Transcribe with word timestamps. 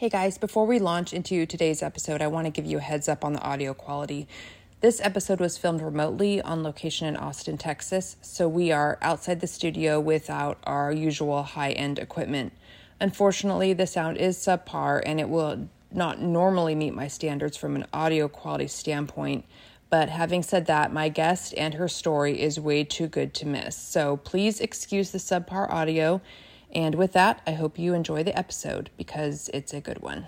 Hey 0.00 0.08
guys, 0.08 0.38
before 0.38 0.64
we 0.64 0.78
launch 0.78 1.12
into 1.12 1.44
today's 1.44 1.82
episode, 1.82 2.22
I 2.22 2.26
want 2.28 2.46
to 2.46 2.50
give 2.50 2.64
you 2.64 2.78
a 2.78 2.80
heads 2.80 3.06
up 3.06 3.22
on 3.22 3.34
the 3.34 3.42
audio 3.42 3.74
quality. 3.74 4.26
This 4.80 4.98
episode 5.02 5.40
was 5.40 5.58
filmed 5.58 5.82
remotely 5.82 6.40
on 6.40 6.62
location 6.62 7.06
in 7.06 7.18
Austin, 7.18 7.58
Texas, 7.58 8.16
so 8.22 8.48
we 8.48 8.72
are 8.72 8.96
outside 9.02 9.40
the 9.40 9.46
studio 9.46 10.00
without 10.00 10.56
our 10.64 10.90
usual 10.90 11.42
high 11.42 11.72
end 11.72 11.98
equipment. 11.98 12.54
Unfortunately, 12.98 13.74
the 13.74 13.86
sound 13.86 14.16
is 14.16 14.38
subpar 14.38 15.02
and 15.04 15.20
it 15.20 15.28
will 15.28 15.68
not 15.92 16.18
normally 16.18 16.74
meet 16.74 16.94
my 16.94 17.06
standards 17.06 17.58
from 17.58 17.76
an 17.76 17.84
audio 17.92 18.26
quality 18.26 18.68
standpoint. 18.68 19.44
But 19.90 20.08
having 20.08 20.42
said 20.42 20.64
that, 20.64 20.94
my 20.94 21.10
guest 21.10 21.52
and 21.58 21.74
her 21.74 21.88
story 21.88 22.40
is 22.40 22.58
way 22.58 22.84
too 22.84 23.06
good 23.06 23.34
to 23.34 23.46
miss. 23.46 23.76
So 23.76 24.16
please 24.16 24.60
excuse 24.60 25.10
the 25.10 25.18
subpar 25.18 25.70
audio 25.70 26.22
and 26.72 26.94
with 26.94 27.12
that, 27.12 27.40
I 27.46 27.52
hope 27.52 27.78
you 27.78 27.94
enjoy 27.94 28.22
the 28.22 28.36
episode 28.38 28.90
because 28.96 29.50
it's 29.52 29.72
a 29.72 29.80
good 29.80 30.00
one. 30.00 30.26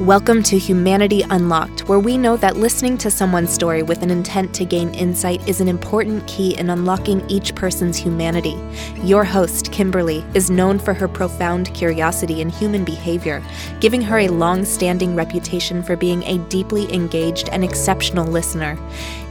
Welcome 0.00 0.42
to 0.44 0.58
Humanity 0.58 1.22
Unlocked, 1.22 1.88
where 1.88 1.98
we 1.98 2.16
know 2.16 2.36
that 2.38 2.56
listening 2.56 2.96
to 2.98 3.10
someone's 3.10 3.52
story 3.52 3.82
with 3.82 4.02
an 4.02 4.10
intent 4.10 4.52
to 4.54 4.64
gain 4.64 4.92
insight 4.94 5.46
is 5.46 5.60
an 5.60 5.68
important 5.68 6.26
key 6.26 6.56
in 6.56 6.70
unlocking 6.70 7.22
each 7.30 7.54
person's 7.54 7.96
humanity. 7.96 8.56
Your 9.02 9.24
host, 9.24 9.70
Kimberly, 9.72 10.24
is 10.34 10.50
known 10.50 10.78
for 10.78 10.94
her 10.94 11.06
profound 11.06 11.72
curiosity 11.74 12.40
in 12.40 12.48
human 12.48 12.82
behavior, 12.82 13.42
giving 13.78 14.00
her 14.00 14.20
a 14.20 14.28
long 14.28 14.64
standing 14.64 15.14
reputation 15.14 15.82
for 15.82 15.96
being 15.96 16.22
a 16.24 16.38
deeply 16.48 16.92
engaged 16.92 17.50
and 17.50 17.62
exceptional 17.62 18.26
listener. 18.26 18.78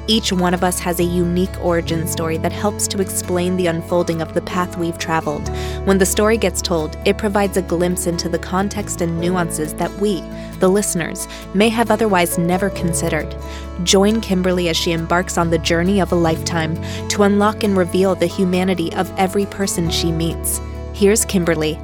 Each 0.05 0.33
one 0.33 0.53
of 0.53 0.65
us 0.65 0.79
has 0.79 0.99
a 0.99 1.03
unique 1.03 1.57
origin 1.61 2.05
story 2.07 2.37
that 2.39 2.51
helps 2.51 2.89
to 2.89 2.99
explain 2.99 3.55
the 3.55 3.67
unfolding 3.67 4.21
of 4.21 4.33
the 4.33 4.41
path 4.41 4.77
we've 4.77 4.97
traveled. 4.97 5.47
When 5.85 5.97
the 5.97 6.05
story 6.05 6.35
gets 6.37 6.61
told, 6.61 6.97
it 7.05 7.17
provides 7.17 7.55
a 7.55 7.61
glimpse 7.61 8.05
into 8.05 8.27
the 8.27 8.37
context 8.39 8.99
and 8.99 9.17
nuances 9.17 9.73
that 9.75 9.91
we, 9.99 10.19
the 10.59 10.67
listeners, 10.67 11.25
may 11.53 11.69
have 11.69 11.89
otherwise 11.89 12.37
never 12.37 12.69
considered. 12.71 13.33
Join 13.83 14.19
Kimberly 14.19 14.67
as 14.67 14.75
she 14.75 14.91
embarks 14.91 15.37
on 15.37 15.49
the 15.49 15.57
journey 15.57 16.01
of 16.01 16.11
a 16.11 16.15
lifetime 16.15 16.75
to 17.07 17.23
unlock 17.23 17.63
and 17.63 17.77
reveal 17.77 18.13
the 18.13 18.25
humanity 18.25 18.91
of 18.95 19.09
every 19.17 19.45
person 19.45 19.89
she 19.89 20.11
meets. 20.11 20.59
Here's 20.93 21.23
Kimberly. 21.23 21.79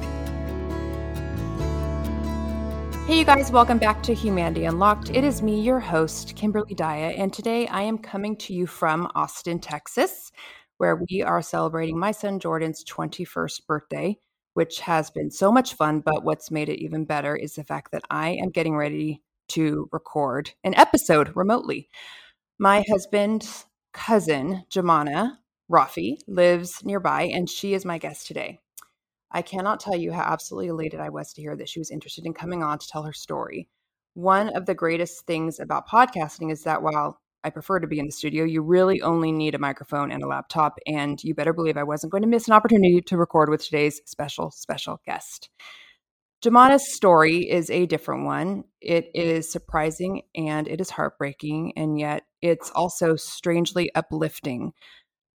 Hey, 3.10 3.18
you 3.18 3.24
guys, 3.24 3.50
welcome 3.50 3.78
back 3.78 4.04
to 4.04 4.14
Humanity 4.14 4.66
Unlocked. 4.66 5.10
It 5.10 5.24
is 5.24 5.42
me, 5.42 5.60
your 5.60 5.80
host, 5.80 6.36
Kimberly 6.36 6.76
Daya, 6.76 7.18
and 7.18 7.32
today 7.32 7.66
I 7.66 7.82
am 7.82 7.98
coming 7.98 8.36
to 8.36 8.54
you 8.54 8.68
from 8.68 9.10
Austin, 9.16 9.58
Texas, 9.58 10.30
where 10.78 10.94
we 10.94 11.20
are 11.20 11.42
celebrating 11.42 11.98
my 11.98 12.12
son 12.12 12.38
Jordan's 12.38 12.84
21st 12.84 13.66
birthday, 13.66 14.16
which 14.54 14.78
has 14.78 15.10
been 15.10 15.28
so 15.28 15.50
much 15.50 15.74
fun. 15.74 15.98
But 16.06 16.22
what's 16.22 16.52
made 16.52 16.68
it 16.68 16.80
even 16.80 17.04
better 17.04 17.34
is 17.34 17.56
the 17.56 17.64
fact 17.64 17.90
that 17.90 18.04
I 18.10 18.38
am 18.40 18.50
getting 18.50 18.76
ready 18.76 19.22
to 19.48 19.88
record 19.90 20.52
an 20.62 20.76
episode 20.76 21.34
remotely. 21.34 21.88
My 22.60 22.84
husband's 22.88 23.66
cousin, 23.92 24.66
Jumana 24.70 25.38
Rafi, 25.68 26.18
lives 26.28 26.84
nearby, 26.84 27.22
and 27.22 27.50
she 27.50 27.74
is 27.74 27.84
my 27.84 27.98
guest 27.98 28.28
today. 28.28 28.60
I 29.32 29.42
cannot 29.42 29.80
tell 29.80 29.96
you 29.96 30.12
how 30.12 30.22
absolutely 30.22 30.68
elated 30.68 31.00
I 31.00 31.08
was 31.10 31.32
to 31.32 31.42
hear 31.42 31.56
that 31.56 31.68
she 31.68 31.78
was 31.78 31.90
interested 31.90 32.26
in 32.26 32.34
coming 32.34 32.62
on 32.62 32.78
to 32.78 32.88
tell 32.88 33.04
her 33.04 33.12
story. 33.12 33.68
One 34.14 34.48
of 34.50 34.66
the 34.66 34.74
greatest 34.74 35.26
things 35.26 35.60
about 35.60 35.88
podcasting 35.88 36.50
is 36.50 36.64
that 36.64 36.82
while 36.82 37.20
I 37.42 37.50
prefer 37.50 37.78
to 37.78 37.86
be 37.86 37.98
in 37.98 38.06
the 38.06 38.12
studio, 38.12 38.44
you 38.44 38.60
really 38.60 39.00
only 39.00 39.32
need 39.32 39.54
a 39.54 39.58
microphone 39.58 40.10
and 40.10 40.22
a 40.22 40.26
laptop. 40.26 40.78
And 40.86 41.22
you 41.22 41.34
better 41.34 41.52
believe 41.52 41.76
I 41.76 41.84
wasn't 41.84 42.12
going 42.12 42.22
to 42.22 42.28
miss 42.28 42.48
an 42.48 42.54
opportunity 42.54 43.00
to 43.00 43.16
record 43.16 43.48
with 43.48 43.64
today's 43.64 44.00
special, 44.04 44.50
special 44.50 45.00
guest. 45.06 45.48
Jumana's 46.42 46.92
story 46.92 47.48
is 47.50 47.68
a 47.70 47.86
different 47.86 48.24
one. 48.24 48.64
It 48.80 49.10
is 49.14 49.50
surprising 49.50 50.22
and 50.34 50.66
it 50.68 50.80
is 50.80 50.88
heartbreaking, 50.88 51.74
and 51.76 51.98
yet 51.98 52.24
it's 52.40 52.70
also 52.70 53.14
strangely 53.14 53.94
uplifting. 53.94 54.72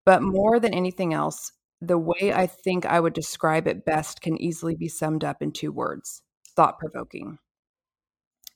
But 0.06 0.22
more 0.22 0.58
than 0.58 0.74
anything 0.74 1.12
else, 1.12 1.52
the 1.80 1.98
way 1.98 2.32
I 2.34 2.46
think 2.46 2.86
I 2.86 3.00
would 3.00 3.12
describe 3.12 3.66
it 3.66 3.84
best 3.84 4.20
can 4.20 4.40
easily 4.40 4.74
be 4.74 4.88
summed 4.88 5.24
up 5.24 5.42
in 5.42 5.52
two 5.52 5.72
words 5.72 6.22
thought 6.56 6.78
provoking. 6.78 7.38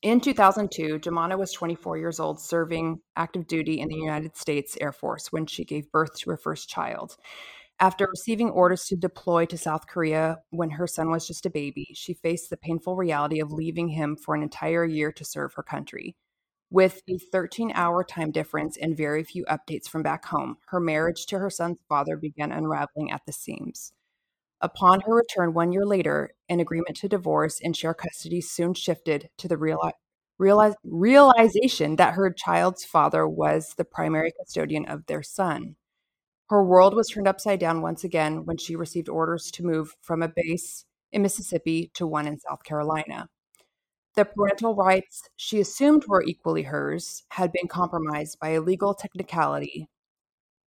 In 0.02 0.20
2002, 0.20 1.00
Jumana 1.00 1.36
was 1.36 1.52
24 1.52 1.98
years 1.98 2.20
old, 2.20 2.40
serving 2.40 3.00
active 3.16 3.48
duty 3.48 3.80
in 3.80 3.88
the 3.88 3.96
United 3.96 4.36
States 4.36 4.78
Air 4.80 4.92
Force 4.92 5.32
when 5.32 5.46
she 5.46 5.64
gave 5.64 5.90
birth 5.90 6.16
to 6.18 6.30
her 6.30 6.36
first 6.36 6.68
child. 6.68 7.16
After 7.80 8.06
receiving 8.08 8.50
orders 8.50 8.84
to 8.86 8.96
deploy 8.96 9.46
to 9.46 9.58
South 9.58 9.88
Korea 9.88 10.38
when 10.50 10.70
her 10.70 10.86
son 10.86 11.10
was 11.10 11.26
just 11.26 11.46
a 11.46 11.50
baby, 11.50 11.88
she 11.94 12.14
faced 12.14 12.50
the 12.50 12.56
painful 12.56 12.94
reality 12.94 13.40
of 13.40 13.52
leaving 13.52 13.88
him 13.88 14.16
for 14.16 14.36
an 14.36 14.42
entire 14.42 14.84
year 14.84 15.10
to 15.12 15.24
serve 15.24 15.54
her 15.54 15.62
country. 15.64 16.16
With 16.70 17.02
a 17.08 17.18
13 17.18 17.72
hour 17.74 18.04
time 18.04 18.30
difference 18.30 18.76
and 18.76 18.96
very 18.96 19.24
few 19.24 19.44
updates 19.46 19.88
from 19.88 20.02
back 20.02 20.26
home, 20.26 20.58
her 20.66 20.80
marriage 20.80 21.24
to 21.26 21.38
her 21.38 21.48
son's 21.50 21.78
father 21.88 22.16
began 22.16 22.52
unraveling 22.52 23.10
at 23.10 23.22
the 23.26 23.32
seams. 23.32 23.92
Upon 24.60 25.00
her 25.02 25.14
return 25.14 25.54
one 25.54 25.72
year 25.72 25.86
later, 25.86 26.32
an 26.48 26.60
agreement 26.60 26.96
to 26.98 27.08
divorce 27.08 27.60
and 27.62 27.76
share 27.76 27.94
custody 27.94 28.40
soon 28.40 28.74
shifted 28.74 29.30
to 29.38 29.48
the 29.48 29.56
reali- 29.56 29.92
realize- 30.38 30.74
realization 30.84 31.96
that 31.96 32.14
her 32.14 32.30
child's 32.32 32.84
father 32.84 33.26
was 33.28 33.74
the 33.76 33.84
primary 33.84 34.32
custodian 34.38 34.84
of 34.86 35.06
their 35.06 35.22
son. 35.22 35.76
Her 36.50 36.64
world 36.64 36.94
was 36.94 37.08
turned 37.08 37.28
upside 37.28 37.60
down 37.60 37.82
once 37.82 38.04
again 38.04 38.44
when 38.44 38.56
she 38.58 38.76
received 38.76 39.08
orders 39.08 39.50
to 39.52 39.64
move 39.64 39.94
from 40.00 40.22
a 40.22 40.28
base 40.28 40.84
in 41.12 41.22
Mississippi 41.22 41.90
to 41.94 42.06
one 42.06 42.26
in 42.26 42.38
South 42.38 42.64
Carolina. 42.64 43.28
The 44.18 44.24
parental 44.24 44.74
rights 44.74 45.30
she 45.36 45.60
assumed 45.60 46.06
were 46.08 46.24
equally 46.24 46.64
hers 46.64 47.22
had 47.28 47.52
been 47.52 47.68
compromised 47.68 48.40
by 48.40 48.48
a 48.48 48.60
legal 48.60 48.92
technicality 48.92 49.88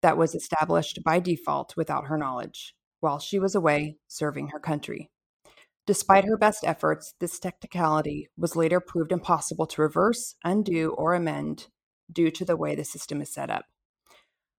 that 0.02 0.18
was 0.18 0.34
established 0.34 1.02
by 1.02 1.18
default 1.18 1.74
without 1.74 2.08
her 2.08 2.18
knowledge 2.18 2.74
while 3.00 3.18
she 3.18 3.38
was 3.38 3.54
away 3.54 3.96
serving 4.06 4.48
her 4.48 4.60
country. 4.60 5.10
Despite 5.86 6.26
her 6.26 6.36
best 6.36 6.62
efforts, 6.62 7.14
this 7.20 7.38
technicality 7.38 8.28
was 8.36 8.54
later 8.54 8.80
proved 8.80 9.12
impossible 9.12 9.66
to 9.68 9.80
reverse, 9.80 10.34
undo, 10.44 10.90
or 10.90 11.14
amend 11.14 11.68
due 12.12 12.30
to 12.30 12.44
the 12.44 12.54
way 12.54 12.74
the 12.74 12.84
system 12.84 13.22
is 13.22 13.32
set 13.32 13.48
up. 13.48 13.64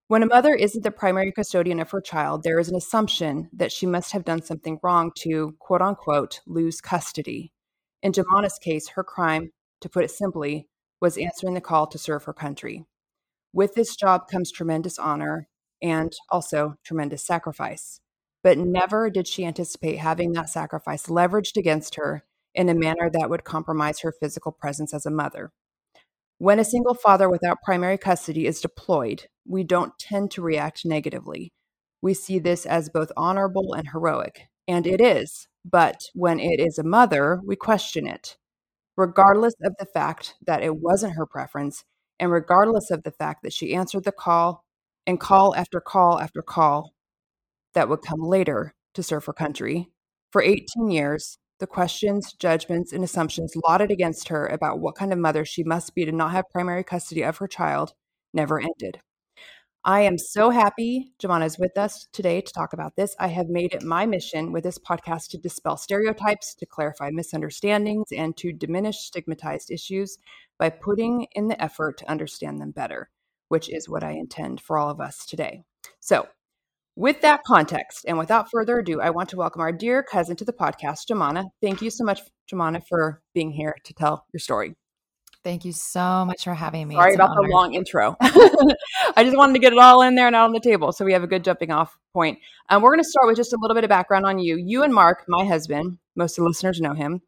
When 0.07 0.23
a 0.23 0.25
mother 0.25 0.55
isn't 0.55 0.83
the 0.83 0.89
primary 0.89 1.31
custodian 1.31 1.79
of 1.79 1.91
her 1.91 2.01
child, 2.01 2.41
there 2.41 2.57
is 2.57 2.69
an 2.69 2.75
assumption 2.75 3.51
that 3.53 3.71
she 3.71 3.85
must 3.85 4.13
have 4.13 4.25
done 4.25 4.41
something 4.41 4.79
wrong 4.81 5.11
to, 5.17 5.55
quote 5.59 5.83
unquote, 5.83 6.39
lose 6.47 6.81
custody. 6.81 7.53
In 8.01 8.13
Jumana's 8.13 8.59
case, 8.59 8.89
her 8.89 9.03
crime, 9.03 9.51
to 9.81 9.89
put 9.89 10.03
it 10.03 10.11
simply, 10.11 10.67
was 11.01 11.17
answering 11.17 11.53
the 11.53 11.61
call 11.61 11.87
to 11.87 11.97
serve 11.97 12.23
her 12.25 12.33
country. 12.33 12.85
With 13.53 13.73
this 13.75 13.95
job 13.95 14.27
comes 14.29 14.51
tremendous 14.51 14.99
honor 14.99 15.47
and 15.81 16.13
also 16.29 16.75
tremendous 16.83 17.25
sacrifice. 17.25 17.99
But 18.43 18.57
never 18.57 19.09
did 19.09 19.27
she 19.27 19.45
anticipate 19.45 19.97
having 19.97 20.31
that 20.33 20.49
sacrifice 20.49 21.07
leveraged 21.07 21.57
against 21.57 21.95
her 21.95 22.23
in 22.55 22.69
a 22.69 22.73
manner 22.73 23.09
that 23.09 23.29
would 23.29 23.43
compromise 23.43 23.99
her 23.99 24.13
physical 24.13 24.51
presence 24.51 24.93
as 24.93 25.05
a 25.05 25.11
mother. 25.11 25.51
When 26.37 26.59
a 26.59 26.63
single 26.63 26.93
father 26.93 27.29
without 27.29 27.61
primary 27.63 27.97
custody 27.97 28.45
is 28.45 28.61
deployed, 28.61 29.27
we 29.45 29.63
don't 29.63 29.97
tend 29.99 30.31
to 30.31 30.41
react 30.41 30.85
negatively. 30.85 31.51
We 32.01 32.13
see 32.13 32.39
this 32.39 32.65
as 32.65 32.89
both 32.89 33.11
honorable 33.17 33.73
and 33.73 33.89
heroic, 33.91 34.43
and 34.69 34.85
it 34.85 35.01
is. 35.01 35.47
But 35.65 36.03
when 36.13 36.39
it 36.39 36.59
is 36.59 36.77
a 36.77 36.83
mother, 36.83 37.41
we 37.43 37.55
question 37.55 38.07
it, 38.07 38.37
regardless 38.95 39.55
of 39.63 39.73
the 39.79 39.85
fact 39.85 40.35
that 40.45 40.61
it 40.63 40.77
wasn't 40.77 41.15
her 41.15 41.25
preference, 41.25 41.83
and 42.19 42.31
regardless 42.31 42.91
of 42.91 43.03
the 43.03 43.11
fact 43.11 43.41
that 43.43 43.51
she 43.51 43.73
answered 43.73 44.03
the 44.03 44.11
call 44.11 44.63
and 45.07 45.19
call 45.19 45.55
after 45.55 45.81
call 45.81 46.19
after 46.19 46.41
call 46.43 46.93
that 47.73 47.89
would 47.89 48.01
come 48.01 48.21
later 48.21 48.75
to 48.93 49.03
serve 49.03 49.25
her 49.25 49.33
country. 49.33 49.89
For 50.31 50.41
18 50.41 50.91
years, 50.91 51.39
the 51.59 51.67
questions, 51.67 52.33
judgments, 52.33 52.93
and 52.93 53.03
assumptions 53.03 53.53
lauded 53.67 53.89
against 53.89 54.29
her 54.29 54.45
about 54.45 54.79
what 54.79 54.95
kind 54.95 55.11
of 55.11 55.19
mother 55.19 55.43
she 55.45 55.63
must 55.63 55.95
be 55.95 56.05
to 56.05 56.11
not 56.11 56.31
have 56.31 56.45
primary 56.51 56.83
custody 56.83 57.23
of 57.23 57.37
her 57.37 57.47
child 57.47 57.93
never 58.33 58.59
ended. 58.59 59.01
I 59.89 60.01
am 60.01 60.19
so 60.19 60.51
happy 60.51 61.13
Jumana 61.19 61.47
is 61.47 61.57
with 61.57 61.75
us 61.75 62.05
today 62.13 62.41
to 62.41 62.53
talk 62.53 62.73
about 62.73 62.95
this. 62.95 63.15
I 63.19 63.25
have 63.29 63.49
made 63.49 63.73
it 63.73 63.81
my 63.81 64.05
mission 64.05 64.51
with 64.51 64.63
this 64.63 64.77
podcast 64.77 65.29
to 65.29 65.39
dispel 65.39 65.77
stereotypes, 65.77 66.53
to 66.59 66.67
clarify 66.67 67.09
misunderstandings, 67.09 68.05
and 68.15 68.37
to 68.37 68.53
diminish 68.53 68.97
stigmatized 68.97 69.71
issues 69.71 70.19
by 70.59 70.69
putting 70.69 71.25
in 71.31 71.47
the 71.47 71.59
effort 71.59 71.97
to 71.97 72.09
understand 72.11 72.61
them 72.61 72.69
better, 72.69 73.09
which 73.47 73.67
is 73.67 73.89
what 73.89 74.03
I 74.03 74.11
intend 74.11 74.61
for 74.61 74.77
all 74.77 74.91
of 74.91 75.01
us 75.01 75.25
today. 75.25 75.63
So, 75.99 76.27
with 76.95 77.21
that 77.21 77.41
context, 77.47 78.05
and 78.07 78.19
without 78.19 78.51
further 78.51 78.77
ado, 78.77 79.01
I 79.01 79.09
want 79.09 79.29
to 79.29 79.37
welcome 79.37 79.63
our 79.63 79.71
dear 79.71 80.03
cousin 80.03 80.35
to 80.35 80.45
the 80.45 80.53
podcast, 80.53 81.07
Jumana. 81.09 81.45
Thank 81.63 81.81
you 81.81 81.89
so 81.89 82.03
much, 82.03 82.21
Jumana, 82.47 82.83
for 82.87 83.23
being 83.33 83.49
here 83.49 83.75
to 83.85 83.93
tell 83.95 84.27
your 84.31 84.39
story. 84.39 84.75
Thank 85.43 85.63
you 85.63 85.71
so 85.71 86.25
much 86.25 86.43
for 86.43 86.53
having 86.53 86.87
me. 86.87 86.95
Sorry 86.95 87.15
about 87.15 87.33
the 87.35 87.47
long 87.49 87.73
intro. 87.73 88.17
I 88.21 89.23
just 89.23 89.37
wanted 89.37 89.53
to 89.53 89.59
get 89.59 89.71
it 89.71 89.79
all 89.79 90.01
in 90.01 90.15
there 90.15 90.27
and 90.27 90.35
out 90.35 90.45
on 90.45 90.51
the 90.51 90.59
table 90.59 90.91
so 90.91 91.05
we 91.05 91.13
have 91.13 91.23
a 91.23 91.27
good 91.27 91.43
jumping 91.43 91.71
off 91.71 91.97
point. 92.13 92.39
Um, 92.69 92.81
we're 92.81 92.91
going 92.91 93.03
to 93.03 93.09
start 93.09 93.27
with 93.27 93.37
just 93.37 93.53
a 93.53 93.57
little 93.61 93.75
bit 93.75 93.85
of 93.85 93.89
background 93.89 94.25
on 94.25 94.39
you. 94.39 94.57
You 94.57 94.83
and 94.83 94.93
Mark, 94.93 95.23
my 95.27 95.45
husband, 95.45 95.97
most 96.15 96.37
of 96.37 96.43
the 96.43 96.49
listeners 96.49 96.81
know 96.81 96.93
him. 96.93 97.21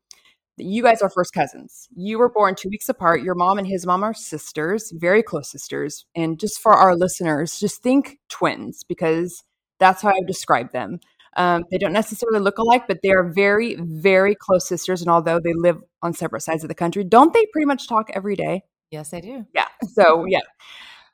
you 0.58 0.84
guys 0.84 1.02
are 1.02 1.10
first 1.10 1.34
cousins. 1.34 1.88
You 1.96 2.19
were 2.19 2.30
born 2.30 2.56
two 2.56 2.69
weeks 2.69 2.90
apart. 2.90 3.24
Your 3.24 3.36
mom 3.36 3.58
and 3.58 3.68
his 3.68 3.86
mom 3.86 4.04
are 4.04 4.13
sisters, 4.13 4.92
very 4.94 5.24
close 5.24 5.50
sisters. 5.50 6.06
And 6.13 6.38
just 6.38 6.60
for 6.60 6.74
our 6.74 6.96
listeners, 6.96 7.60
just 7.60 7.81
think 7.81 8.19
twins 8.28 8.84
because 8.84 9.44
that's 9.80 10.02
how 10.02 10.10
I've 10.10 10.28
described 10.28 10.74
them. 10.74 11.00
Um, 11.38 11.66
they 11.72 11.78
don't 11.78 11.94
necessarily 11.94 12.39
look 12.39 12.57
alike, 12.57 12.88
but 12.88 13.00
they 13.01 13.12
are 13.12 13.24
very, 13.24 13.75
very 13.75 14.36
close 14.36 14.68
sisters. 14.68 15.01
And 15.01 15.10
although 15.10 15.39
they 15.39 15.54
live 15.54 15.81
on 16.01 16.13
separate 16.13 16.42
sides 16.42 16.63
of 16.63 16.68
the 16.68 16.75
country, 16.75 17.04
don't 17.04 17.33
they 17.33 17.45
pretty 17.54 17.66
much 17.66 17.88
talk 17.88 18.10
every 18.13 18.36
day? 18.36 18.63
Yes, 18.89 19.10
they 19.12 19.22
do. 19.22 19.45
Yeah. 19.56 19.68
So, 19.94 20.25
yeah. 20.25 20.42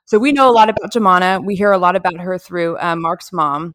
So 0.04 0.18
we 0.18 0.32
know 0.32 0.50
a 0.50 0.52
lot 0.52 0.68
about 0.68 0.92
Jumana. 0.92 1.44
We 1.44 1.54
hear 1.54 1.70
a 1.70 1.78
lot 1.78 1.94
about 1.94 2.18
her 2.18 2.38
through 2.38 2.78
um, 2.78 3.02
Mark's 3.02 3.32
mom, 3.32 3.74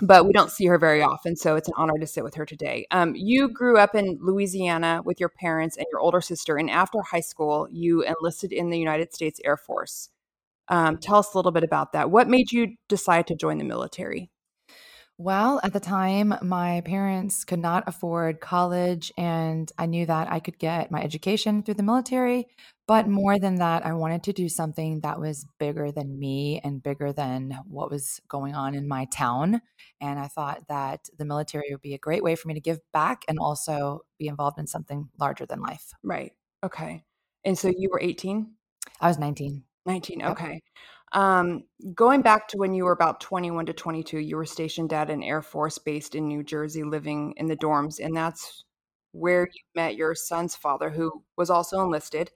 but 0.00 0.26
we 0.26 0.32
don't 0.32 0.50
see 0.50 0.66
her 0.66 0.78
very 0.78 1.02
often. 1.02 1.36
So 1.36 1.56
it's 1.56 1.68
an 1.68 1.74
honor 1.76 1.98
to 1.98 2.06
sit 2.06 2.22
with 2.22 2.34
her 2.34 2.44
today. 2.44 2.86
Um, 2.90 3.14
you 3.16 3.48
grew 3.48 3.78
up 3.78 3.94
in 3.94 4.18
Louisiana 4.20 5.00
with 5.04 5.18
your 5.18 5.30
parents 5.30 5.76
and 5.76 5.86
your 5.90 6.00
older 6.00 6.20
sister, 6.20 6.58
and 6.58 6.70
after 6.70 7.00
high 7.00 7.20
school, 7.20 7.66
you 7.72 8.02
enlisted 8.02 8.52
in 8.52 8.70
the 8.70 8.78
United 8.78 9.14
States 9.14 9.40
Air 9.42 9.56
Force. 9.56 10.10
Um, 10.68 10.98
tell 10.98 11.16
us 11.16 11.32
a 11.34 11.38
little 11.38 11.52
bit 11.52 11.64
about 11.64 11.92
that. 11.92 12.10
What 12.10 12.28
made 12.28 12.52
you 12.52 12.76
decide 12.88 13.26
to 13.28 13.34
join 13.34 13.58
the 13.58 13.64
military? 13.64 14.30
Well, 15.18 15.60
at 15.62 15.72
the 15.72 15.78
time, 15.80 16.34
my 16.42 16.80
parents 16.80 17.44
could 17.44 17.60
not 17.60 17.84
afford 17.86 18.40
college, 18.40 19.12
and 19.16 19.70
I 19.78 19.86
knew 19.86 20.06
that 20.06 20.30
I 20.32 20.40
could 20.40 20.58
get 20.58 20.90
my 20.90 21.00
education 21.02 21.62
through 21.62 21.74
the 21.74 21.84
military. 21.84 22.48
But 22.88 23.06
more 23.06 23.38
than 23.38 23.54
that, 23.56 23.86
I 23.86 23.92
wanted 23.92 24.24
to 24.24 24.32
do 24.32 24.48
something 24.48 25.00
that 25.00 25.20
was 25.20 25.46
bigger 25.58 25.92
than 25.92 26.18
me 26.18 26.60
and 26.64 26.82
bigger 26.82 27.12
than 27.12 27.56
what 27.68 27.90
was 27.92 28.20
going 28.28 28.56
on 28.56 28.74
in 28.74 28.88
my 28.88 29.04
town. 29.06 29.62
And 30.00 30.18
I 30.18 30.26
thought 30.26 30.66
that 30.68 31.08
the 31.16 31.24
military 31.24 31.68
would 31.70 31.80
be 31.80 31.94
a 31.94 31.98
great 31.98 32.24
way 32.24 32.34
for 32.34 32.48
me 32.48 32.54
to 32.54 32.60
give 32.60 32.80
back 32.92 33.24
and 33.28 33.38
also 33.38 34.00
be 34.18 34.26
involved 34.26 34.58
in 34.58 34.66
something 34.66 35.08
larger 35.18 35.46
than 35.46 35.60
life. 35.62 35.92
Right. 36.02 36.32
Okay. 36.64 37.04
And 37.44 37.56
so 37.56 37.68
you 37.68 37.88
were 37.90 38.00
18? 38.00 38.52
I 39.00 39.08
was 39.08 39.18
19. 39.18 39.62
19. 39.86 40.22
Okay. 40.22 40.60
Um, 41.14 41.62
going 41.94 42.22
back 42.22 42.48
to 42.48 42.58
when 42.58 42.74
you 42.74 42.84
were 42.84 42.92
about 42.92 43.20
21 43.20 43.66
to 43.66 43.72
22, 43.72 44.18
you 44.18 44.36
were 44.36 44.44
stationed 44.44 44.92
at 44.92 45.10
an 45.10 45.22
Air 45.22 45.42
Force 45.42 45.78
based 45.78 46.16
in 46.16 46.26
New 46.26 46.42
Jersey, 46.42 46.82
living 46.82 47.34
in 47.36 47.46
the 47.46 47.56
dorms. 47.56 48.04
And 48.04 48.16
that's 48.16 48.64
where 49.12 49.42
you 49.42 49.60
met 49.76 49.94
your 49.94 50.14
son's 50.16 50.56
father, 50.56 50.90
who 50.90 51.22
was 51.36 51.50
also 51.50 51.82
enlisted. 51.82 52.30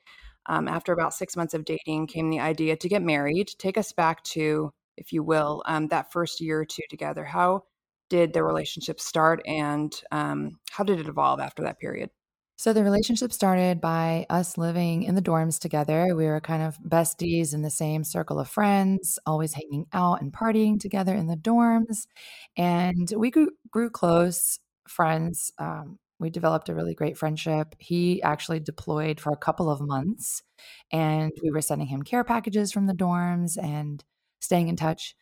Um, 0.47 0.69
after 0.69 0.93
about 0.93 1.13
six 1.13 1.37
months 1.37 1.55
of 1.55 1.65
dating, 1.65 2.07
came 2.07 2.31
the 2.31 2.41
idea 2.41 2.77
to 2.77 2.89
get 2.89 3.03
married. 3.03 3.51
Take 3.59 3.77
us 3.77 3.93
back 3.93 4.23
to, 4.25 4.73
if 4.97 5.13
you 5.13 5.25
will, 5.25 5.63
um, 5.67 5.89
that 5.89 6.13
first 6.13 6.41
year 6.41 6.61
or 6.61 6.65
two 6.65 6.85
together. 6.89 7.25
How 7.25 7.65
did 8.09 8.33
the 8.33 8.45
relationship 8.45 9.01
start 9.01 9.43
and 9.47 9.93
um, 10.13 10.59
how 10.71 10.85
did 10.85 11.01
it 11.01 11.09
evolve 11.09 11.41
after 11.41 11.63
that 11.65 11.79
period? 11.81 12.11
So 12.59 12.73
the 12.73 12.83
relationship 12.83 13.33
started 13.33 13.81
by 13.81 14.27
us 14.29 14.59
living 14.59 15.05
in 15.05 15.15
the 15.15 15.23
dorms 15.23 15.61
together. 15.61 16.17
We 16.17 16.27
were 16.27 16.41
kind 16.41 16.65
of 16.65 16.77
besties 16.81 17.55
in 17.55 17.63
the 17.63 17.71
same 17.71 18.03
circle 18.03 18.41
of 18.41 18.49
friends, 18.49 19.17
always 19.25 19.53
hanging 19.53 19.87
out 19.93 20.21
and 20.21 20.33
partying 20.33 20.81
together 20.81 21.15
in 21.15 21.29
the 21.29 21.37
dorms. 21.37 22.09
And 22.57 23.13
we 23.17 23.31
grew, 23.31 23.51
grew 23.71 23.91
close 23.91 24.59
friends. 24.89 25.53
Um, 25.59 26.01
we 26.19 26.31
developed 26.31 26.69
a 26.69 26.75
really 26.75 26.97
great 26.97 27.17
friendship. 27.17 27.77
He 27.79 28.21
actually 28.25 28.59
deployed 28.59 29.21
for 29.21 29.31
a 29.31 29.37
couple 29.37 29.71
of 29.71 29.81
months, 29.81 30.43
and 30.91 31.31
we 31.41 31.53
were 31.53 31.63
sending 31.63 31.87
him 31.87 32.03
care 32.03 32.25
packages 32.25 32.73
from 32.73 32.87
the 32.87 32.93
dorms 32.93 33.57
and 33.57 34.03
staying 34.41 34.67
in 34.67 34.75
touch. 34.75 35.15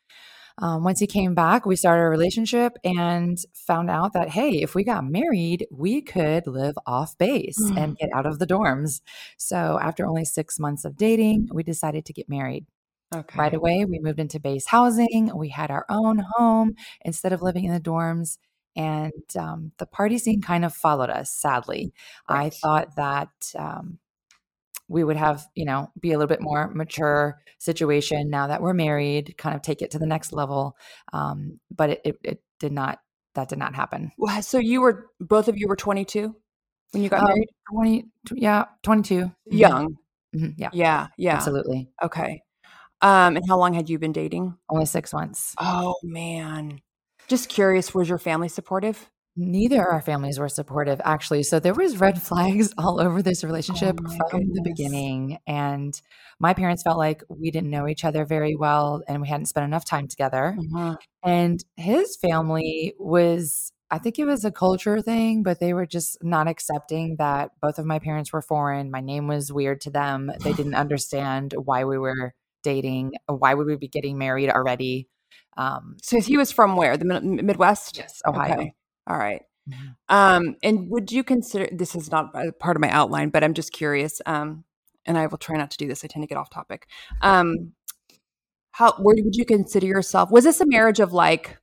Um, 0.59 0.85
once 0.85 1.01
he 1.01 1.07
came 1.07 1.35
back, 1.35 1.67
we 1.67 1.77
started 1.77 2.03
a 2.03 2.09
relationship 2.09 2.79
and 2.83 3.39
found 3.53 3.91
out 3.91 4.15
that, 4.15 4.31
hey, 4.31 4.63
if 4.63 4.75
we 4.75 4.85
got 4.85 5.05
married, 5.05 5.67
we 5.71 6.01
could 6.01 6.47
live 6.47 6.79
off 6.87 7.17
base 7.19 7.63
mm. 7.63 7.77
and 7.77 7.99
get 7.99 8.09
out 8.15 8.25
of 8.25 8.39
the 8.39 8.47
dorms. 8.47 9.03
So 9.37 9.79
after 9.83 10.07
only 10.07 10.25
six 10.25 10.59
months 10.59 10.85
of 10.85 10.97
dating, 10.97 11.49
we 11.53 11.63
decided 11.63 12.07
to 12.07 12.13
get 12.15 12.29
married. 12.29 12.65
Okay. 13.15 13.39
Right 13.39 13.55
away, 13.55 13.85
we 13.85 14.01
moved 14.01 14.19
into 14.19 14.41
base 14.41 14.67
housing. 14.67 15.31
We 15.37 15.51
had 15.51 15.71
our 15.71 15.85
own 15.89 16.25
home 16.37 16.75
instead 17.03 17.33
of 17.33 17.43
living 17.43 17.65
in 17.65 17.73
the 17.73 17.81
dorms. 17.81 18.39
And 18.75 19.13
um, 19.39 19.73
the 19.79 19.87
party 19.87 20.19
scene 20.19 20.43
kind 20.43 20.65
of 20.65 20.75
followed 20.75 21.09
us, 21.09 21.31
sadly. 21.31 21.93
Right. 22.29 22.47
I 22.47 22.51
thought 22.51 22.97
that 22.97 23.31
um, 23.59 23.99
we 24.89 25.05
would 25.05 25.17
have, 25.17 25.47
you 25.55 25.65
know, 25.65 25.91
be 26.01 26.13
a 26.13 26.19
little 26.19 26.29
bit 26.29 26.41
more 26.41 26.69
mature 26.69 27.41
situation 27.59 28.31
now 28.31 28.47
that 28.47 28.63
we're 28.63 28.75
married, 28.75 29.35
kind 29.37 29.57
of 29.57 29.63
take 29.63 29.83
it 29.83 29.91
to 29.93 29.99
the 29.99 30.07
next 30.07 30.33
level. 30.33 30.77
Um, 31.13 31.61
but 31.75 31.91
it, 31.91 32.01
it, 32.05 32.19
it 32.23 32.43
did 32.61 32.73
not, 32.73 33.01
that 33.35 33.49
did 33.49 33.59
not 33.59 33.75
happen. 33.75 34.13
Well, 34.17 34.43
so 34.43 34.59
you 34.59 34.81
were, 34.81 35.11
both 35.21 35.49
of 35.49 35.59
you 35.59 35.69
were 35.69 35.77
22 35.77 36.35
when 36.93 37.03
you 37.03 37.09
got 37.09 37.21
um, 37.21 37.27
married? 37.27 37.49
20, 37.73 38.05
yeah, 38.35 38.65
22. 38.83 39.15
Mm-hmm. 39.15 39.57
Young. 39.57 39.97
Mm-hmm. 40.35 40.51
Yeah. 40.57 40.71
Yeah. 40.73 41.07
Yeah. 41.17 41.35
Absolutely. 41.35 41.91
Okay. 42.03 42.43
Um, 43.03 43.37
and 43.37 43.45
how 43.49 43.59
long 43.59 43.75
had 43.75 43.91
you 43.91 43.99
been 43.99 44.13
dating? 44.13 44.57
Only 44.69 44.87
six 44.87 45.13
months. 45.13 45.55
Oh 45.59 45.97
man. 46.03 46.81
Just 47.29 47.49
curious, 47.49 47.95
was 47.95 48.09
your 48.09 48.19
family 48.19 48.49
supportive? 48.49 49.11
Neither 49.37 49.87
our 49.87 50.01
families 50.01 50.39
were 50.39 50.49
supportive, 50.49 51.01
actually. 51.05 51.43
So 51.43 51.61
there 51.61 51.75
was 51.75 51.99
red 51.99 52.21
flags 52.21 52.73
all 52.79 53.01
over 53.01 53.21
this 53.21 53.45
relationship 53.45 53.99
oh 54.03 54.29
from 54.31 54.41
goodness. 54.41 54.57
the 54.57 54.63
beginning. 54.63 55.39
And 55.47 56.01
my 56.41 56.55
parents 56.55 56.83
felt 56.83 56.97
like 56.97 57.23
we 57.29 57.51
didn't 57.51 57.71
know 57.71 57.87
each 57.87 58.05
other 58.05 58.25
very 58.25 58.57
well 58.57 59.03
and 59.07 59.21
we 59.21 59.29
hadn't 59.29 59.47
spent 59.47 59.65
enough 59.65 59.85
time 59.85 60.09
together. 60.09 60.57
Mm-hmm. 60.59 60.95
And 61.23 61.63
his 61.77 62.17
family 62.17 62.95
was, 62.99 63.73
I 63.91 63.99
think 63.99 64.19
it 64.19 64.25
was 64.25 64.45
a 64.45 64.51
culture 64.51 65.03
thing, 65.03 65.43
but 65.43 65.61
they 65.61 65.75
were 65.75 65.87
just 65.87 66.17
not 66.23 66.49
accepting 66.49 67.17
that 67.19 67.51
both 67.61 67.79
of 67.79 67.85
my 67.85 67.99
parents 67.99 68.33
were 68.33 68.43
foreign. 68.43 68.91
My 68.91 69.01
name 69.01 69.29
was 69.29 69.53
weird 69.53 69.83
to 69.83 69.91
them. 69.91 70.33
They 70.41 70.55
didn't 70.55 70.75
understand 70.77 71.55
why 71.63 71.85
we 71.85 71.99
were 71.99 72.35
dating, 72.63 73.13
why 73.27 73.55
would 73.55 73.67
we 73.67 73.77
be 73.77 73.87
getting 73.87 74.19
married 74.19 74.51
already. 74.51 75.09
Um, 75.57 75.97
so 76.03 76.21
he 76.21 76.37
was 76.37 76.51
from 76.53 76.77
where? 76.77 76.97
The 76.97 77.05
Midwest? 77.05 77.97
Yes, 77.97 78.21
Ohio. 78.27 78.55
Okay. 78.55 78.73
All 79.07 79.19
right. 79.19 79.43
Mm-hmm. 79.69 80.15
Um, 80.15 80.57
and 80.63 80.91
would 80.91 81.11
you 81.11 81.25
consider 81.25 81.69
this 81.73 81.95
is 81.95 82.11
not 82.11 82.33
part 82.59 82.77
of 82.77 82.81
my 82.81 82.91
outline, 82.91 83.31
but 83.31 83.43
I'm 83.43 83.55
just 83.55 83.73
curious. 83.73 84.21
Um, 84.27 84.65
and 85.05 85.17
I 85.17 85.27
will 85.27 85.39
try 85.39 85.57
not 85.57 85.71
to 85.73 85.77
do 85.77 85.87
this. 85.87 86.05
I 86.05 86.09
tend 86.09 86.23
to 86.23 86.29
get 86.29 86.39
off 86.39 86.51
topic. 86.51 86.89
Um, 87.23 87.73
how 88.73 88.93
where 88.99 89.17
would 89.19 89.37
you 89.37 89.45
consider 89.45 89.87
yourself? 89.87 90.31
Was 90.31 90.45
this 90.45 90.61
a 90.61 90.67
marriage 90.67 91.01
of 91.01 91.13
like, 91.13 91.57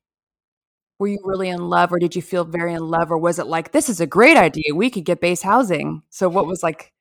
were 0.99 1.07
you 1.07 1.19
really 1.23 1.49
in 1.49 1.69
love, 1.69 1.91
or 1.91 1.99
did 1.99 2.15
you 2.15 2.21
feel 2.21 2.43
very 2.45 2.73
in 2.73 2.87
love, 2.87 3.11
or 3.11 3.17
was 3.17 3.39
it 3.39 3.47
like 3.47 3.71
this 3.71 3.89
is 3.89 3.99
a 4.01 4.07
great 4.07 4.37
idea? 4.37 4.73
We 4.73 4.89
could 4.89 5.05
get 5.05 5.21
base 5.21 5.41
housing. 5.41 6.03
So 6.09 6.29
what 6.29 6.47
was 6.47 6.63
like 6.63 6.91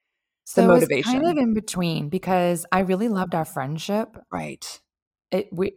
the 0.54 0.62
so 0.62 0.66
motivation? 0.66 1.12
kind 1.12 1.26
of 1.26 1.36
in 1.38 1.55
between 1.55 2.08
because 2.08 2.67
I 2.70 2.81
really 2.81 3.08
loved 3.08 3.34
our 3.34 3.44
friendship. 3.44 4.17
Right. 4.31 4.81
It 5.31 5.48
we 5.52 5.76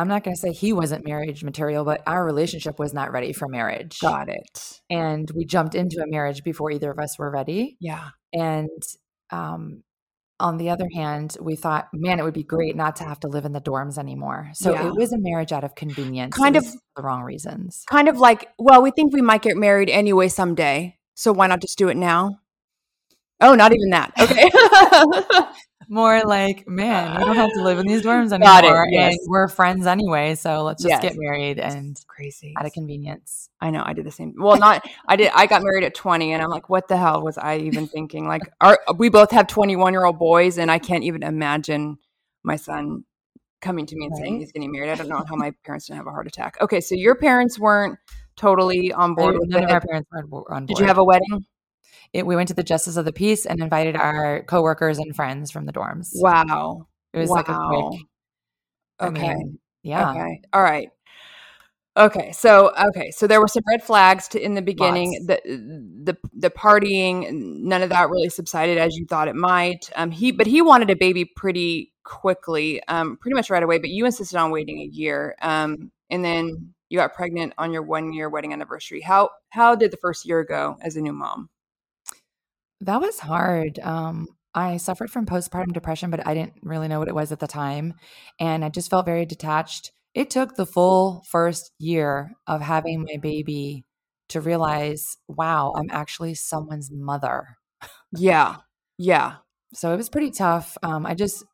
I'm 0.00 0.08
not 0.08 0.24
going 0.24 0.34
to 0.34 0.40
say 0.40 0.52
he 0.52 0.72
wasn't 0.72 1.06
marriage 1.06 1.44
material, 1.44 1.84
but 1.84 2.02
our 2.06 2.24
relationship 2.24 2.78
was 2.78 2.94
not 2.94 3.12
ready 3.12 3.32
for 3.32 3.48
marriage. 3.48 3.98
Got 4.00 4.28
it. 4.28 4.80
And 4.88 5.30
we 5.34 5.44
jumped 5.44 5.74
into 5.74 6.02
a 6.02 6.10
marriage 6.10 6.42
before 6.42 6.70
either 6.70 6.90
of 6.90 6.98
us 6.98 7.18
were 7.18 7.30
ready. 7.30 7.76
Yeah. 7.80 8.08
And 8.32 8.82
um, 9.30 9.82
on 10.40 10.56
the 10.56 10.70
other 10.70 10.88
hand, 10.94 11.36
we 11.40 11.54
thought, 11.54 11.88
man, 11.92 12.18
it 12.18 12.22
would 12.22 12.34
be 12.34 12.42
great 12.42 12.74
not 12.74 12.96
to 12.96 13.04
have 13.04 13.20
to 13.20 13.28
live 13.28 13.44
in 13.44 13.52
the 13.52 13.60
dorms 13.60 13.98
anymore. 13.98 14.50
So 14.54 14.72
yeah. 14.72 14.88
it 14.88 14.94
was 14.94 15.12
a 15.12 15.18
marriage 15.18 15.52
out 15.52 15.64
of 15.64 15.74
convenience. 15.74 16.34
Kind 16.34 16.56
of 16.56 16.64
the 16.64 17.02
wrong 17.02 17.22
reasons. 17.22 17.84
Kind 17.88 18.08
of 18.08 18.18
like, 18.18 18.48
well, 18.58 18.80
we 18.80 18.90
think 18.90 19.12
we 19.12 19.20
might 19.20 19.42
get 19.42 19.56
married 19.56 19.90
anyway 19.90 20.28
someday. 20.28 20.96
So 21.14 21.32
why 21.32 21.46
not 21.46 21.60
just 21.60 21.76
do 21.76 21.88
it 21.88 21.96
now? 21.96 22.38
Oh, 23.42 23.54
not 23.54 23.72
even 23.72 23.90
that. 23.90 24.12
Okay. 24.18 24.50
more 25.90 26.22
like, 26.22 26.68
man, 26.68 27.18
we 27.18 27.24
don't 27.24 27.34
have 27.34 27.52
to 27.52 27.62
live 27.62 27.78
in 27.78 27.86
these 27.86 28.02
dorms 28.02 28.32
anymore. 28.32 28.86
Yes. 28.90 29.12
And 29.12 29.20
we're 29.26 29.48
friends 29.48 29.86
anyway. 29.86 30.36
So 30.36 30.62
let's 30.62 30.82
just 30.82 30.90
yes. 30.90 31.02
get 31.02 31.14
married 31.16 31.58
and 31.58 31.90
it's 31.90 32.04
crazy 32.04 32.54
out 32.56 32.64
of 32.64 32.72
convenience. 32.72 33.50
I 33.60 33.70
know. 33.70 33.82
I 33.84 33.92
did 33.92 34.06
the 34.06 34.10
same. 34.12 34.34
Well, 34.38 34.56
not, 34.56 34.88
I 35.06 35.16
did, 35.16 35.32
I 35.34 35.46
got 35.46 35.62
married 35.62 35.84
at 35.84 35.94
20 35.94 36.32
and 36.32 36.42
I'm 36.42 36.48
like, 36.48 36.68
what 36.68 36.86
the 36.86 36.96
hell 36.96 37.22
was 37.22 37.36
I 37.36 37.58
even 37.58 37.88
thinking? 37.88 38.28
Like, 38.28 38.42
our, 38.60 38.78
we 38.96 39.08
both 39.08 39.32
have 39.32 39.48
21 39.48 39.92
year 39.92 40.04
old 40.04 40.18
boys 40.18 40.58
and 40.58 40.70
I 40.70 40.78
can't 40.78 41.02
even 41.02 41.24
imagine 41.24 41.98
my 42.44 42.56
son 42.56 43.04
coming 43.60 43.84
to 43.86 43.96
me 43.96 44.06
and 44.06 44.12
right. 44.12 44.22
saying 44.22 44.40
he's 44.40 44.52
getting 44.52 44.70
married. 44.70 44.90
I 44.90 44.94
don't 44.94 45.08
know 45.08 45.24
how 45.28 45.34
my 45.34 45.52
parents 45.64 45.86
didn't 45.86 45.98
have 45.98 46.06
a 46.06 46.10
heart 46.10 46.28
attack. 46.28 46.56
Okay. 46.60 46.80
So 46.80 46.94
your 46.94 47.16
parents 47.16 47.58
weren't 47.58 47.98
totally 48.36 48.92
on 48.92 49.14
board 49.14 49.36
with 49.38 49.48
None 49.48 49.64
it. 49.64 49.66
of 49.66 49.72
our 49.72 49.80
parents 49.80 50.08
were 50.10 50.20
on 50.20 50.28
board. 50.28 50.66
Did 50.66 50.78
you 50.78 50.86
have 50.86 50.98
a 50.98 51.04
wedding? 51.04 51.44
It, 52.12 52.26
we 52.26 52.36
went 52.36 52.48
to 52.48 52.54
the 52.54 52.62
Justice 52.62 52.96
of 52.96 53.04
the 53.04 53.12
Peace 53.12 53.46
and 53.46 53.60
invited 53.60 53.96
our 53.96 54.42
coworkers 54.44 54.98
and 54.98 55.14
friends 55.14 55.50
from 55.50 55.66
the 55.66 55.72
dorms. 55.72 56.10
Wow. 56.14 56.86
It 57.12 57.18
was 57.18 57.30
wow. 57.30 57.36
like 57.36 57.48
a 57.48 57.54
quick. 57.54 58.02
Okay. 59.00 59.30
I 59.30 59.34
mean, 59.34 59.58
yeah. 59.82 60.10
Okay. 60.10 60.40
All 60.52 60.62
right. 60.62 60.90
Okay, 61.96 62.30
so 62.30 62.72
okay, 62.88 63.10
so 63.10 63.26
there 63.26 63.40
were 63.40 63.48
some 63.48 63.64
red 63.68 63.82
flags 63.82 64.28
to, 64.28 64.40
in 64.40 64.54
the 64.54 64.62
beginning. 64.62 65.12
Lots. 65.28 65.42
The 65.42 66.14
the 66.14 66.16
the 66.32 66.50
partying, 66.50 67.30
none 67.32 67.82
of 67.82 67.90
that 67.90 68.08
really 68.08 68.28
subsided 68.28 68.78
as 68.78 68.96
you 68.96 69.06
thought 69.06 69.26
it 69.26 69.34
might. 69.34 69.90
Um, 69.96 70.12
he 70.12 70.30
but 70.30 70.46
he 70.46 70.62
wanted 70.62 70.88
a 70.90 70.96
baby 70.96 71.24
pretty 71.24 71.92
quickly, 72.04 72.80
um, 72.86 73.16
pretty 73.16 73.34
much 73.34 73.50
right 73.50 73.62
away. 73.62 73.78
But 73.78 73.90
you 73.90 74.06
insisted 74.06 74.38
on 74.38 74.52
waiting 74.52 74.78
a 74.78 74.84
year, 74.84 75.34
um, 75.42 75.90
and 76.08 76.24
then 76.24 76.74
you 76.90 76.98
got 76.98 77.12
pregnant 77.12 77.54
on 77.58 77.72
your 77.72 77.82
one 77.82 78.12
year 78.12 78.30
wedding 78.30 78.52
anniversary. 78.52 79.00
How 79.00 79.30
how 79.48 79.74
did 79.74 79.90
the 79.90 79.98
first 79.98 80.24
year 80.24 80.44
go 80.44 80.76
as 80.80 80.96
a 80.96 81.00
new 81.00 81.12
mom? 81.12 81.50
That 82.80 83.00
was 83.00 83.18
hard. 83.18 83.78
Um, 83.80 84.26
I 84.54 84.78
suffered 84.78 85.10
from 85.10 85.26
postpartum 85.26 85.72
depression, 85.72 86.10
but 86.10 86.26
I 86.26 86.34
didn't 86.34 86.54
really 86.62 86.88
know 86.88 86.98
what 86.98 87.08
it 87.08 87.14
was 87.14 87.30
at 87.30 87.38
the 87.38 87.46
time. 87.46 87.94
And 88.38 88.64
I 88.64 88.68
just 88.68 88.90
felt 88.90 89.06
very 89.06 89.26
detached. 89.26 89.92
It 90.14 90.30
took 90.30 90.56
the 90.56 90.66
full 90.66 91.22
first 91.28 91.70
year 91.78 92.32
of 92.46 92.60
having 92.60 93.04
my 93.04 93.16
baby 93.16 93.84
to 94.30 94.40
realize, 94.40 95.16
wow, 95.28 95.72
I'm 95.76 95.88
actually 95.90 96.34
someone's 96.34 96.90
mother. 96.90 97.56
Yeah. 98.12 98.56
Yeah. 98.98 99.36
So 99.72 99.92
it 99.92 99.96
was 99.96 100.08
pretty 100.08 100.30
tough. 100.30 100.76
Um, 100.82 101.06
I 101.06 101.14
just, 101.14 101.44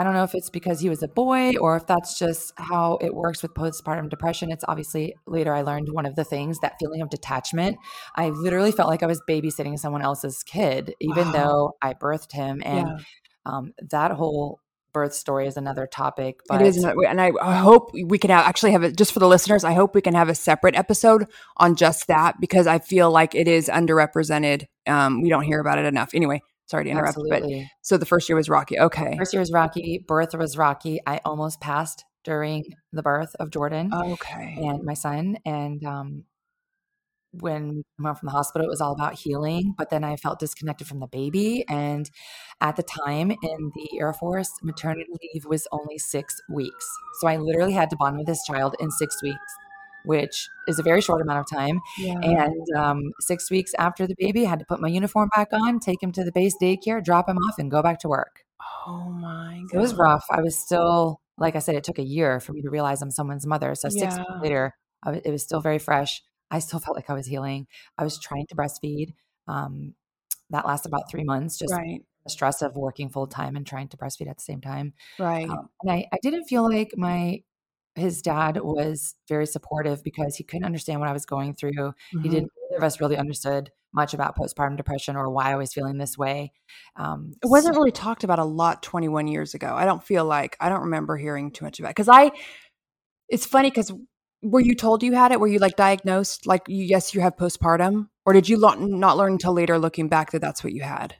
I 0.00 0.02
don't 0.02 0.14
know 0.14 0.24
if 0.24 0.34
it's 0.34 0.48
because 0.48 0.80
he 0.80 0.88
was 0.88 1.02
a 1.02 1.08
boy 1.08 1.58
or 1.60 1.76
if 1.76 1.86
that's 1.86 2.18
just 2.18 2.54
how 2.56 2.96
it 3.02 3.14
works 3.14 3.42
with 3.42 3.52
postpartum 3.52 4.08
depression. 4.08 4.50
It's 4.50 4.64
obviously 4.66 5.14
later 5.26 5.52
I 5.52 5.60
learned 5.60 5.90
one 5.90 6.06
of 6.06 6.16
the 6.16 6.24
things 6.24 6.58
that 6.60 6.76
feeling 6.80 7.02
of 7.02 7.10
detachment. 7.10 7.76
I 8.16 8.30
literally 8.30 8.72
felt 8.72 8.88
like 8.88 9.02
I 9.02 9.06
was 9.06 9.20
babysitting 9.28 9.78
someone 9.78 10.00
else's 10.00 10.42
kid, 10.42 10.94
even 11.00 11.26
wow. 11.26 11.32
though 11.32 11.72
I 11.82 11.92
birthed 11.92 12.32
him. 12.32 12.62
And 12.64 12.88
yeah. 12.88 12.96
um, 13.44 13.74
that 13.90 14.12
whole 14.12 14.60
birth 14.94 15.12
story 15.12 15.46
is 15.46 15.58
another 15.58 15.86
topic. 15.86 16.40
But 16.48 16.62
it 16.62 16.68
is, 16.68 16.82
and 16.82 17.20
I, 17.20 17.32
I 17.38 17.56
hope 17.56 17.90
we 17.92 18.16
can 18.16 18.30
have, 18.30 18.46
actually 18.46 18.72
have 18.72 18.82
it 18.82 18.96
just 18.96 19.12
for 19.12 19.18
the 19.18 19.28
listeners. 19.28 19.64
I 19.64 19.74
hope 19.74 19.94
we 19.94 20.00
can 20.00 20.14
have 20.14 20.30
a 20.30 20.34
separate 20.34 20.76
episode 20.76 21.26
on 21.58 21.76
just 21.76 22.06
that 22.06 22.40
because 22.40 22.66
I 22.66 22.78
feel 22.78 23.10
like 23.10 23.34
it 23.34 23.48
is 23.48 23.68
underrepresented. 23.68 24.64
Um, 24.86 25.20
we 25.20 25.28
don't 25.28 25.42
hear 25.42 25.60
about 25.60 25.78
it 25.78 25.84
enough. 25.84 26.12
Anyway, 26.14 26.40
Sorry 26.70 26.84
to 26.84 26.90
interrupt, 26.90 27.16
Absolutely. 27.18 27.62
but 27.62 27.68
so 27.82 27.96
the 27.96 28.06
first 28.06 28.28
year 28.28 28.36
was 28.36 28.48
rocky. 28.48 28.78
Okay. 28.78 29.16
First 29.18 29.32
year 29.32 29.40
was 29.40 29.50
rocky. 29.50 30.04
Birth 30.06 30.34
was 30.34 30.56
rocky. 30.56 31.00
I 31.04 31.20
almost 31.24 31.60
passed 31.60 32.04
during 32.22 32.62
the 32.92 33.02
birth 33.02 33.34
of 33.40 33.50
Jordan. 33.50 33.92
Okay. 33.92 34.56
And 34.56 34.84
my 34.84 34.94
son. 34.94 35.38
And 35.44 35.82
um, 35.82 36.24
when 37.32 37.82
I 37.98 38.02
went 38.04 38.18
from 38.20 38.28
the 38.28 38.32
hospital, 38.32 38.68
it 38.68 38.70
was 38.70 38.80
all 38.80 38.92
about 38.92 39.14
healing. 39.14 39.74
But 39.76 39.90
then 39.90 40.04
I 40.04 40.14
felt 40.14 40.38
disconnected 40.38 40.86
from 40.86 41.00
the 41.00 41.08
baby. 41.08 41.64
And 41.68 42.08
at 42.60 42.76
the 42.76 42.84
time 42.84 43.32
in 43.32 43.72
the 43.74 43.98
Air 43.98 44.12
Force, 44.12 44.52
maternity 44.62 45.10
leave 45.34 45.46
was 45.46 45.66
only 45.72 45.98
six 45.98 46.36
weeks. 46.48 46.86
So 47.20 47.26
I 47.26 47.36
literally 47.36 47.72
had 47.72 47.90
to 47.90 47.96
bond 47.96 48.16
with 48.16 48.28
this 48.28 48.44
child 48.46 48.76
in 48.78 48.92
six 48.92 49.20
weeks 49.24 49.56
which 50.04 50.48
is 50.66 50.78
a 50.78 50.82
very 50.82 51.00
short 51.00 51.20
amount 51.20 51.40
of 51.40 51.46
time. 51.50 51.80
Yeah. 51.98 52.18
And 52.22 52.66
um, 52.76 53.12
six 53.20 53.50
weeks 53.50 53.72
after 53.78 54.06
the 54.06 54.14
baby, 54.18 54.46
I 54.46 54.50
had 54.50 54.58
to 54.58 54.64
put 54.64 54.80
my 54.80 54.88
uniform 54.88 55.30
back 55.34 55.48
on, 55.52 55.80
take 55.80 56.02
him 56.02 56.12
to 56.12 56.24
the 56.24 56.32
base 56.32 56.54
daycare, 56.60 57.02
drop 57.02 57.28
him 57.28 57.38
off, 57.38 57.58
and 57.58 57.70
go 57.70 57.82
back 57.82 57.98
to 58.00 58.08
work. 58.08 58.44
Oh 58.86 59.10
my 59.10 59.62
God. 59.70 59.78
It 59.78 59.80
was 59.80 59.94
rough. 59.94 60.24
I 60.30 60.40
was 60.40 60.58
still, 60.58 61.20
like 61.38 61.56
I 61.56 61.60
said, 61.60 61.74
it 61.74 61.84
took 61.84 61.98
a 61.98 62.04
year 62.04 62.40
for 62.40 62.52
me 62.52 62.62
to 62.62 62.70
realize 62.70 63.02
I'm 63.02 63.10
someone's 63.10 63.46
mother. 63.46 63.74
So 63.74 63.88
six 63.88 64.16
yeah. 64.16 64.18
weeks 64.18 64.42
later, 64.42 64.74
it 65.24 65.30
was 65.30 65.42
still 65.42 65.60
very 65.60 65.78
fresh. 65.78 66.22
I 66.50 66.58
still 66.58 66.80
felt 66.80 66.96
like 66.96 67.10
I 67.10 67.14
was 67.14 67.26
healing. 67.26 67.66
I 67.96 68.04
was 68.04 68.18
trying 68.18 68.46
to 68.48 68.56
breastfeed. 68.56 69.14
Um, 69.46 69.94
that 70.50 70.66
lasted 70.66 70.88
about 70.88 71.08
three 71.10 71.24
months, 71.24 71.58
just 71.58 71.72
right. 71.72 72.00
the 72.24 72.30
stress 72.30 72.60
of 72.60 72.74
working 72.74 73.08
full 73.08 73.26
time 73.26 73.56
and 73.56 73.66
trying 73.66 73.88
to 73.88 73.96
breastfeed 73.96 74.28
at 74.28 74.36
the 74.36 74.42
same 74.42 74.60
time. 74.60 74.94
Right. 75.18 75.48
Um, 75.48 75.68
and 75.82 75.92
I, 75.92 76.06
I 76.12 76.18
didn't 76.22 76.44
feel 76.44 76.68
like 76.68 76.92
my 76.96 77.42
his 78.00 78.22
dad 78.22 78.58
was 78.62 79.14
very 79.28 79.46
supportive 79.46 80.02
because 80.02 80.36
he 80.36 80.44
couldn't 80.44 80.64
understand 80.64 81.00
what 81.00 81.08
I 81.08 81.12
was 81.12 81.26
going 81.26 81.54
through. 81.54 81.72
Mm-hmm. 81.72 82.20
He 82.22 82.28
didn't, 82.28 82.50
neither 82.70 82.78
of 82.78 82.84
us 82.84 83.00
really 83.00 83.16
understood 83.16 83.70
much 83.92 84.14
about 84.14 84.36
postpartum 84.36 84.76
depression 84.76 85.16
or 85.16 85.30
why 85.30 85.52
I 85.52 85.56
was 85.56 85.72
feeling 85.72 85.98
this 85.98 86.16
way. 86.16 86.52
Um, 86.96 87.32
it 87.42 87.48
wasn't 87.48 87.74
so- 87.74 87.80
really 87.80 87.92
talked 87.92 88.24
about 88.24 88.38
a 88.38 88.44
lot 88.44 88.82
21 88.82 89.28
years 89.28 89.54
ago. 89.54 89.74
I 89.74 89.84
don't 89.84 90.02
feel 90.02 90.24
like, 90.24 90.56
I 90.60 90.68
don't 90.68 90.82
remember 90.82 91.16
hearing 91.16 91.50
too 91.50 91.64
much 91.64 91.78
about 91.78 91.90
it. 91.90 91.96
Cause 91.96 92.08
I, 92.08 92.30
it's 93.28 93.46
funny 93.46 93.70
because 93.70 93.92
were 94.42 94.60
you 94.60 94.74
told 94.74 95.02
you 95.02 95.12
had 95.12 95.32
it? 95.32 95.40
Were 95.40 95.46
you 95.46 95.58
like 95.58 95.76
diagnosed? 95.76 96.46
Like, 96.46 96.62
you, 96.68 96.84
yes, 96.84 97.14
you 97.14 97.20
have 97.20 97.36
postpartum? 97.36 98.08
Or 98.24 98.32
did 98.32 98.48
you 98.48 98.58
lo- 98.58 98.74
not 98.74 99.16
learn 99.16 99.32
until 99.32 99.52
later 99.52 99.78
looking 99.78 100.08
back 100.08 100.32
that 100.32 100.40
that's 100.40 100.64
what 100.64 100.72
you 100.72 100.82
had? 100.82 101.16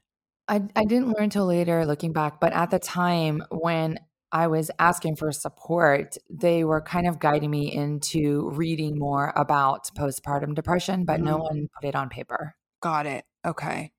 I, 0.49 0.62
I 0.75 0.84
didn't 0.84 1.08
learn 1.08 1.25
until 1.25 1.46
later 1.46 1.87
looking 1.87 2.12
back, 2.12 2.40
but 2.40 2.52
at 2.52 2.70
the 2.70 2.78
time 2.78 3.42
when 3.50 3.99
I 4.32 4.46
was 4.46 4.70
asking 4.78 5.16
for 5.16 5.32
support, 5.32 6.16
they 6.28 6.64
were 6.64 6.80
kind 6.80 7.06
of 7.06 7.18
guiding 7.18 7.50
me 7.50 7.72
into 7.72 8.50
reading 8.50 8.99
more 8.99 9.32
about 9.34 9.90
postpartum 9.96 10.54
depression, 10.54 11.04
but 11.04 11.16
mm-hmm. 11.16 11.25
no 11.25 11.37
one 11.38 11.68
put 11.75 11.88
it 11.88 11.96
on 11.96 12.08
paper. 12.08 12.54
Got 12.80 13.06
it. 13.06 13.25
Okay. 13.44 13.92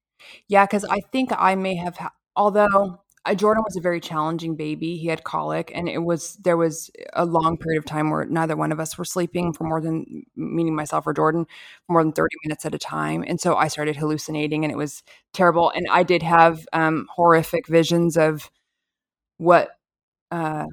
Yeah, 0.48 0.66
because 0.66 0.86
I 0.86 1.02
think 1.12 1.32
I 1.38 1.56
may 1.56 1.76
have, 1.76 1.98
ha- 1.98 2.14
although 2.36 3.02
uh, 3.26 3.36
Jordan 3.36 3.64
was 3.64 3.76
a 3.76 3.82
very 3.82 4.00
challenging 4.00 4.56
baby. 4.56 4.98
He 4.98 5.08
had 5.08 5.24
colic, 5.24 5.72
and 5.76 5.88
it 5.88 6.00
was 6.00 6.36
there 6.38 6.58
was 6.58 6.90
a 7.14 7.26
long 7.26 7.58
period 7.58 7.80
of 7.80 7.86
time 7.86 8.10
where 8.10 8.26
neither 8.26 8.56
one 8.56 8.72
of 8.72 8.80
us 8.80 8.98
were 8.98 9.06
sleeping 9.06 9.54
for 9.54 9.64
more 9.64 9.82
than, 9.82 10.24
meaning 10.36 10.76
myself 10.76 11.06
or 11.06 11.14
Jordan, 11.14 11.46
for 11.86 11.94
more 11.94 12.04
than 12.04 12.14
thirty 12.14 12.36
minutes 12.44 12.66
at 12.66 12.74
a 12.74 12.80
time. 12.80 13.24
And 13.28 13.40
so 13.40 13.56
I 13.56 13.68
started 13.68 13.96
hallucinating, 13.96 14.64
and 14.64 14.72
it 14.72 14.78
was 14.78 15.04
terrible. 15.34 15.72
And 15.76 15.86
I 15.92 16.04
did 16.04 16.24
have 16.24 16.68
um, 16.74 17.08
horrific 17.14 17.68
visions 17.68 18.18
of 18.18 18.50
what 19.38 19.70
uh, 20.32 20.66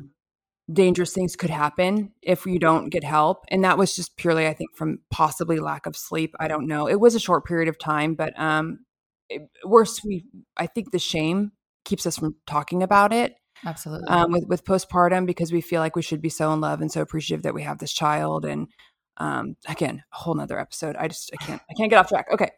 dangerous 0.72 1.12
things 1.12 1.36
could 1.36 1.50
happen 1.50 2.12
if 2.22 2.46
you 2.46 2.58
don't 2.58 2.90
get 2.90 3.04
help. 3.04 3.44
And 3.48 3.64
that 3.64 3.78
was 3.78 3.96
just 3.96 4.16
purely, 4.16 4.46
I 4.46 4.54
think, 4.54 4.76
from 4.76 5.00
possibly 5.10 5.58
lack 5.58 5.86
of 5.86 5.96
sleep. 5.96 6.34
I 6.38 6.48
don't 6.48 6.66
know. 6.66 6.88
It 6.88 7.00
was 7.00 7.14
a 7.14 7.20
short 7.20 7.46
period 7.46 7.68
of 7.68 7.78
time, 7.78 8.14
but 8.14 8.38
um, 8.38 8.80
it, 9.28 9.42
worse, 9.64 10.02
we 10.04 10.24
I 10.56 10.66
think 10.66 10.90
the 10.90 10.98
shame 10.98 11.52
keeps 11.84 12.06
us 12.06 12.18
from 12.18 12.36
talking 12.46 12.82
about 12.82 13.12
it. 13.12 13.34
Absolutely. 13.64 14.08
Um, 14.08 14.30
with 14.30 14.44
with 14.46 14.64
postpartum 14.64 15.26
because 15.26 15.52
we 15.52 15.60
feel 15.60 15.80
like 15.80 15.96
we 15.96 16.02
should 16.02 16.22
be 16.22 16.28
so 16.28 16.52
in 16.52 16.60
love 16.60 16.80
and 16.80 16.92
so 16.92 17.00
appreciative 17.00 17.42
that 17.42 17.54
we 17.54 17.62
have 17.62 17.78
this 17.78 17.92
child. 17.92 18.44
And 18.44 18.68
um, 19.16 19.56
again, 19.66 20.04
a 20.12 20.16
whole 20.16 20.34
nother 20.34 20.60
episode. 20.60 20.96
I 20.96 21.08
just 21.08 21.30
I 21.32 21.44
can't 21.44 21.62
I 21.68 21.74
can't 21.74 21.90
get 21.90 21.98
off 21.98 22.08
track. 22.08 22.26
Okay, 22.30 22.50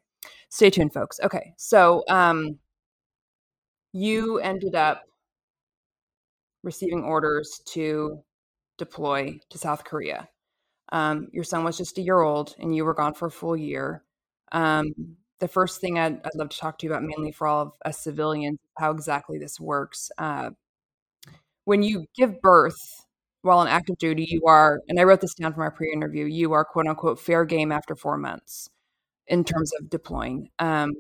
stay 0.51 0.69
tuned, 0.69 0.93
folks. 0.93 1.19
Okay, 1.23 1.55
so 1.57 2.05
um, 2.09 2.59
you 3.93 4.39
ended 4.41 4.75
up 4.75 5.05
receiving 6.63 7.05
orders 7.05 7.61
to 7.67 8.23
deploy 8.79 9.39
to 9.51 9.59
South 9.59 9.85
Korea. 9.85 10.29
Um, 10.93 11.29
your 11.33 11.45
son 11.45 11.65
was 11.65 11.77
just 11.77 11.99
a 11.99 12.03
year 12.03 12.21
old 12.21 12.55
and 12.59 12.75
you 12.75 12.85
were 12.85 12.95
gone 12.95 13.15
for 13.15 13.27
a 13.27 13.31
full 13.31 13.57
year. 13.57 14.03
Um, 14.53 14.93
the 15.39 15.49
first 15.49 15.81
thing 15.81 15.99
I'd, 15.99 16.19
I'd, 16.25 16.35
love 16.35 16.51
to 16.51 16.59
talk 16.59 16.79
to 16.79 16.87
you 16.87 16.93
about, 16.93 17.05
mainly 17.05 17.33
for 17.33 17.47
all 17.47 17.63
of 17.63 17.73
us 17.85 18.03
civilians, 18.03 18.59
how 18.77 18.91
exactly 18.91 19.39
this 19.39 19.61
works. 19.61 20.11
Uh, 20.19 20.51
when 21.65 21.83
you 21.83 22.07
give 22.17 22.41
birth 22.43 22.77
while 23.43 23.59
on 23.59 23.69
active 23.69 23.97
duty, 23.99 24.27
you 24.29 24.43
are, 24.47 24.81
and 24.89 25.01
I 25.01 25.05
wrote 25.05 25.21
this 25.21 25.35
down 25.35 25.53
from 25.53 25.63
our 25.63 25.71
pre 25.71 25.93
interview, 25.93 26.27
you 26.27 26.53
are 26.53 26.65
quote 26.65 26.87
unquote 26.87 27.21
fair 27.21 27.45
game 27.45 27.73
after 27.73 27.95
four 27.95 28.19
months 28.19 28.69
in 29.27 29.45
terms 29.45 29.73
of 29.79 29.89
deploying. 29.89 30.51
Um, 30.59 30.93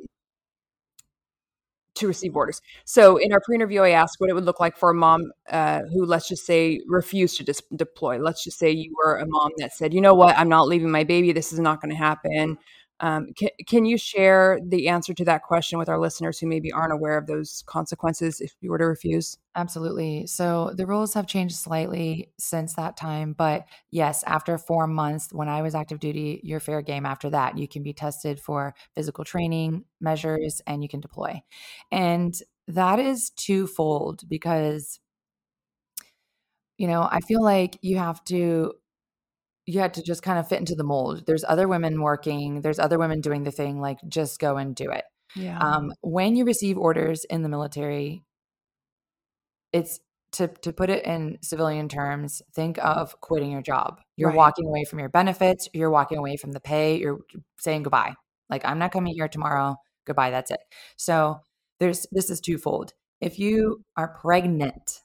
to 2.01 2.09
receive 2.09 2.37
orders. 2.37 2.61
So 2.85 3.17
in 3.17 3.33
our 3.33 3.41
pre-interview, 3.41 3.83
I 3.83 3.91
asked 3.91 4.17
what 4.19 4.31
it 4.31 4.35
would 4.35 4.45
look 4.45 4.61
like 4.61 4.77
for 4.77 4.91
a 4.91 4.95
mom 4.95 5.33
uh, 5.51 5.83
who, 5.93 6.05
let's 6.05 6.29
just 6.29 6.45
say, 6.47 6.81
refused 6.87 7.37
to 7.39 7.45
dis- 7.45 7.63
deploy. 7.77 8.19
Let's 8.19 8.45
just 8.45 8.59
say 8.59 8.71
you 8.71 8.95
were 9.05 9.19
a 9.19 9.27
mom 9.27 9.51
that 9.59 9.73
said, 9.73 9.95
"You 9.95 10.01
know 10.01 10.15
what? 10.15 10.37
I'm 10.39 10.49
not 10.49 10.69
leaving 10.69 10.91
my 10.91 11.05
baby. 11.05 11.33
This 11.33 11.53
is 11.53 11.61
not 11.61 11.81
going 11.81 11.91
to 11.91 11.97
happen." 11.97 12.59
Um, 13.01 13.33
can, 13.35 13.49
can 13.67 13.85
you 13.87 13.97
share 13.97 14.61
the 14.63 14.89
answer 14.89 15.15
to 15.15 15.25
that 15.25 15.43
question 15.43 15.79
with 15.79 15.89
our 15.89 15.99
listeners 15.99 16.39
who 16.39 16.47
maybe 16.47 16.71
aren't 16.71 16.93
aware 16.93 17.17
of 17.17 17.27
those 17.27 17.63
consequences 17.67 18.41
if 18.41 18.55
you 18.61 18.71
were 18.71 18.79
to 18.79 18.87
refuse? 18.87 19.39
Absolutely. 19.57 20.27
So 20.27 20.73
the 20.75 20.87
rules 20.87 21.15
have 21.15 21.27
changed 21.27 21.57
slightly 21.57 22.33
since 22.39 22.75
that 22.75 22.97
time. 22.97 23.33
But 23.33 23.67
yes, 23.91 24.23
after 24.25 24.59
four 24.59 24.87
months, 24.87 25.33
when 25.33 25.49
I 25.49 25.63
was 25.63 25.75
active 25.75 25.99
duty, 25.99 26.41
you're 26.45 26.61
fair 26.61 26.83
game 26.83 27.07
after 27.07 27.31
that. 27.31 27.59
You 27.59 27.67
can 27.67 27.83
be 27.83 27.93
tested 27.93 28.39
for 28.39 28.75
physical 28.95 29.25
training 29.25 29.85
measures 30.01 30.61
and 30.67 30.83
you 30.83 30.89
can 30.89 31.01
deploy. 31.01 31.43
And 31.91 32.35
that 32.69 33.01
is 33.01 33.31
twofold 33.31 34.29
because, 34.29 35.01
you 36.79 36.87
know, 36.87 37.09
I 37.11 37.21
feel 37.21 37.43
like 37.43 37.77
you 37.83 37.99
have 37.99 38.23
to 38.25 38.73
you 39.71 39.81
had 39.81 39.95
to 39.95 40.03
just 40.03 40.23
kind 40.23 40.39
of 40.39 40.49
fit 40.49 40.59
into 40.59 40.75
the 40.75 40.85
mold. 40.85 41.25
There's 41.27 41.45
other 41.45 41.69
women 41.69 42.03
working, 42.03 42.61
there's 42.61 42.79
other 42.79 42.99
women 42.99 43.21
doing 43.21 43.45
the 43.45 43.51
thing, 43.51 43.81
like 43.81 43.99
just 44.09 44.41
go 44.41 44.57
and 44.57 44.75
do 44.75 44.91
it. 44.91 45.05
Yeah. 45.37 45.59
Um, 45.59 45.93
when 46.01 46.35
you 46.37 46.45
receive 46.45 46.77
orders 46.77 47.25
in 47.25 47.43
the 47.43 47.49
military, 47.49 48.25
it's 49.73 50.01
to 50.33 50.49
to 50.49 50.73
put 50.73 50.91
it 50.91 51.05
in 51.05 51.39
civilian 51.43 51.89
terms, 51.89 52.43
think 52.53 52.79
of 52.79 53.21
quitting 53.21 53.51
your 53.51 53.63
job. 53.63 54.01
You're 54.17 54.31
right. 54.31 54.37
walking 54.37 54.67
away 54.67 54.85
from 54.85 54.99
your 54.99 55.09
benefits, 55.09 55.69
you're 55.73 55.91
walking 55.91 56.19
away 56.19 56.37
from 56.37 56.53
the 56.53 56.61
pay, 56.61 56.99
you're 56.99 57.21
saying 57.59 57.85
goodbye. 57.85 58.15
Like 58.49 58.65
I'm 58.65 58.79
not 58.79 58.93
coming 58.93 59.15
here 59.15 59.29
tomorrow. 59.29 59.77
Goodbye, 60.07 60.31
that's 60.31 60.51
it. 60.51 60.61
So 60.97 61.41
there's 61.79 62.07
this 62.11 62.31
is 62.31 62.41
twofold. 62.41 62.93
If 63.21 63.39
you 63.39 63.85
are 63.97 64.09
pregnant, 64.09 65.03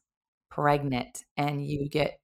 pregnant 0.49 1.23
and 1.37 1.65
you 1.65 1.89
get 1.89 2.17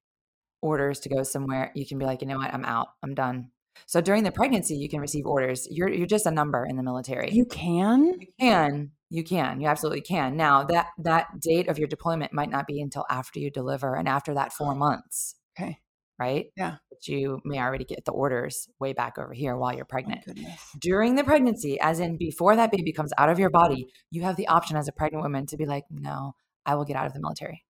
orders 0.61 0.99
to 1.01 1.09
go 1.09 1.23
somewhere, 1.23 1.71
you 1.75 1.85
can 1.85 1.97
be 1.99 2.05
like, 2.05 2.21
you 2.21 2.27
know 2.27 2.37
what, 2.37 2.53
I'm 2.53 2.65
out, 2.65 2.87
I'm 3.03 3.13
done. 3.13 3.51
So 3.87 4.01
during 4.01 4.23
the 4.23 4.31
pregnancy, 4.31 4.75
you 4.75 4.89
can 4.89 4.99
receive 4.99 5.25
orders. 5.25 5.67
You're 5.71 5.89
you're 5.89 6.05
just 6.07 6.25
a 6.25 6.31
number 6.31 6.65
in 6.65 6.75
the 6.75 6.83
military. 6.83 7.29
You 7.31 7.45
can. 7.45 8.19
You 8.19 8.27
can. 8.39 8.91
You 9.09 9.23
can. 9.23 9.59
You 9.61 9.67
absolutely 9.67 10.01
can. 10.01 10.37
Now 10.37 10.63
that 10.65 10.87
that 10.99 11.39
date 11.39 11.67
of 11.69 11.79
your 11.79 11.87
deployment 11.87 12.33
might 12.33 12.49
not 12.49 12.67
be 12.67 12.81
until 12.81 13.05
after 13.09 13.39
you 13.39 13.49
deliver 13.49 13.95
and 13.95 14.07
after 14.07 14.33
that 14.35 14.53
four 14.53 14.75
months. 14.75 15.35
Okay. 15.57 15.79
right? 16.19 16.47
Yeah. 16.55 16.75
But 16.89 17.07
you 17.07 17.39
may 17.43 17.59
already 17.59 17.83
get 17.85 18.05
the 18.05 18.11
orders 18.11 18.69
way 18.79 18.93
back 18.93 19.17
over 19.17 19.33
here 19.33 19.57
while 19.57 19.73
you're 19.73 19.85
Oh, 19.85 19.87
pregnant. 19.89 20.25
goodness. 20.25 20.61
During 20.79 21.15
the 21.15 21.23
pregnancy, 21.23 21.79
as 21.79 21.99
in 21.99 22.17
before 22.17 22.55
that 22.57 22.71
baby 22.71 22.91
comes 22.93 23.11
out 23.17 23.29
of 23.29 23.39
your 23.39 23.49
body, 23.49 23.87
you 24.11 24.21
have 24.21 24.35
the 24.35 24.47
option 24.47 24.77
as 24.77 24.87
a 24.87 24.91
pregnant 24.91 25.23
woman 25.23 25.45
to 25.47 25.57
be 25.57 25.65
like, 25.65 25.85
no, 25.89 26.35
I 26.65 26.75
will 26.75 26.85
get 26.85 26.95
out 26.95 27.07
of 27.07 27.13
the 27.13 27.19
military. 27.21 27.63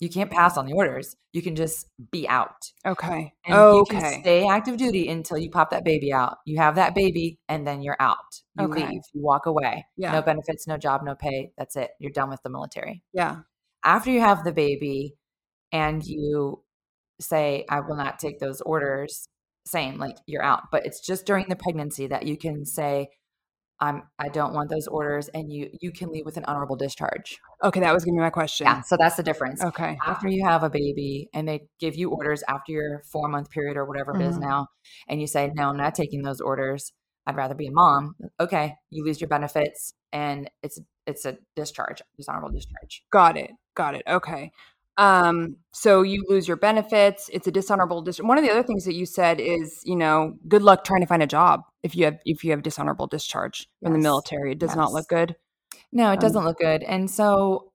You 0.00 0.08
can't 0.08 0.30
pass 0.30 0.56
on 0.56 0.66
the 0.66 0.74
orders. 0.74 1.16
You 1.32 1.42
can 1.42 1.56
just 1.56 1.86
be 2.12 2.28
out. 2.28 2.70
Okay. 2.86 3.32
And 3.44 3.54
you 3.54 3.60
okay. 3.80 3.98
can 4.00 4.20
stay 4.20 4.46
active 4.46 4.76
duty 4.76 5.08
until 5.08 5.38
you 5.38 5.50
pop 5.50 5.70
that 5.70 5.84
baby 5.84 6.12
out. 6.12 6.36
You 6.46 6.58
have 6.58 6.76
that 6.76 6.94
baby 6.94 7.38
and 7.48 7.66
then 7.66 7.82
you're 7.82 7.96
out. 7.98 8.16
You 8.58 8.66
Okay. 8.66 8.86
leave. 8.86 9.00
You 9.12 9.22
walk 9.22 9.46
away. 9.46 9.86
Yeah. 9.96 10.12
No 10.12 10.22
benefits, 10.22 10.66
no 10.68 10.76
job, 10.76 11.02
no 11.04 11.14
pay. 11.16 11.50
That's 11.58 11.74
it. 11.76 11.90
You're 11.98 12.12
done 12.12 12.30
with 12.30 12.42
the 12.42 12.50
military. 12.50 13.02
yeah. 13.12 13.38
After 13.84 14.10
you 14.10 14.20
have 14.20 14.42
the 14.44 14.52
baby 14.52 15.14
and 15.72 16.04
you 16.04 16.62
say, 17.20 17.64
I 17.70 17.80
will 17.80 17.96
not 17.96 18.18
take 18.18 18.38
those 18.40 18.60
orders, 18.60 19.28
same, 19.66 19.98
like 19.98 20.16
you're 20.26 20.42
out. 20.42 20.64
But 20.72 20.84
it's 20.86 21.00
just 21.04 21.26
during 21.26 21.46
the 21.48 21.56
pregnancy 21.56 22.06
that 22.08 22.26
you 22.26 22.36
can 22.36 22.64
say, 22.64 23.08
I'm 23.80 24.02
I 24.18 24.28
don't 24.28 24.54
want 24.54 24.70
those 24.70 24.86
orders 24.88 25.28
and 25.28 25.52
you 25.52 25.70
you 25.80 25.92
can 25.92 26.10
leave 26.10 26.24
with 26.24 26.36
an 26.36 26.44
honorable 26.46 26.76
discharge. 26.76 27.38
Okay. 27.62 27.80
That 27.80 27.94
was 27.94 28.04
gonna 28.04 28.16
be 28.16 28.20
my 28.20 28.30
question. 28.30 28.66
Yeah. 28.66 28.80
So 28.82 28.96
that's 28.98 29.16
the 29.16 29.22
difference 29.22 29.62
Okay. 29.62 29.96
after 30.04 30.28
you 30.28 30.44
have 30.44 30.62
a 30.64 30.70
baby 30.70 31.28
and 31.32 31.46
they 31.46 31.68
give 31.78 31.94
you 31.94 32.10
orders 32.10 32.42
after 32.48 32.72
your 32.72 33.02
four 33.10 33.28
month 33.28 33.50
period 33.50 33.76
or 33.76 33.84
whatever 33.84 34.16
it 34.16 34.22
is 34.22 34.36
Mhm. 34.36 34.40
now, 34.42 34.66
and 35.08 35.20
you 35.20 35.26
say, 35.26 35.50
No, 35.54 35.68
I'm 35.68 35.76
not 35.76 35.94
taking 35.94 36.22
those 36.22 36.40
orders. 36.40 36.92
I'd 37.26 37.36
rather 37.36 37.54
be 37.54 37.66
a 37.68 37.72
mom. 37.72 38.14
Okay, 38.40 38.74
you 38.90 39.04
lose 39.04 39.20
your 39.20 39.28
benefits 39.28 39.92
and 40.12 40.50
it's 40.62 40.80
it's 41.06 41.24
a 41.24 41.38
discharge, 41.56 42.02
dishonorable 42.16 42.50
discharge. 42.50 43.02
Got 43.10 43.36
it. 43.36 43.50
Got 43.74 43.94
it. 43.94 44.02
Okay. 44.08 44.50
Um, 44.98 45.56
so 45.72 46.02
you 46.02 46.24
lose 46.28 46.48
your 46.48 46.56
benefits. 46.56 47.30
It's 47.32 47.46
a 47.46 47.52
dishonorable 47.52 48.02
dis- 48.02 48.18
one 48.20 48.36
of 48.36 48.44
the 48.44 48.50
other 48.50 48.64
things 48.64 48.84
that 48.84 48.94
you 48.94 49.06
said 49.06 49.40
is, 49.40 49.80
you 49.84 49.96
know, 49.96 50.34
good 50.48 50.62
luck 50.62 50.84
trying 50.84 51.00
to 51.02 51.06
find 51.06 51.22
a 51.22 51.26
job 51.26 51.62
if 51.84 51.94
you 51.94 52.04
have 52.04 52.18
if 52.24 52.42
you 52.44 52.50
have 52.50 52.62
dishonorable 52.62 53.06
discharge 53.06 53.68
from 53.82 53.92
the 53.92 53.98
military. 54.00 54.52
It 54.52 54.58
does 54.58 54.74
not 54.74 54.92
look 54.92 55.08
good. 55.08 55.36
No, 55.92 56.10
it 56.10 56.14
Um, 56.14 56.18
doesn't 56.18 56.44
look 56.44 56.58
good. 56.58 56.82
And 56.82 57.10
so 57.10 57.67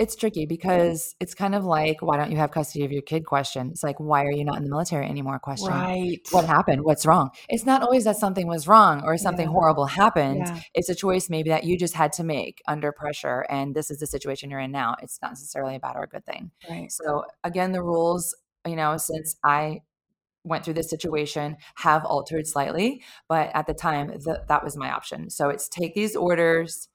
it's 0.00 0.16
tricky 0.16 0.46
because 0.46 1.14
it's 1.20 1.34
kind 1.34 1.54
of 1.54 1.66
like, 1.66 2.00
why 2.00 2.16
don't 2.16 2.30
you 2.30 2.38
have 2.38 2.50
custody 2.50 2.86
of 2.86 2.90
your 2.90 3.02
kid 3.02 3.26
question? 3.26 3.68
It's 3.68 3.82
like, 3.82 4.00
why 4.00 4.24
are 4.24 4.32
you 4.32 4.46
not 4.46 4.56
in 4.56 4.64
the 4.64 4.70
military 4.70 5.06
anymore 5.06 5.38
question? 5.38 5.68
Right. 5.68 6.20
What 6.30 6.46
happened? 6.46 6.84
What's 6.84 7.04
wrong? 7.04 7.28
It's 7.50 7.66
not 7.66 7.82
always 7.82 8.04
that 8.04 8.16
something 8.16 8.46
was 8.46 8.66
wrong 8.66 9.02
or 9.04 9.18
something 9.18 9.46
Yeah. 9.48 9.52
horrible 9.52 9.84
happened. 9.84 10.44
Yeah. 10.46 10.60
It's 10.72 10.88
a 10.88 10.94
choice 10.94 11.28
maybe 11.28 11.50
that 11.50 11.64
you 11.64 11.76
just 11.76 11.92
had 11.92 12.14
to 12.14 12.24
make 12.24 12.62
under 12.66 12.92
pressure. 12.92 13.44
And 13.50 13.74
this 13.74 13.90
is 13.90 13.98
the 13.98 14.06
situation 14.06 14.48
you're 14.48 14.58
in 14.60 14.72
now. 14.72 14.96
It's 15.02 15.18
not 15.20 15.32
necessarily 15.32 15.76
a 15.76 15.80
bad 15.80 15.96
or 15.96 16.04
a 16.04 16.08
good 16.08 16.24
thing. 16.24 16.50
Right. 16.68 16.90
So, 16.90 17.24
again, 17.44 17.72
the 17.72 17.82
rules, 17.82 18.34
you 18.66 18.76
know, 18.76 18.96
since 18.96 19.36
I 19.44 19.82
went 20.44 20.64
through 20.64 20.74
this 20.74 20.88
situation 20.88 21.58
have 21.74 22.06
altered 22.06 22.46
slightly, 22.46 23.02
but 23.28 23.50
at 23.52 23.66
the 23.66 23.74
time, 23.74 24.08
th- 24.08 24.38
that 24.48 24.64
was 24.64 24.78
my 24.78 24.90
option. 24.90 25.28
So, 25.28 25.50
it's 25.50 25.68
take 25.68 25.94
these 25.94 26.16
orders. 26.16 26.88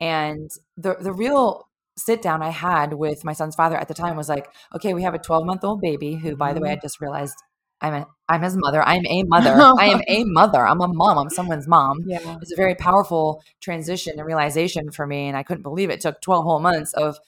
And 0.00 0.50
the, 0.76 0.96
the 0.98 1.12
real 1.12 1.68
sit 1.96 2.22
down 2.22 2.42
I 2.42 2.50
had 2.50 2.94
with 2.94 3.24
my 3.24 3.32
son's 3.32 3.54
father 3.54 3.76
at 3.76 3.88
the 3.88 3.94
time 3.94 4.16
was 4.16 4.28
like, 4.28 4.48
okay, 4.74 4.94
we 4.94 5.02
have 5.02 5.14
a 5.14 5.18
12 5.18 5.44
month 5.44 5.64
old 5.64 5.80
baby 5.80 6.14
who, 6.14 6.36
by 6.36 6.52
the 6.52 6.60
way, 6.60 6.70
I 6.70 6.74
mm-hmm. 6.74 6.82
just 6.82 7.00
realized 7.00 7.36
I'm 7.80 7.94
a, 7.94 8.06
I'm 8.28 8.42
his 8.42 8.56
mother. 8.56 8.82
I'm 8.82 9.06
a 9.06 9.22
mother. 9.24 9.54
I 9.78 9.86
am 9.86 10.02
a 10.06 10.24
mother. 10.24 10.66
I'm 10.66 10.80
a 10.80 10.88
mom. 10.88 11.18
I'm 11.18 11.30
someone's 11.30 11.66
mom. 11.66 12.04
Yeah. 12.06 12.38
It's 12.42 12.52
a 12.52 12.56
very 12.56 12.74
powerful 12.74 13.42
transition 13.60 14.18
and 14.18 14.26
realization 14.26 14.90
for 14.90 15.06
me. 15.06 15.28
And 15.28 15.36
I 15.36 15.42
couldn't 15.42 15.62
believe 15.62 15.90
it 15.90 16.00
took 16.00 16.20
12 16.20 16.44
whole 16.44 16.60
months 16.60 16.92
of, 16.92 17.18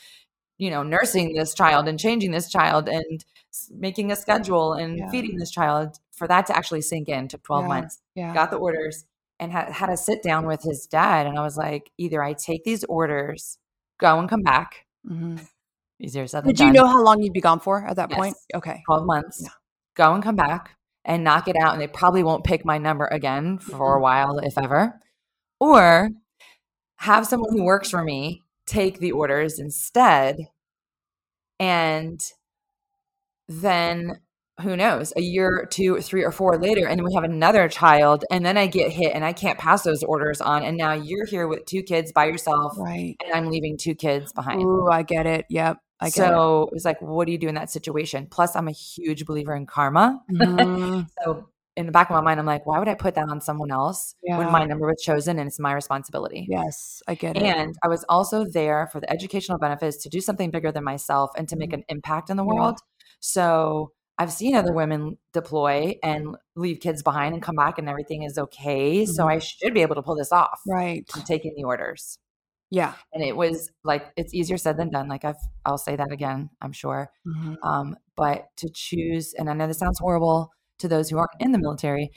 you 0.58 0.70
know, 0.70 0.82
nursing 0.82 1.34
this 1.34 1.54
child 1.54 1.88
and 1.88 1.98
changing 1.98 2.30
this 2.32 2.50
child 2.50 2.88
and 2.88 3.24
making 3.70 4.12
a 4.12 4.16
schedule 4.16 4.74
and 4.74 4.98
Yeah. 4.98 5.10
feeding 5.10 5.36
this 5.38 5.50
child 5.50 5.98
for 6.12 6.26
that 6.28 6.46
to 6.46 6.56
actually 6.56 6.82
sink 6.82 7.08
in 7.08 7.28
took 7.28 7.42
12 7.42 7.64
Yeah. 7.64 7.68
months 7.68 8.00
Yeah. 8.14 8.34
got 8.34 8.50
the 8.50 8.56
orders 8.56 9.04
and 9.38 9.50
had, 9.52 9.70
had 9.72 9.90
a 9.90 9.96
sit 9.96 10.22
down 10.22 10.46
with 10.46 10.62
his 10.62 10.86
dad 10.86 11.26
and 11.26 11.38
i 11.38 11.42
was 11.42 11.56
like 11.56 11.90
either 11.98 12.22
i 12.22 12.32
take 12.32 12.64
these 12.64 12.84
orders 12.84 13.58
go 14.02 14.18
and 14.18 14.28
come 14.28 14.42
back 14.42 14.84
Mhm. 15.08 15.48
easier 15.98 16.26
said 16.26 16.42
than 16.44 16.48
Did 16.50 16.60
you 16.60 16.66
done 16.66 16.74
know 16.74 16.86
how 16.86 17.02
long 17.02 17.22
you'd 17.22 17.32
be 17.32 17.40
gone 17.40 17.60
for 17.60 17.84
at 17.86 17.96
that 17.96 18.10
Yes. 18.10 18.18
point? 18.18 18.36
Okay. 18.54 18.82
12 18.86 19.06
months 19.06 19.40
Yeah. 19.42 19.48
go 19.96 20.12
and 20.14 20.22
come 20.22 20.36
back 20.36 20.76
and 21.04 21.24
knock 21.24 21.48
it 21.48 21.56
out 21.56 21.72
and 21.72 21.80
they 21.80 21.86
probably 21.88 22.22
won't 22.22 22.44
pick 22.44 22.64
my 22.64 22.78
number 22.78 23.06
again 23.06 23.58
for 23.58 23.96
a 23.96 23.98
Mhm. 23.98 24.02
while 24.02 24.38
if 24.38 24.58
ever 24.58 25.00
or 25.60 26.10
have 26.96 27.26
someone 27.26 27.52
who 27.56 27.64
works 27.64 27.90
for 27.90 28.02
me 28.04 28.42
take 28.66 28.98
the 28.98 29.12
orders 29.12 29.58
instead 29.58 30.36
and 31.58 32.20
then 33.48 34.20
who 34.62 34.76
knows 34.76 35.12
a 35.16 35.20
year 35.20 35.66
two 35.70 36.00
three 36.00 36.24
or 36.24 36.30
four 36.32 36.56
later 36.58 36.86
and 36.86 36.98
then 36.98 37.04
we 37.04 37.12
have 37.14 37.24
another 37.24 37.68
child 37.68 38.24
and 38.30 38.44
then 38.46 38.56
i 38.56 38.66
get 38.66 38.90
hit 38.90 39.14
and 39.14 39.24
i 39.24 39.32
can't 39.32 39.58
pass 39.58 39.82
those 39.82 40.02
orders 40.02 40.40
on 40.40 40.62
and 40.62 40.76
now 40.76 40.92
you're 40.92 41.26
here 41.26 41.46
with 41.46 41.64
two 41.66 41.82
kids 41.82 42.12
by 42.12 42.24
yourself 42.26 42.72
Right. 42.78 43.16
and 43.24 43.34
i'm 43.34 43.50
leaving 43.50 43.76
two 43.76 43.94
kids 43.94 44.32
behind 44.32 44.62
Ooh, 44.62 44.88
I 44.90 45.02
get 45.02 45.26
it. 45.26 45.46
Yep. 45.50 45.78
I 46.00 46.06
get 46.06 46.14
so 46.14 46.62
it 46.64 46.72
was 46.72 46.84
like 46.84 47.00
what 47.02 47.26
do 47.26 47.32
you 47.32 47.38
do 47.38 47.48
in 47.48 47.54
that 47.56 47.70
situation 47.70 48.26
plus 48.30 48.56
i'm 48.56 48.68
a 48.68 48.72
huge 48.72 49.26
believer 49.26 49.54
in 49.54 49.66
karma 49.66 50.20
it. 50.28 50.36
Mhm. 50.38 51.06
so 51.24 51.48
in 51.74 51.86
the 51.86 51.92
back 51.92 52.10
of 52.10 52.14
my 52.14 52.20
mind 52.20 52.38
i'm 52.38 52.44
like 52.46 52.66
why 52.66 52.78
would 52.78 52.88
i 52.88 52.94
put 52.94 53.14
that 53.14 53.28
on 53.30 53.40
someone 53.40 53.70
else 53.70 54.14
Yeah. 54.22 54.36
when 54.38 54.50
my 54.52 54.64
number 54.64 54.86
was 54.86 55.00
chosen 55.02 55.38
and 55.38 55.46
it's 55.48 55.58
my 55.58 55.72
responsibility 55.72 56.46
yes, 56.50 57.02
I 57.08 57.14
get 57.14 57.36
it. 57.36 57.42
and 57.42 57.74
I 57.82 57.88
was 57.88 58.04
also 58.08 58.44
there 58.44 58.88
for 58.92 59.00
the 59.00 59.10
educational 59.10 59.58
benefits 59.58 59.96
to 60.02 60.08
do 60.10 60.20
something 60.20 60.50
bigger 60.50 60.70
than 60.72 60.84
myself 60.84 61.30
and 61.36 61.48
to 61.48 61.56
make 61.56 61.70
Mhm. 61.70 61.74
an 61.74 61.84
impact 61.88 62.28
in 62.30 62.36
the 62.36 62.44
Yeah. 62.44 62.52
world. 62.52 62.78
So 63.20 63.92
I've 64.18 64.32
seen 64.32 64.54
other 64.54 64.72
women 64.72 65.18
deploy 65.32 65.96
and 66.02 66.36
leave 66.54 66.80
kids 66.80 67.02
behind 67.02 67.34
and 67.34 67.42
come 67.42 67.56
back 67.56 67.78
and 67.78 67.88
everything 67.88 68.22
is 68.22 68.38
okay. 68.38 69.04
So 69.06 69.24
Mhm. 69.24 69.30
I 69.30 69.38
should 69.38 69.74
be 69.74 69.82
able 69.82 69.94
to 69.96 70.02
pull 70.02 70.16
this 70.16 70.32
off. 70.32 70.60
right. 70.68 71.04
I'm 71.14 71.22
taking 71.22 71.54
the 71.56 71.64
orders. 71.64 72.18
Yeah. 72.70 72.94
And 73.12 73.22
it 73.22 73.36
was 73.36 73.70
like 73.84 74.12
it's 74.16 74.32
easier 74.34 74.56
said 74.58 74.76
than 74.78 74.90
done. 74.90 75.08
Like 75.08 75.24
I've 75.24 75.36
I'll 75.66 75.78
say 75.78 75.96
that 75.96 76.12
again, 76.12 76.50
I'm 76.60 76.72
sure. 76.72 77.10
Mhm. 77.26 77.56
Um, 77.62 77.96
but 78.16 78.48
to 78.58 78.68
choose, 78.72 79.34
and 79.34 79.50
I 79.50 79.54
know 79.54 79.66
this 79.66 79.78
sounds 79.78 79.98
horrible 79.98 80.50
to 80.78 80.88
those 80.88 81.08
who 81.10 81.18
aren't 81.18 81.30
in 81.40 81.52
the 81.52 81.58
military, 81.58 82.10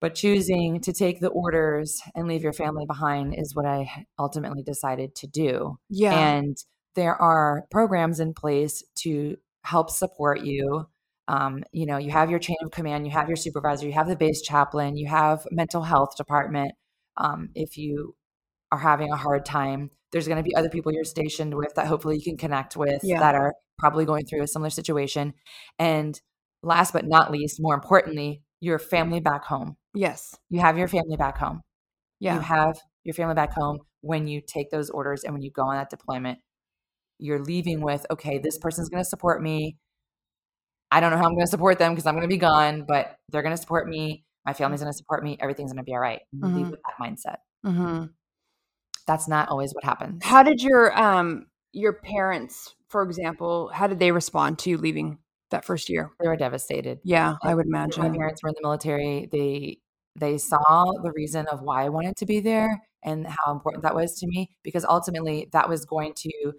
but 0.00 0.14
choosing 0.14 0.80
to 0.82 0.92
take 0.92 1.20
the 1.20 1.28
orders 1.30 2.00
and 2.14 2.28
leave 2.28 2.42
your 2.42 2.52
family 2.52 2.84
behind 2.86 3.34
is 3.34 3.54
what 3.54 3.66
I 3.66 4.06
ultimately 4.18 4.62
decided 4.62 5.14
to 5.16 5.26
do. 5.26 5.78
Yeah. 5.88 6.18
And 6.18 6.56
there 6.94 7.16
are 7.20 7.64
programs 7.70 8.20
in 8.20 8.34
place 8.34 8.82
to 8.96 9.36
help 9.64 9.90
support 9.90 10.40
you. 10.42 10.86
Um, 11.28 11.62
you 11.72 11.86
know, 11.86 11.98
you 11.98 12.10
have 12.10 12.30
your 12.30 12.38
chain 12.38 12.56
of 12.64 12.70
command, 12.70 13.06
you 13.06 13.12
have 13.12 13.28
your 13.28 13.36
supervisor, 13.36 13.86
you 13.86 13.92
have 13.92 14.08
the 14.08 14.16
base 14.16 14.40
chaplain, 14.42 14.96
you 14.96 15.06
have 15.08 15.44
mental 15.50 15.82
health 15.82 16.16
department. 16.16 16.72
Um, 17.18 17.50
if 17.54 17.76
you 17.76 18.14
are 18.72 18.78
having 18.78 19.12
a 19.12 19.16
hard 19.16 19.44
time, 19.44 19.90
there's 20.10 20.26
going 20.26 20.38
to 20.38 20.42
be 20.42 20.56
other 20.56 20.70
people 20.70 20.90
you're 20.92 21.04
stationed 21.04 21.54
with 21.54 21.74
that 21.76 21.86
hopefully 21.86 22.16
you 22.16 22.22
can 22.22 22.38
connect 22.38 22.76
with 22.76 23.00
Yeah. 23.04 23.20
that 23.20 23.34
are 23.34 23.54
probably 23.78 24.06
going 24.06 24.24
through 24.24 24.42
a 24.42 24.46
similar 24.46 24.70
situation. 24.70 25.34
And 25.78 26.18
last 26.62 26.92
but 26.94 27.06
not 27.06 27.30
least, 27.30 27.58
more 27.60 27.74
importantly, 27.74 28.42
your 28.60 28.78
family 28.78 29.20
back 29.20 29.44
home. 29.44 29.76
yes. 29.94 30.34
You 30.48 30.60
have 30.60 30.78
your 30.78 30.88
family 30.88 31.16
back 31.16 31.36
home. 31.38 31.60
Yeah. 32.20 32.34
You 32.36 32.40
have 32.40 32.78
your 33.04 33.14
family 33.14 33.34
back 33.34 33.52
home 33.52 33.78
when 34.00 34.26
you 34.26 34.40
take 34.40 34.70
those 34.70 34.90
orders 34.90 35.24
and 35.24 35.34
when 35.34 35.42
you 35.42 35.50
go 35.50 35.62
on 35.62 35.76
that 35.76 35.90
deployment. 35.90 36.38
You're 37.18 37.42
leaving 37.44 37.80
with, 37.82 38.06
okay, 38.10 38.38
this 38.38 38.58
person's 38.58 38.88
going 38.88 39.02
to 39.02 39.08
support 39.08 39.42
me. 39.42 39.76
I 40.90 41.00
don't 41.00 41.10
know 41.10 41.18
how 41.18 41.24
I'm 41.24 41.34
going 41.34 41.44
to 41.46 41.50
support 41.50 41.78
them 41.78 41.92
because 41.92 42.06
I'm 42.06 42.14
going 42.14 42.22
to 42.22 42.28
be 42.28 42.38
gone, 42.38 42.84
but 42.86 43.16
they're 43.30 43.42
going 43.42 43.54
to 43.54 43.60
support 43.60 43.88
me. 43.88 44.24
My 44.46 44.52
family's 44.52 44.80
going 44.80 44.92
to 44.92 44.96
support 44.96 45.22
me. 45.22 45.36
Everything's 45.40 45.72
going 45.72 45.84
to 45.84 45.84
be 45.84 45.92
all 45.92 46.00
right. 46.00 46.20
And 46.32 46.42
you 46.50 46.56
Leave 46.62 46.70
with 46.70 46.80
that 46.86 47.04
mindset. 47.04 47.36
hmm 47.62 48.04
That's 49.06 49.28
not 49.28 49.48
always 49.48 49.74
what 49.74 49.84
happens. 49.84 50.24
How 50.24 50.42
did 50.42 50.62
your 50.62 50.96
um 50.98 51.46
your 51.72 51.92
parents, 51.92 52.74
for 52.88 53.02
example, 53.02 53.70
how 53.72 53.86
did 53.86 53.98
they 53.98 54.10
respond 54.12 54.58
to 54.60 54.70
you 54.70 54.78
leaving 54.78 55.18
that 55.50 55.64
first 55.64 55.88
year? 55.88 56.10
they 56.20 56.28
were 56.28 56.36
devastated. 56.36 57.00
Yeah, 57.04 57.36
I 57.42 57.54
would 57.54 57.66
imagine. 57.66 58.02
My 58.02 58.16
parents 58.16 58.42
were 58.42 58.48
in 58.48 58.54
the 58.54 58.62
military. 58.62 59.28
They 59.30 59.78
they 60.16 60.38
saw 60.38 60.84
the 61.02 61.12
reason 61.14 61.46
of 61.46 61.60
why 61.62 61.84
I 61.84 61.90
wanted 61.90 62.16
to 62.16 62.26
be 62.26 62.40
there 62.40 62.82
and 63.04 63.26
how 63.26 63.52
important 63.52 63.82
that 63.84 63.94
was 63.94 64.18
to 64.18 64.26
me 64.26 64.50
because 64.64 64.84
ultimately 64.84 65.48
that 65.52 65.68
was 65.68 65.84
going 65.84 66.14
to 66.14 66.52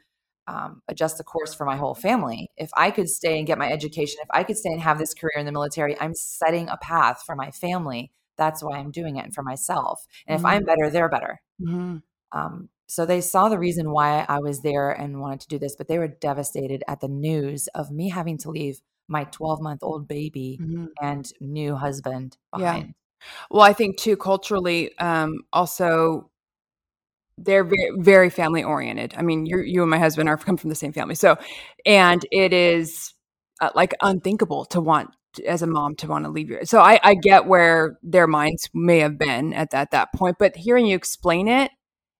um, 0.49 0.81
adjust 0.89 1.17
the 1.19 1.23
course 1.23 1.53
for 1.53 1.65
my 1.65 1.77
whole 1.77 1.95
family. 1.95 2.49
If 2.57 2.71
I 2.75 2.91
could 2.91 3.09
stay 3.09 3.37
and 3.37 3.47
get 3.47 3.59
my 3.59 3.71
education, 3.71 4.19
if 4.23 4.29
I 4.31 4.43
could 4.43 4.57
stay 4.57 4.71
and 4.71 4.81
have 4.81 4.99
this 4.99 5.13
career 5.13 5.33
in 5.37 5.45
the 5.45 5.53
military, 5.53 5.99
I'm 6.01 6.15
setting 6.15 6.69
a 6.69 6.77
path 6.77 7.23
for 7.25 7.35
my 7.35 7.51
family. 7.51 8.11
That's 8.37 8.63
why 8.63 8.77
I'm 8.79 8.91
doing 8.91 9.17
it 9.17 9.25
and 9.25 9.35
for 9.35 9.43
myself. 9.43 10.05
And 10.27 10.35
if 10.35 10.45
I'm 10.45 10.65
better, 10.65 10.89
they're 10.89 11.09
better. 11.09 11.41
hmm 11.59 11.97
Um, 12.31 12.69
so 12.87 13.05
they 13.05 13.21
saw 13.21 13.49
the 13.49 13.59
reason 13.59 13.91
why 13.91 14.25
I 14.29 14.39
was 14.39 14.61
there 14.61 14.91
and 14.91 15.21
wanted 15.21 15.41
to 15.41 15.47
do 15.47 15.59
this, 15.59 15.75
but 15.75 15.87
they 15.87 15.99
were 15.99 16.07
devastated 16.07 16.83
at 16.87 17.01
the 17.01 17.07
news 17.07 17.67
of 17.75 17.91
me 17.91 18.09
having 18.09 18.37
to 18.39 18.51
leave 18.51 18.81
my 19.07 19.25
12 19.25 19.61
month 19.61 19.83
old 19.83 20.07
baby 20.07 20.59
hmm 20.59 20.85
and 21.01 21.31
new 21.39 21.75
husband 21.75 22.37
Yeah. 22.53 22.81
behind. 22.81 22.95
Well, 23.51 23.63
I 23.63 23.73
think 23.73 23.97
too 23.97 24.17
culturally, 24.17 24.97
um, 24.99 25.41
also 25.53 26.28
they're 27.43 27.63
very, 27.63 27.91
very 27.97 28.29
family 28.29 28.63
oriented. 28.63 29.13
I 29.17 29.21
mean, 29.21 29.45
you 29.45 29.59
you 29.59 29.81
and 29.81 29.91
my 29.91 29.99
husband 29.99 30.29
are 30.29 30.37
come 30.37 30.57
from 30.57 30.69
the 30.69 30.75
same 30.75 30.93
family, 30.93 31.15
so 31.15 31.37
and 31.85 32.25
it 32.31 32.53
is. 32.53 33.13
uh, 33.61 33.69
like 33.75 33.93
unthinkable 34.01 34.65
to 34.65 34.79
want 34.81 35.09
as 35.45 35.61
a 35.61 35.67
mom 35.67 35.95
to 35.95 36.07
want 36.07 36.25
to 36.25 36.31
leave 36.31 36.49
your 36.49 36.65
so 36.65 36.79
I, 36.79 36.99
I 37.03 37.13
get 37.13 37.45
where 37.45 37.97
their 38.01 38.25
minds 38.25 38.69
may 38.73 38.99
have 38.99 39.17
been 39.19 39.53
at 39.53 39.69
that, 39.71 39.91
that 39.91 40.11
point 40.13 40.37
but 40.39 40.55
hearing 40.55 40.85
you 40.87 40.95
explain 40.95 41.47
it 41.47 41.71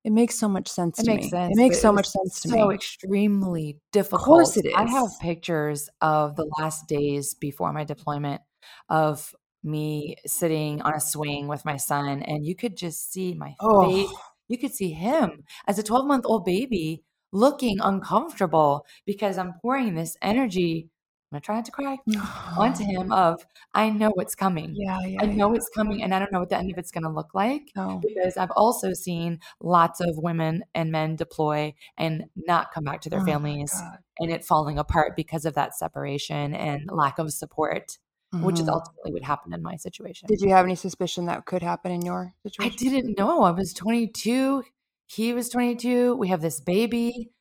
it 0.03 0.11
makes 0.11 0.37
so 0.37 0.47
much 0.47 0.67
sense 0.67 0.99
it 0.99 1.07
makes 1.07 1.23
me 1.25 1.29
sense 1.29 1.51
it 1.51 1.61
makes 1.61 1.79
so 1.81 1.91
much 1.91 2.07
sense 2.07 2.41
to 2.41 2.49
so 2.49 2.55
me 2.55 2.61
So 2.61 2.71
extremely 2.71 3.79
difficult 3.91 4.21
of 4.21 4.25
course 4.25 4.57
it 4.57 4.65
is. 4.65 4.73
i 4.75 4.85
have 4.85 5.07
pictures 5.21 5.89
of 6.01 6.35
the 6.35 6.45
last 6.59 6.87
days 6.87 7.33
before 7.33 7.73
my 7.73 7.83
deployment 7.83 8.41
of 8.89 9.33
me 9.63 10.15
sitting 10.25 10.81
on 10.83 10.93
a 10.93 10.99
swing 10.99 11.47
with 11.47 11.65
my 11.65 11.77
son 11.77 12.21
and 12.21 12.45
you 12.45 12.55
could 12.55 12.77
just 12.77 13.11
see 13.11 13.33
my 13.33 13.49
face 13.49 13.57
oh 13.61 14.21
you 14.49 14.57
could 14.57 14.73
see 14.73 14.91
him 14.91 15.43
as 15.67 15.79
a 15.79 15.83
12 15.83 16.05
month 16.05 16.25
old 16.25 16.43
baby 16.43 17.03
looking 17.31 17.79
uncomfortable 17.79 18.85
because 19.05 19.37
i'm 19.37 19.53
pouring 19.61 19.95
this 19.95 20.17
energy 20.21 20.89
i'm 21.31 21.37
not 21.37 21.43
trying 21.43 21.63
to 21.63 21.71
cry 21.71 21.97
onto 22.57 22.83
him 22.83 23.11
of 23.11 23.45
I 23.73 23.91
know 23.91 24.09
what's 24.15 24.33
coming. 24.33 24.73
yeah 24.75 24.99
yeah 25.05 25.21
I 25.21 25.25
yeah. 25.25 25.35
know 25.35 25.53
it's 25.53 25.69
coming 25.69 26.01
and 26.01 26.13
I 26.13 26.19
don't 26.19 26.31
know 26.31 26.39
what 26.39 26.49
the 26.49 26.57
end 26.57 26.71
of 26.71 26.77
it's 26.79 26.91
going 26.91 27.03
to 27.03 27.09
look 27.09 27.35
like 27.35 27.69
because 28.01 28.35
I've 28.35 28.51
also 28.55 28.93
seen 28.93 29.39
lots 29.61 30.01
of 30.01 30.17
women 30.17 30.63
and 30.73 30.91
men 30.91 31.15
deploy 31.15 31.75
and 31.97 32.25
not 32.35 32.73
come 32.73 32.83
back 32.83 33.01
to 33.01 33.09
their 33.11 33.21
oh 33.21 33.25
families 33.25 33.71
and 34.19 34.31
it 34.31 34.43
falling 34.43 34.77
apart 34.79 35.15
because 35.15 35.45
of 35.45 35.53
that 35.53 35.75
separation 35.75 36.53
and 36.53 36.89
lack 36.91 37.19
of 37.19 37.31
support, 37.31 37.97
which 38.31 38.59
is 38.59 38.67
Mhm. 38.67 38.73
ultimately 38.73 39.13
what 39.13 39.23
happened 39.23 39.53
in 39.53 39.61
my 39.63 39.75
situation. 39.75 40.27
did 40.27 40.41
you 40.41 40.49
have 40.49 40.65
any 40.65 40.75
suspicion 40.75 41.25
that 41.25 41.45
could 41.45 41.61
happen 41.63 41.91
in 41.91 42.01
your 42.03 42.33
situation? 42.43 42.71
I 42.73 42.75
didn't 42.75 43.17
know. 43.17 43.43
I 43.43 43.51
was 43.51 43.73
22. 43.73 44.63
He 45.07 45.33
was 45.33 45.49
22. 45.49 46.15
We 46.15 46.27
have 46.29 46.41
this 46.41 46.59
baby. 46.61 47.31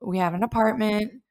We 0.00 0.18
have 0.18 0.34
an 0.34 0.42
apartment. 0.42 1.22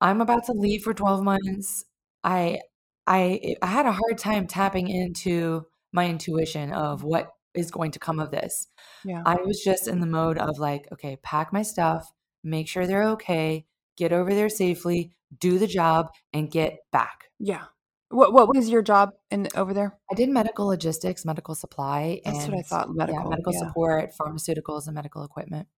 I'm 0.00 0.20
about 0.20 0.44
to 0.46 0.52
leave 0.52 0.82
for 0.82 0.94
12 0.94 1.22
months. 1.22 1.84
I 2.24 2.60
I 3.06 3.56
I 3.62 3.66
had 3.66 3.86
a 3.86 3.92
hard 3.92 4.18
time 4.18 4.46
tapping 4.46 4.88
into 4.88 5.66
my 5.92 6.08
intuition 6.08 6.72
of 6.72 7.04
what 7.04 7.32
is 7.54 7.70
going 7.70 7.90
to 7.92 7.98
come 7.98 8.18
of 8.20 8.30
this. 8.30 8.68
yeah 9.04 9.22
I 9.24 9.36
was 9.36 9.62
just 9.62 9.88
in 9.88 10.00
the 10.00 10.06
mode 10.06 10.38
of 10.38 10.58
like, 10.58 10.88
okay, 10.92 11.16
pack 11.22 11.52
my 11.52 11.62
stuff, 11.62 12.10
make 12.44 12.68
sure 12.68 12.86
they're 12.86 13.08
okay, 13.10 13.66
get 13.96 14.12
over 14.12 14.34
there 14.34 14.48
safely, 14.50 15.12
do 15.38 15.58
the 15.58 15.66
job, 15.66 16.10
and 16.32 16.50
get 16.50 16.78
back. 16.92 17.30
yeah 17.38 17.64
what 18.10 18.32
what 18.32 18.48
was 18.48 18.68
your 18.68 18.82
job 18.82 19.12
in 19.30 19.48
over 19.56 19.74
there 19.74 19.98
I 20.10 20.14
did 20.14 20.28
medical 20.28 20.66
logistics, 20.66 21.24
medical 21.24 21.54
supply, 21.54 22.20
that's 22.24 22.46
what 22.46 22.54
i 22.54 22.56
and 22.58 22.66
thought 22.66 22.88
yeah, 22.88 22.94
medical 22.94 23.30
medical 23.30 23.52
yeah 23.52 23.58
support, 23.60 24.12
pharmaceuticals, 24.16 24.86
and 24.86 24.94
medical 24.94 25.24
equipment. 25.24 25.68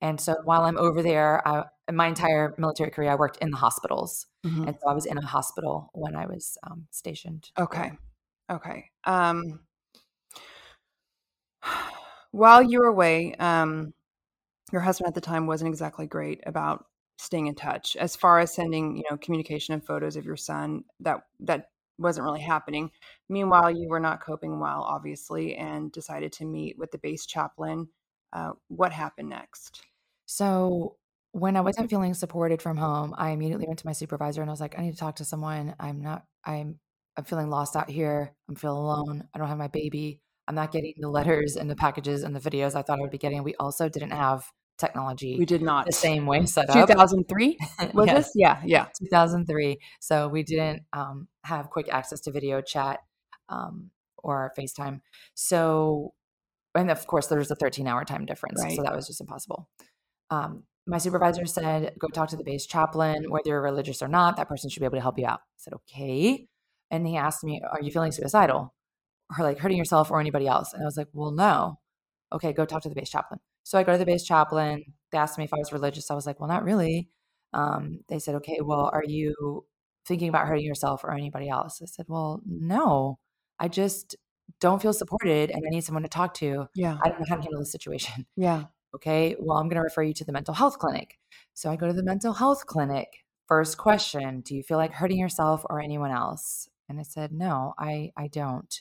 And 0.00 0.20
so 0.20 0.34
while 0.44 0.64
I'm 0.64 0.76
over 0.76 1.02
there, 1.02 1.46
I, 1.48 1.64
in 1.88 1.96
my 1.96 2.06
entire 2.06 2.54
military 2.58 2.90
career, 2.90 3.10
I 3.10 3.14
worked 3.14 3.38
in 3.38 3.50
the 3.50 3.56
hospitals. 3.56 4.26
Mhm. 4.44 4.68
And 4.68 4.76
so 4.78 4.88
I 4.90 4.92
was 4.92 5.06
in 5.06 5.16
a 5.16 5.24
hospital 5.24 5.90
when 5.94 6.14
I 6.14 6.26
was 6.26 6.58
um, 6.64 6.86
stationed. 6.90 7.50
okay 7.58 7.92
okay 8.50 8.90
um 9.04 9.60
while 12.30 12.62
you 12.62 12.78
were 12.80 12.86
away 12.86 13.34
um 13.36 13.92
your 14.72 14.80
husband 14.82 15.08
at 15.08 15.14
the 15.14 15.20
time 15.20 15.46
wasn't 15.46 15.68
exactly 15.68 16.06
great 16.06 16.40
about 16.46 16.86
staying 17.18 17.46
in 17.46 17.54
touch 17.54 17.96
as 17.96 18.16
far 18.16 18.38
as 18.40 18.54
sending 18.54 18.96
you 18.96 19.02
know 19.10 19.16
communication 19.16 19.74
and 19.74 19.84
photos 19.84 20.16
of 20.16 20.24
your 20.24 20.36
son 20.36 20.84
that 21.00 21.20
that 21.40 21.70
wasn't 21.98 22.24
really 22.24 22.40
happening 22.40 22.90
meanwhile 23.28 23.70
you 23.70 23.88
were 23.88 24.00
not 24.00 24.20
coping 24.22 24.60
well 24.60 24.82
obviously 24.82 25.56
and 25.56 25.92
decided 25.92 26.30
to 26.32 26.44
meet 26.44 26.78
with 26.78 26.90
the 26.90 26.98
base 26.98 27.24
chaplain 27.26 27.88
uh, 28.32 28.52
what 28.68 28.92
happened 28.92 29.28
next 29.30 29.82
So 30.26 30.96
when 31.32 31.56
I 31.56 31.60
wasn't 31.60 31.90
feeling 31.90 32.14
supported 32.14 32.62
from 32.62 32.76
home, 32.76 33.14
I 33.16 33.30
immediately 33.30 33.66
went 33.66 33.78
to 33.80 33.86
my 33.86 33.92
supervisor 33.92 34.40
and 34.40 34.50
I 34.50 34.52
was 34.52 34.60
like, 34.60 34.78
I 34.78 34.82
need 34.82 34.92
to 34.92 34.98
talk 34.98 35.16
to 35.16 35.24
someone. 35.24 35.74
I'm 35.78 36.00
not, 36.02 36.24
I'm, 36.44 36.80
I'm 37.16 37.24
feeling 37.24 37.50
lost 37.50 37.76
out 37.76 37.90
here. 37.90 38.32
I'm 38.48 38.56
feeling 38.56 38.78
alone. 38.78 39.28
I 39.34 39.38
don't 39.38 39.48
have 39.48 39.58
my 39.58 39.68
baby. 39.68 40.20
I'm 40.48 40.54
not 40.54 40.72
getting 40.72 40.94
the 40.98 41.08
letters 41.10 41.56
and 41.56 41.68
the 41.70 41.76
packages 41.76 42.22
and 42.22 42.34
the 42.34 42.40
videos 42.40 42.74
I 42.74 42.82
thought 42.82 42.98
I 42.98 43.02
would 43.02 43.10
be 43.10 43.18
getting. 43.18 43.42
We 43.42 43.54
also 43.56 43.88
didn't 43.88 44.12
have 44.12 44.44
we 45.38 45.46
did 45.46 45.62
not 45.62 45.86
the 45.86 45.92
same 45.92 46.26
way 46.26 46.44
set 46.46 46.68
up. 46.70 46.88
2003 46.88 47.58
was 47.94 48.06
yes, 48.06 48.16
this 48.16 48.32
yeah 48.34 48.60
yeah 48.64 48.86
2003. 48.98 49.78
So 50.00 50.28
we 50.28 50.42
didn't 50.42 50.82
um, 50.92 51.28
have 51.44 51.70
quick 51.70 51.88
access 51.90 52.20
to 52.22 52.30
video 52.30 52.60
chat 52.60 53.00
um, 53.48 53.90
or 54.18 54.52
FaceTime. 54.58 55.00
So, 55.34 56.14
and 56.74 56.90
of 56.90 57.06
course, 57.06 57.28
there's 57.28 57.50
a 57.50 57.56
13 57.56 57.86
hour 57.86 58.04
time 58.04 58.26
difference. 58.26 58.62
right 58.62 58.76
So 58.76 58.82
that 58.82 58.94
was 58.94 59.06
just 59.06 59.20
impossible. 59.20 59.68
Um, 60.30 60.64
my 60.86 60.98
supervisor 60.98 61.46
said, 61.46 61.94
go 61.98 62.08
talk 62.08 62.28
to 62.28 62.36
the 62.36 62.44
base 62.44 62.64
chaplain, 62.66 63.28
whether 63.28 63.48
you're 63.48 63.62
religious 63.62 64.02
or 64.02 64.08
not, 64.08 64.36
that 64.36 64.48
person 64.48 64.70
should 64.70 64.80
be 64.80 64.86
able 64.86 64.96
to 64.96 65.02
help 65.02 65.18
you 65.18 65.26
out. 65.26 65.40
I 65.40 65.56
said, 65.56 65.74
okay. 65.74 66.46
And 66.90 67.06
he 67.06 67.16
asked 67.16 67.42
me, 67.42 67.60
are 67.68 67.82
you 67.82 67.90
feeling 67.90 68.12
suicidal 68.12 68.72
or 69.36 69.44
like 69.44 69.58
hurting 69.58 69.78
yourself 69.78 70.10
or 70.10 70.20
anybody 70.20 70.46
else? 70.46 70.72
And 70.72 70.82
I 70.82 70.84
was 70.84 70.96
like, 70.96 71.08
well, 71.12 71.32
no. 71.32 71.80
Okay, 72.32 72.52
go 72.52 72.64
talk 72.64 72.82
to 72.82 72.88
the 72.88 72.94
base 72.94 73.10
chaplain. 73.10 73.40
So 73.66 73.76
I 73.76 73.82
go 73.82 73.90
to 73.90 73.98
the 73.98 74.06
base 74.06 74.22
chaplain. 74.22 74.84
They 75.10 75.18
asked 75.18 75.38
me 75.38 75.44
if 75.44 75.52
I 75.52 75.58
was 75.58 75.72
religious. 75.72 76.08
I 76.08 76.14
was 76.14 76.24
like, 76.24 76.38
well, 76.38 76.48
not 76.48 76.62
really. 76.62 77.08
Um, 77.52 77.98
they 78.08 78.20
said, 78.20 78.36
okay, 78.36 78.60
well, 78.62 78.90
are 78.92 79.02
you 79.02 79.66
thinking 80.06 80.28
about 80.28 80.46
hurting 80.46 80.64
yourself 80.64 81.02
or 81.02 81.12
anybody 81.12 81.48
else? 81.48 81.82
I 81.82 81.86
said, 81.86 82.06
well, 82.08 82.40
no. 82.46 83.18
I 83.58 83.66
just 83.66 84.14
don't 84.60 84.80
feel 84.80 84.92
supported 84.92 85.50
and 85.50 85.64
I 85.66 85.70
need 85.70 85.82
someone 85.82 86.04
to 86.04 86.08
talk 86.08 86.34
to. 86.34 86.68
yeah 86.76 86.96
I 87.02 87.08
don't 87.08 87.18
know 87.18 87.26
how 87.28 87.34
to 87.34 87.42
handle 87.42 87.58
the 87.58 87.66
situation. 87.66 88.26
yeah 88.36 88.66
Okay, 88.94 89.34
well, 89.40 89.58
I'm 89.58 89.68
going 89.68 89.78
to 89.78 89.82
refer 89.82 90.04
you 90.04 90.14
to 90.14 90.24
the 90.24 90.32
mental 90.32 90.54
health 90.54 90.78
clinic. 90.78 91.18
So 91.52 91.68
I 91.68 91.74
go 91.74 91.88
to 91.88 91.92
the 91.92 92.04
mental 92.04 92.34
health 92.34 92.66
clinic. 92.66 93.24
First 93.48 93.78
question 93.78 94.42
Do 94.42 94.54
you 94.54 94.62
feel 94.62 94.78
like 94.78 94.92
hurting 94.92 95.18
yourself 95.18 95.66
or 95.68 95.80
anyone 95.80 96.12
else? 96.12 96.68
And 96.88 97.00
I 97.00 97.02
said, 97.02 97.32
No, 97.32 97.74
I, 97.76 98.12
I 98.16 98.28
don't. 98.28 98.80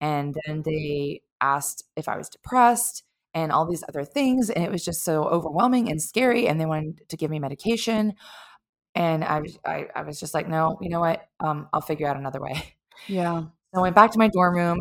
And 0.00 0.34
then 0.44 0.62
they 0.62 1.22
asked 1.40 1.84
if 1.94 2.08
I 2.08 2.16
was 2.16 2.28
depressed 2.28 3.04
and 3.34 3.52
all 3.52 3.66
these 3.68 3.84
other 3.88 4.04
things. 4.04 4.48
And 4.50 4.64
it 4.64 4.70
was 4.70 4.84
just 4.84 5.02
so 5.04 5.24
overwhelming 5.24 5.90
and 5.90 6.00
scary. 6.00 6.46
And 6.48 6.60
they 6.60 6.66
wanted 6.66 7.08
to 7.08 7.16
give 7.16 7.30
me 7.30 7.38
medication. 7.38 8.14
And 8.94 9.24
I, 9.24 9.40
was- 9.40 9.58
I, 9.66 9.86
I 9.94 10.02
was 10.02 10.20
just 10.20 10.34
like, 10.34 10.48
No, 10.48 10.78
you 10.80 10.88
know 10.88 11.00
what? 11.00 11.22
Um, 11.40 11.68
I'll 11.72 11.80
figure 11.80 12.06
out 12.06 12.16
another 12.16 12.40
way. 12.40 12.74
yeah 13.08 13.40
So 13.74 13.78
I 13.78 13.82
went 13.82 13.94
back 13.96 14.12
to 14.12 14.18
my 14.18 14.28
dorm 14.28 14.54
room 14.54 14.80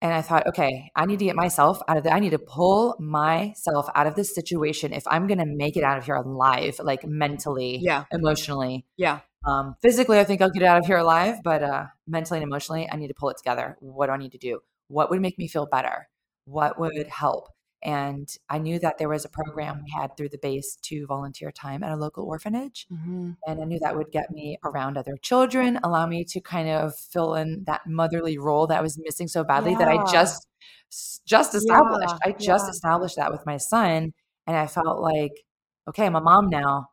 and 0.00 0.12
I 0.12 0.20
thought, 0.20 0.48
okay, 0.48 0.90
I 0.96 1.06
need 1.06 1.20
to 1.20 1.24
get 1.24 1.36
myself 1.36 1.78
out 1.86 1.96
of 1.96 2.02
the, 2.02 2.12
I 2.12 2.18
need 2.18 2.30
to 2.30 2.38
pull 2.40 2.96
myself 2.98 3.86
out 3.94 4.08
of 4.08 4.16
this 4.16 4.34
situation 4.34 4.92
if 4.92 5.04
I'm 5.06 5.28
going 5.28 5.38
to 5.38 5.46
make 5.46 5.76
it 5.76 5.84
out 5.84 5.96
of 5.96 6.04
here 6.04 6.16
alive, 6.16 6.80
like 6.82 7.04
mentally, 7.06 7.78
yeah 7.80 8.04
emotionally. 8.10 8.84
yeah 8.96 9.20
Um, 9.46 9.76
physically, 9.80 10.18
I 10.18 10.24
think 10.24 10.42
I'll 10.42 10.50
get 10.50 10.64
out 10.64 10.78
of 10.78 10.86
here 10.86 10.96
alive, 10.98 11.36
but 11.44 11.62
uh, 11.62 11.84
mentally 12.08 12.38
and 12.40 12.44
emotionally, 12.48 12.88
I 12.90 12.96
need 12.96 13.08
to 13.08 13.14
pull 13.14 13.28
it 13.30 13.36
together. 13.38 13.76
What 13.78 14.06
do 14.06 14.12
I 14.12 14.16
need 14.16 14.32
to 14.32 14.38
do? 14.38 14.58
What 14.88 15.08
would 15.10 15.20
make 15.20 15.38
me 15.38 15.46
feel 15.46 15.66
better? 15.70 16.08
What 16.46 16.80
would 16.80 17.06
help? 17.06 17.48
And 17.82 18.28
I 18.48 18.58
knew 18.58 18.78
that 18.78 18.98
there 18.98 19.08
was 19.08 19.24
a 19.24 19.28
program 19.28 19.82
we 19.84 19.90
had 19.90 20.16
through 20.16 20.28
the 20.30 20.38
base 20.38 20.76
to 20.82 21.06
volunteer 21.06 21.50
time 21.50 21.82
at 21.82 21.90
a 21.92 21.96
local 21.96 22.24
orphanage. 22.24 22.86
hmm 22.88 23.32
And 23.46 23.60
I 23.60 23.64
knew 23.64 23.78
that 23.80 23.96
would 23.96 24.10
get 24.12 24.30
me 24.30 24.58
around 24.64 24.96
other 24.96 25.16
children, 25.20 25.78
allow 25.82 26.06
me 26.06 26.24
to 26.26 26.40
kind 26.40 26.68
of 26.68 26.92
fill 26.96 27.34
in 27.34 27.64
that 27.66 27.82
motherly 27.86 28.38
role 28.38 28.66
that 28.68 28.78
I 28.78 28.82
was 28.82 28.98
missing 29.02 29.28
so 29.28 29.42
badly 29.44 29.74
that 29.76 29.88
I 29.88 29.98
just 30.12 30.46
just 31.26 31.54
established. 31.54 32.14
yeah 32.14 32.18
I 32.24 32.32
just 32.32 32.64
yeah 32.64 32.70
established 32.70 33.16
that 33.16 33.32
with 33.32 33.44
my 33.46 33.56
son. 33.56 34.12
And 34.46 34.56
I 34.56 34.66
felt 34.66 35.00
like, 35.00 35.32
okay, 35.88 36.06
I'm 36.06 36.16
a 36.16 36.20
mom 36.20 36.48
now. 36.50 36.88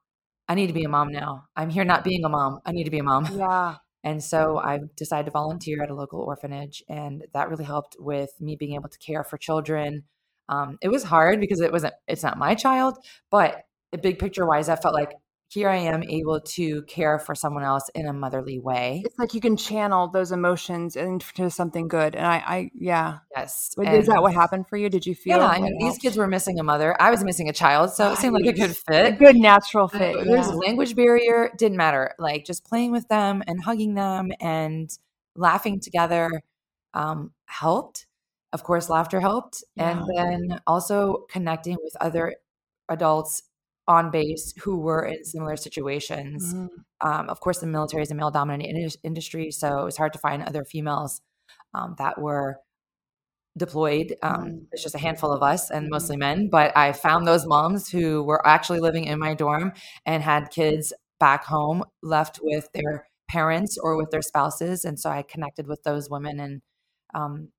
I 0.47 0.55
need 0.55 0.67
to 0.67 0.73
be 0.73 0.83
a 0.83 0.89
mom 0.89 1.09
now. 1.11 1.43
I'm 1.55 1.69
here 1.69 1.85
not 1.85 2.03
being 2.03 2.25
a 2.25 2.29
mom. 2.29 2.59
I 2.65 2.71
need 2.71 2.85
to 2.85 2.91
be 2.91 2.99
a 2.99 3.03
mom. 3.03 3.27
yeah 3.35 3.75
And 4.03 4.23
so 4.23 4.57
I 4.59 4.79
decided 4.95 5.25
to 5.25 5.31
volunteer 5.31 5.83
at 5.83 5.89
a 5.89 5.93
local 5.93 6.21
orphanage, 6.21 6.81
and 6.87 7.25
that 7.33 7.49
really 7.49 7.65
helped 7.65 7.97
with 7.99 8.31
me 8.39 8.55
being 8.55 8.75
able 8.75 8.87
to 8.89 8.97
care 8.97 9.25
for 9.25 9.37
children. 9.37 10.03
Um, 10.49 10.77
it 10.81 10.89
was 10.89 11.03
hard 11.03 11.39
because 11.39 11.61
it 11.61 11.71
wasn't, 11.71 11.93
it's 12.07 12.23
not 12.23 12.37
my 12.37 12.55
child, 12.55 12.97
but 13.31 13.63
the 13.91 13.97
big 13.97 14.19
picture 14.19 14.45
wise, 14.45 14.67
I 14.67 14.75
felt 14.75 14.93
like 14.93 15.11
here 15.51 15.67
I 15.69 15.77
am 15.77 16.03
able 16.03 16.41
to 16.41 16.83
care 16.83 17.17
for 17.17 17.33
someone 17.33 17.63
else 17.63 17.89
in 17.95 18.05
a 18.05 18.13
motherly 18.13 18.59
way. 18.59 19.01
It's 19.03 19.17
like 19.17 19.33
you 19.33 19.41
can 19.41 19.57
channel 19.57 20.07
those 20.07 20.31
emotions 20.31 20.95
into 20.95 21.49
something 21.49 21.87
good. 21.87 22.15
And 22.15 22.25
I, 22.25 22.35
I 22.37 22.71
yeah. 22.75 23.19
Yes. 23.35 23.73
But 23.75 23.87
is 23.93 24.05
that 24.05 24.21
what 24.21 24.33
happened 24.35 24.67
for 24.67 24.77
you? 24.77 24.89
Did 24.89 25.07
you 25.07 25.15
feel 25.15 25.37
yeah, 25.37 25.47
I 25.47 25.59
mean, 25.59 25.75
these 25.79 25.97
kids 25.97 26.17
were 26.17 26.27
missing 26.27 26.59
a 26.59 26.63
mother. 26.63 26.95
I 27.01 27.09
was 27.09 27.23
missing 27.23 27.49
a 27.49 27.53
child. 27.53 27.91
So 27.91 28.11
it 28.11 28.17
seemed 28.17 28.35
like 28.35 28.45
a 28.45 28.53
good 28.53 28.75
Right. 28.87 29.05
A 29.07 29.09
fit. 29.09 29.19
good 29.19 29.35
natural 29.37 29.87
fit. 29.87 30.23
There's 30.23 30.47
Yeah. 30.47 30.53
a 30.53 30.55
language 30.55 30.95
barrier, 30.95 31.51
didn't 31.57 31.77
matter. 31.77 32.13
Like 32.19 32.45
just 32.45 32.63
playing 32.63 32.91
with 32.91 33.07
them 33.07 33.41
and 33.47 33.63
hugging 33.63 33.95
them 33.95 34.31
and 34.39 34.95
laughing 35.35 35.79
together 35.79 36.43
um, 36.93 37.31
helped. 37.45 38.05
Of 38.53 38.63
course, 38.63 38.89
laughter 38.89 39.19
helped. 39.19 39.63
And 39.77 40.03
then 40.15 40.59
also 40.65 41.25
connecting 41.29 41.77
with 41.83 41.95
other 42.01 42.35
adults 42.89 43.43
on 43.87 44.11
base 44.11 44.53
who 44.63 44.79
were 44.79 45.05
in 45.05 45.23
similar 45.23 45.55
situations. 45.55 46.53
Mhm. 46.53 46.69
Um, 47.01 47.29
of 47.29 47.39
course, 47.39 47.59
the 47.59 47.67
military 47.67 48.03
is 48.03 48.11
a 48.11 48.15
male 48.15 48.31
dominated 48.31 48.95
industry, 49.03 49.51
so 49.51 49.79
it 49.81 49.85
was 49.85 49.97
hard 49.97 50.13
to 50.13 50.19
find 50.19 50.43
other 50.43 50.65
females 50.65 51.21
um, 51.73 51.95
that 51.99 52.19
were 52.21 52.59
deployed. 53.57 54.15
Um, 54.23 54.45
Mhm. 54.45 54.67
It's 54.71 54.83
just 54.83 54.95
a 54.95 54.99
handful 54.99 55.31
of 55.31 55.43
us 55.43 55.69
and 55.71 55.87
Mhm. 55.87 55.91
mostly 55.91 56.17
men, 56.17 56.49
but 56.49 56.75
I 56.77 56.93
found 56.93 57.27
those 57.27 57.45
moms 57.45 57.89
who 57.89 58.23
were 58.23 58.45
actually 58.47 58.79
living 58.79 59.05
in 59.05 59.19
my 59.19 59.33
dorm 59.33 59.73
and 60.05 60.23
had 60.23 60.51
kids 60.51 60.93
back 61.19 61.43
home 61.45 61.83
left 62.03 62.39
with 62.41 62.71
their 62.73 63.07
parents 63.29 63.77
or 63.77 63.97
with 63.97 64.11
their 64.11 64.21
spouses. 64.21 64.85
And 64.85 64.99
so 64.99 65.09
I 65.09 65.23
connected 65.23 65.67
with 65.67 65.83
those 65.83 66.09
women 66.09 66.39
and, 66.39 66.61
um, 67.13 67.49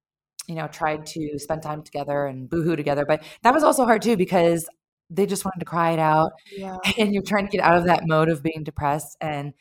you 0.50 0.56
know, 0.56 0.66
tried 0.66 1.06
to 1.06 1.38
spend 1.38 1.62
time 1.62 1.80
together 1.80 2.26
and 2.26 2.50
boohoo 2.50 2.74
together. 2.74 3.04
But 3.06 3.22
that 3.42 3.54
was 3.54 3.62
also 3.62 3.84
hard 3.84 4.02
too 4.02 4.16
because 4.16 4.68
they 5.08 5.24
just 5.24 5.44
wanted 5.44 5.60
to 5.60 5.64
cry 5.64 5.92
it 5.92 6.00
out. 6.00 6.32
Yeah. 6.50 6.76
And 6.98 7.14
you're 7.14 7.22
trying 7.22 7.46
to 7.46 7.56
get 7.56 7.64
out 7.64 7.78
of 7.78 7.84
that 7.84 8.02
mode 8.04 8.28
of 8.28 8.42
being 8.42 8.64
depressed. 8.64 9.16
And 9.20 9.54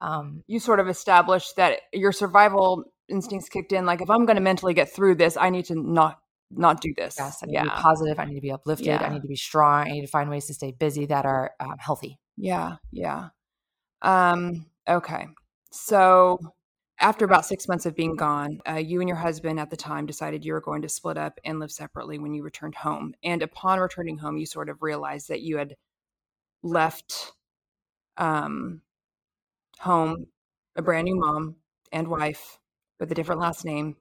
um, 0.00 0.42
you 0.46 0.58
sort 0.58 0.80
of 0.80 0.88
established 0.88 1.56
that 1.56 1.80
your 1.92 2.10
survival 2.10 2.84
instincts 3.10 3.50
kicked 3.50 3.72
in. 3.72 3.84
Like, 3.84 4.00
if 4.00 4.08
I'm 4.08 4.24
going 4.24 4.36
to 4.36 4.42
mentally 4.42 4.72
get 4.72 4.90
through 4.90 5.16
this, 5.16 5.36
I 5.36 5.50
need 5.50 5.66
to 5.66 5.74
not 5.74 6.18
not 6.50 6.80
do 6.80 6.92
this. 6.96 7.16
Yes, 7.18 7.40
I 7.42 7.46
need 7.46 7.52
yeah. 7.52 7.64
to 7.64 7.68
be 7.68 7.76
positive. 7.76 8.18
I 8.18 8.24
need 8.24 8.34
to 8.36 8.40
be 8.40 8.50
uplifted. 8.50 8.86
Yeah. 8.86 9.02
I 9.02 9.10
need 9.10 9.22
to 9.22 9.28
be 9.28 9.36
strong. 9.36 9.86
I 9.86 9.90
need 9.90 10.00
to 10.00 10.08
find 10.08 10.30
ways 10.30 10.46
to 10.46 10.54
stay 10.54 10.72
busy 10.72 11.04
that 11.06 11.26
are 11.26 11.52
um, 11.60 11.76
healthy. 11.78 12.18
Yeah, 12.38 12.76
yeah. 12.90 13.28
Um, 14.00 14.66
okay. 14.88 15.26
So 15.70 16.38
after 17.00 17.24
about 17.24 17.46
six 17.46 17.66
months 17.66 17.86
of 17.86 17.96
being 17.96 18.14
gone, 18.14 18.60
uh, 18.68 18.74
you 18.74 19.00
and 19.00 19.08
your 19.08 19.16
husband 19.16 19.58
at 19.58 19.70
the 19.70 19.76
time 19.76 20.06
decided 20.06 20.44
you 20.44 20.52
were 20.52 20.60
going 20.60 20.82
to 20.82 20.88
split 20.88 21.16
up 21.16 21.40
and 21.44 21.58
live 21.58 21.72
separately 21.72 22.18
when 22.18 22.34
you 22.34 22.42
returned 22.42 22.74
home. 22.74 23.14
And 23.24 23.42
upon 23.42 23.80
returning 23.80 24.18
home, 24.18 24.36
you 24.36 24.46
sort 24.46 24.68
of 24.68 24.82
realized 24.82 25.28
that 25.28 25.40
you 25.40 25.56
had 25.56 25.76
left 26.62 27.32
um, 28.18 28.82
home 29.78 30.26
a 30.76 30.82
brand 30.82 31.06
new 31.06 31.16
mom 31.16 31.56
and 31.92 32.08
wife 32.08 32.58
with 33.00 33.10
a 33.10 33.14
different 33.14 33.40
last 33.40 33.64
name. 33.64 33.96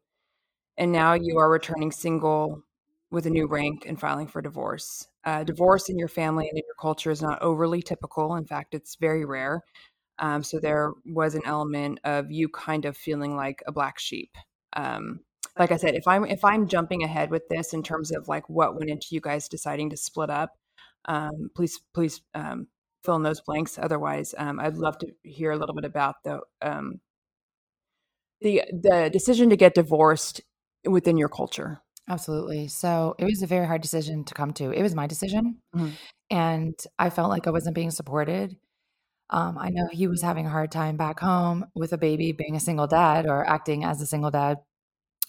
And 0.78 0.92
now 0.92 1.14
you 1.14 1.38
are 1.40 1.50
returning 1.50 1.92
single 1.92 2.64
with 3.12 3.26
a 3.26 3.30
new 3.30 3.48
rank 3.48 3.86
and 3.88 4.00
filing 4.00 4.28
for 4.28 4.42
divorce. 4.42 5.08
Uh, 5.26 5.44
divorce 5.44 5.90
in 5.90 5.98
your 5.98 6.08
family 6.08 6.48
and 6.48 6.58
in 6.58 6.64
your 6.66 6.76
culture 6.80 7.12
is 7.12 7.22
not 7.22 7.42
overly 7.42 7.82
typical. 7.82 8.36
In 8.36 8.46
fact, 8.46 8.74
it's 8.74 8.96
very 8.96 9.26
rare. 9.26 9.64
Um, 10.20 10.44
so 10.44 10.60
there 10.60 10.92
was 11.06 11.36
an 11.36 11.42
element 11.46 12.00
of 12.04 12.32
you 12.32 12.50
kind 12.50 12.86
of 12.86 12.98
feeling 12.98 13.36
like 13.36 13.64
a 13.68 13.72
black 13.72 14.00
sheep. 14.00 14.36
Um, 14.74 15.22
like 15.58 15.72
I 15.72 15.78
said, 15.78 15.96
if 15.96 16.08
I'm 16.08 16.26
if 16.26 16.44
I'm 16.44 16.68
jumping 16.68 17.04
ahead 17.04 17.32
with 17.32 17.48
this 17.50 17.74
in 17.74 17.84
terms 17.84 18.12
of 18.12 18.28
like 18.28 18.50
what 18.50 18.76
went 18.78 18.90
into 18.90 19.08
you 19.12 19.22
guys 19.22 19.48
deciding 19.50 19.90
to 19.92 19.98
split 19.98 20.30
up, 20.30 20.52
um, 21.06 21.50
please 21.56 21.80
please 21.94 22.22
um, 22.34 22.68
fill 23.04 23.16
in 23.16 23.24
those 23.24 23.42
blanks. 23.42 23.78
Otherwise, 23.78 24.36
um, 24.38 24.60
I'd 24.60 24.78
love 24.78 24.98
to 25.00 25.08
hear 25.24 25.52
a 25.52 25.58
little 25.58 25.76
bit 25.76 25.86
about 25.86 26.16
the 26.24 26.42
um, 26.62 27.00
the 28.42 28.64
the 28.72 29.10
decision 29.12 29.50
to 29.50 29.58
get 29.58 29.74
divorced 29.74 30.42
within 30.86 31.18
your 31.18 31.30
culture. 31.30 31.82
Absolutely. 32.10 32.68
So 32.68 33.16
it 33.20 33.26
was 33.26 33.44
a 33.44 33.48
very 33.48 33.68
hard 33.68 33.82
decision 33.82 34.24
to 34.26 34.34
come 34.34 34.52
to. 34.54 34.72
It 34.72 34.82
was 34.82 34.96
my 34.96 35.06
decision. 35.06 35.58
Mhm. 35.76 35.92
And 36.32 36.76
I 36.98 37.10
felt 37.10 37.30
like 37.30 37.46
I 37.48 37.52
wasn't 37.52 37.76
being 37.76 37.92
supported. 37.92 38.58
Um, 39.30 39.58
I 39.60 39.70
know 39.70 39.88
he 39.92 40.08
was 40.08 40.22
having 40.22 40.48
a 40.48 40.50
hard 40.50 40.72
time 40.72 40.98
back 40.98 41.20
home 41.20 41.66
with 41.76 41.94
a 41.94 41.98
baby, 41.98 42.32
being 42.32 42.56
a 42.56 42.60
single 42.60 42.88
dad 42.88 43.28
or 43.28 43.48
acting 43.48 43.84
as 43.84 44.02
a 44.02 44.06
single 44.08 44.32
dad, 44.32 44.58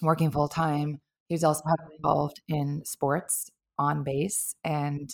working 0.02 0.30
full 0.30 0.48
time. 0.48 1.00
He 1.28 1.34
was 1.34 1.44
also 1.44 1.62
heavily 1.68 1.96
involved 1.96 2.42
in 2.48 2.84
sports 2.84 3.50
on 3.78 4.04
base, 4.04 4.54
and 4.64 5.10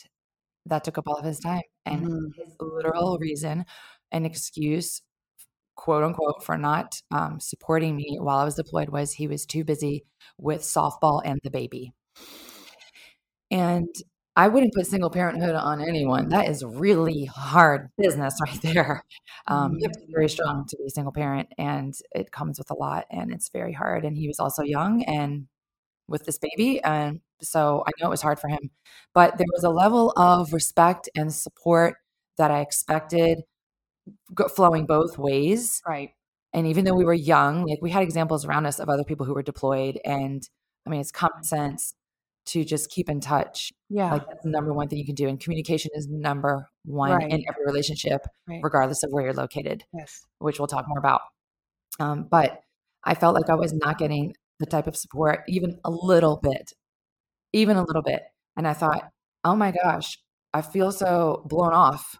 that 0.66 0.84
took 0.84 0.98
up 0.98 1.08
all 1.08 1.16
of 1.16 1.24
his 1.26 1.40
time. 1.40 1.62
And 1.86 2.06
Mhm. 2.06 2.34
his 2.36 2.56
literal 2.60 3.18
reason 3.18 3.66
and 4.12 4.26
excuse, 4.26 5.02
quote 5.76 6.04
unquote, 6.04 6.44
for 6.44 6.58
not 6.58 7.02
um, 7.12 7.40
supporting 7.40 7.96
me 7.96 8.18
while 8.20 8.38
I 8.38 8.44
was 8.44 8.56
deployed 8.56 8.90
was 8.90 9.12
he 9.14 9.28
was 9.28 9.46
too 9.46 9.64
busy 9.64 10.06
with 10.38 10.62
softball 10.62 11.22
and 11.24 11.40
the 11.44 11.50
baby. 11.50 11.92
And 13.50 13.88
I 14.36 14.48
wouldn't 14.48 14.74
put 14.74 14.86
single 14.86 15.08
parenthood 15.08 15.54
on 15.54 15.80
anyone. 15.80 16.28
That 16.28 16.48
is 16.48 16.62
really 16.62 17.24
hard 17.24 17.88
business 17.96 18.38
right 18.46 18.60
there. 18.62 19.04
Um, 19.46 19.74
you 19.78 19.88
have 19.88 19.92
to 19.92 20.00
be 20.06 20.12
very 20.12 20.28
strong 20.28 20.66
to 20.68 20.76
be 20.76 20.84
a 20.84 20.90
single 20.90 21.12
parent, 21.12 21.48
and 21.58 21.94
it 22.14 22.30
comes 22.32 22.58
with 22.58 22.70
a 22.70 22.74
lot, 22.74 23.06
and 23.10 23.32
it's 23.32 23.48
very 23.48 23.72
hard. 23.72 24.04
And 24.04 24.16
he 24.16 24.28
was 24.28 24.38
also 24.38 24.62
young 24.62 25.02
and 25.04 25.48
with 26.08 26.26
this 26.26 26.38
baby, 26.38 26.82
and 26.82 27.20
so 27.42 27.84
I 27.86 27.92
know 28.00 28.08
it 28.08 28.10
was 28.10 28.22
hard 28.22 28.38
for 28.40 28.48
him. 28.48 28.70
But 29.14 29.38
there 29.38 29.46
was 29.52 29.64
a 29.64 29.70
level 29.70 30.12
of 30.16 30.52
respect 30.52 31.08
and 31.16 31.32
support 31.32 31.96
that 32.38 32.50
I 32.50 32.60
expected 32.60 33.42
flowing 34.54 34.86
both 34.86 35.18
ways. 35.18 35.82
Right. 35.86 36.10
And 36.52 36.66
even 36.66 36.84
though 36.84 36.94
we 36.94 37.04
were 37.04 37.14
young, 37.14 37.66
like 37.66 37.80
we 37.82 37.90
had 37.90 38.02
examples 38.02 38.44
around 38.44 38.66
us 38.66 38.78
of 38.78 38.88
other 38.88 39.04
people 39.04 39.26
who 39.26 39.34
were 39.34 39.42
deployed, 39.42 40.00
and 40.04 40.48
I 40.86 40.90
mean, 40.90 41.00
it's 41.00 41.12
common 41.12 41.42
sense 41.44 41.94
to 42.46 42.64
just 42.64 42.90
keep 42.90 43.08
in 43.08 43.20
touch. 43.20 43.72
Yeah. 43.88 44.12
Like 44.12 44.26
that's 44.28 44.42
the 44.44 44.50
number 44.50 44.72
one 44.72 44.88
thing 44.88 44.98
you 44.98 45.04
can 45.06 45.14
do. 45.14 45.28
And 45.28 45.38
communication 45.40 45.90
is 45.94 46.08
number 46.08 46.68
one 46.84 47.10
Right. 47.12 47.30
in 47.30 47.44
every 47.48 47.64
relationship, 47.64 48.22
Right. 48.48 48.60
regardless 48.62 49.02
of 49.02 49.10
where 49.10 49.24
you're 49.24 49.34
located, 49.34 49.84
yes. 49.92 50.24
which 50.38 50.58
we'll 50.58 50.68
talk 50.68 50.86
more 50.88 50.98
about. 50.98 51.20
Um, 51.98 52.26
but 52.30 52.60
I 53.04 53.14
felt 53.14 53.34
like 53.34 53.48
I 53.50 53.54
was 53.54 53.72
not 53.72 53.98
getting 53.98 54.34
the 54.58 54.66
type 54.66 54.86
of 54.86 54.96
support, 54.96 55.42
even 55.48 55.78
a 55.84 55.90
little 55.90 56.36
bit, 56.42 56.72
even 57.52 57.76
a 57.76 57.82
little 57.82 58.02
bit. 58.02 58.22
And 58.56 58.66
I 58.66 58.72
thought, 58.72 59.10
oh 59.44 59.54
my 59.56 59.72
gosh, 59.72 60.18
I 60.54 60.62
feel 60.62 60.92
so 60.92 61.42
blown 61.46 61.72
off. 61.72 62.16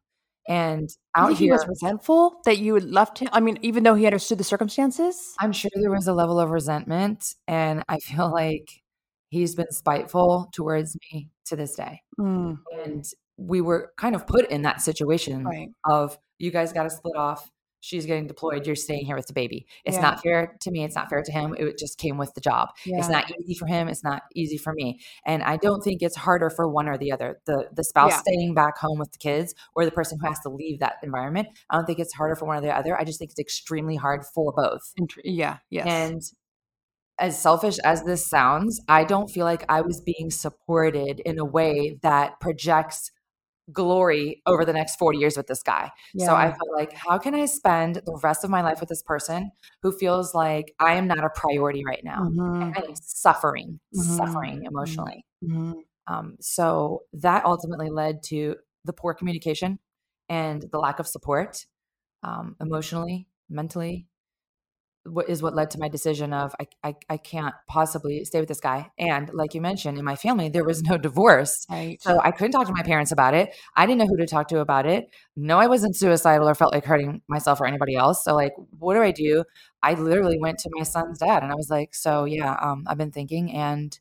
And 0.48 0.88
out 1.16 1.30
he 1.30 1.46
here, 1.46 1.54
was 1.54 1.66
resentful 1.66 2.40
that 2.44 2.58
you 2.58 2.74
had 2.74 2.84
left 2.84 3.18
him. 3.18 3.28
I 3.32 3.40
mean, 3.40 3.58
even 3.62 3.82
though 3.82 3.94
he 3.94 4.06
understood 4.06 4.38
the 4.38 4.44
circumstances. 4.44 5.34
I'm 5.40 5.50
sure 5.52 5.70
there 5.74 5.90
was 5.90 6.06
a 6.06 6.12
level 6.12 6.38
of 6.38 6.50
resentment. 6.50 7.34
And 7.48 7.82
I 7.88 7.98
feel 7.98 8.30
like 8.32 8.68
he's 9.36 9.54
been 9.54 9.70
spiteful 9.70 10.48
towards 10.52 10.96
me 11.12 11.28
to 11.46 11.56
this 11.56 11.74
day. 11.74 12.00
Mm, 12.18 12.58
and 12.84 13.04
we 13.36 13.60
were 13.60 13.92
kind 13.98 14.14
of 14.14 14.26
put 14.26 14.48
in 14.50 14.62
that 14.62 14.80
situation 14.80 15.44
right. 15.44 15.68
of 15.84 16.18
you 16.38 16.50
guys 16.50 16.72
got 16.72 16.84
to 16.84 16.90
split 16.90 17.16
off 17.16 17.50
she's 17.80 18.06
getting 18.06 18.26
deployed 18.26 18.66
you're 18.66 18.74
staying 18.74 19.04
here 19.04 19.14
with 19.14 19.26
the 19.26 19.34
baby 19.34 19.66
it's 19.84 19.96
Yeah. 19.96 20.02
not 20.02 20.22
fair 20.22 20.56
to 20.62 20.70
me 20.70 20.82
it's 20.82 20.96
not 20.96 21.10
fair 21.10 21.22
to 21.22 21.30
him 21.30 21.54
it 21.58 21.78
just 21.78 21.98
came 21.98 22.16
with 22.16 22.32
the 22.34 22.40
job 22.40 22.70
it's 22.86 23.08
not 23.08 23.30
easy 23.38 23.54
for 23.54 23.66
him 23.66 23.88
it's 23.88 24.02
not 24.02 24.22
easy 24.34 24.56
for 24.56 24.72
me 24.72 24.98
and 25.26 25.42
i 25.42 25.56
don't 25.58 25.82
think 25.82 26.02
it's 26.02 26.16
harder 26.16 26.48
for 26.50 26.66
one 26.68 26.88
or 26.88 26.96
the 26.96 27.12
other 27.12 27.38
the 27.44 27.68
the 27.74 27.84
spouse 27.84 28.12
Yeah. 28.12 28.20
staying 28.20 28.54
back 28.54 28.78
home 28.78 28.98
with 28.98 29.12
the 29.12 29.18
kids 29.18 29.54
or 29.74 29.84
the 29.84 29.90
person 29.90 30.18
who 30.20 30.26
has 30.26 30.40
to 30.40 30.48
leave 30.48 30.80
that 30.80 30.94
environment 31.02 31.48
i 31.70 31.76
don't 31.76 31.84
think 31.86 31.98
it's 31.98 32.14
harder 32.14 32.34
for 32.34 32.46
one 32.46 32.56
or 32.56 32.62
the 32.62 32.74
other 32.74 32.98
i 32.98 33.04
just 33.04 33.18
think 33.18 33.30
it's 33.30 33.38
extremely 33.38 33.96
hard 33.96 34.24
for 34.34 34.52
both 34.52 34.94
yeah. 35.22 35.58
Yes. 35.70 35.86
and 35.86 36.22
as 37.18 37.40
selfish 37.40 37.78
as 37.84 38.02
this 38.04 38.26
sounds, 38.28 38.80
I 38.88 39.04
don't 39.04 39.28
feel 39.28 39.44
like 39.44 39.64
I 39.68 39.80
was 39.80 40.00
being 40.00 40.30
supported 40.30 41.20
in 41.20 41.38
a 41.38 41.44
way 41.44 41.98
that 42.02 42.40
projects 42.40 43.10
glory 43.72 44.42
over 44.46 44.64
the 44.64 44.72
next 44.72 44.96
40 44.96 45.18
years 45.18 45.36
with 45.36 45.48
this 45.48 45.62
guy. 45.62 45.90
So 46.18 46.34
I 46.34 46.46
Yeah. 46.46 46.50
felt 46.50 46.70
like, 46.76 46.92
how 46.94 47.18
can 47.18 47.34
I 47.34 47.46
spend 47.46 47.96
the 47.96 48.18
rest 48.22 48.44
of 48.44 48.50
my 48.50 48.62
life 48.62 48.80
with 48.80 48.88
this 48.88 49.02
person 49.02 49.50
who 49.82 49.92
feels 49.92 50.34
like 50.34 50.74
I 50.80 50.94
am 50.94 51.08
not 51.08 51.24
a 51.24 51.30
priority 51.34 51.82
right 51.84 52.02
now? 52.04 52.22
Mhm, 52.22 52.72
I 52.76 52.80
am 52.80 52.94
suffering, 53.02 53.80
Mhm. 53.94 54.16
suffering 54.16 54.64
emotionally. 54.64 55.24
mhm. 55.42 55.74
Um, 56.06 56.36
so 56.40 57.02
that 57.12 57.44
ultimately 57.44 57.90
led 57.90 58.22
to 58.24 58.56
the 58.84 58.92
poor 58.92 59.14
communication 59.14 59.78
and 60.28 60.64
the 60.70 60.78
lack 60.78 60.98
of 60.98 61.06
support 61.06 61.66
um, 62.22 62.56
emotionally, 62.60 63.28
mentally, 63.48 64.06
what 65.08 65.28
is 65.28 65.42
what 65.42 65.54
led 65.54 65.70
to 65.70 65.78
my 65.78 65.88
decision 65.88 66.32
of 66.32 66.54
I, 66.60 66.66
I 66.82 66.94
I 67.08 67.16
can't 67.16 67.54
possibly 67.68 68.24
stay 68.24 68.40
with 68.40 68.48
this 68.48 68.60
guy. 68.60 68.90
And 68.98 69.30
like 69.32 69.54
you 69.54 69.60
mentioned, 69.60 69.98
in 69.98 70.04
my 70.04 70.16
family, 70.16 70.48
there 70.48 70.64
was 70.64 70.82
no 70.82 70.98
divorce. 71.08 71.66
Right. 71.70 72.00
So 72.02 72.20
I 72.22 72.30
couldn't 72.30 72.52
talk 72.52 72.66
to 72.66 72.72
my 72.72 72.82
parents 72.82 73.12
about 73.12 73.34
it. 73.34 73.54
I 73.76 73.86
didn't 73.86 73.98
know 73.98 74.06
who 74.06 74.16
to 74.18 74.26
talk 74.26 74.48
to 74.48 74.60
about 74.60 74.86
it. 74.86 75.10
No, 75.36 75.58
I 75.58 75.66
wasn't 75.66 75.96
suicidal 75.96 76.48
or 76.48 76.54
felt 76.54 76.72
like 76.72 76.84
hurting 76.84 77.22
myself 77.28 77.60
or 77.60 77.66
anybody 77.66 77.94
else. 77.96 78.24
So 78.24 78.34
like, 78.34 78.54
what 78.78 78.94
do 78.94 79.02
I 79.02 79.10
do? 79.10 79.44
I 79.82 79.94
literally 79.94 80.38
went 80.38 80.58
to 80.60 80.70
my 80.72 80.82
son's 80.82 81.18
dad 81.18 81.42
and 81.42 81.52
I 81.52 81.54
was 81.54 81.70
like, 81.70 81.94
so 81.94 82.24
yeah, 82.24 82.56
um, 82.60 82.84
I've 82.86 82.98
been 82.98 83.12
thinking 83.12 83.52
and 83.52 83.98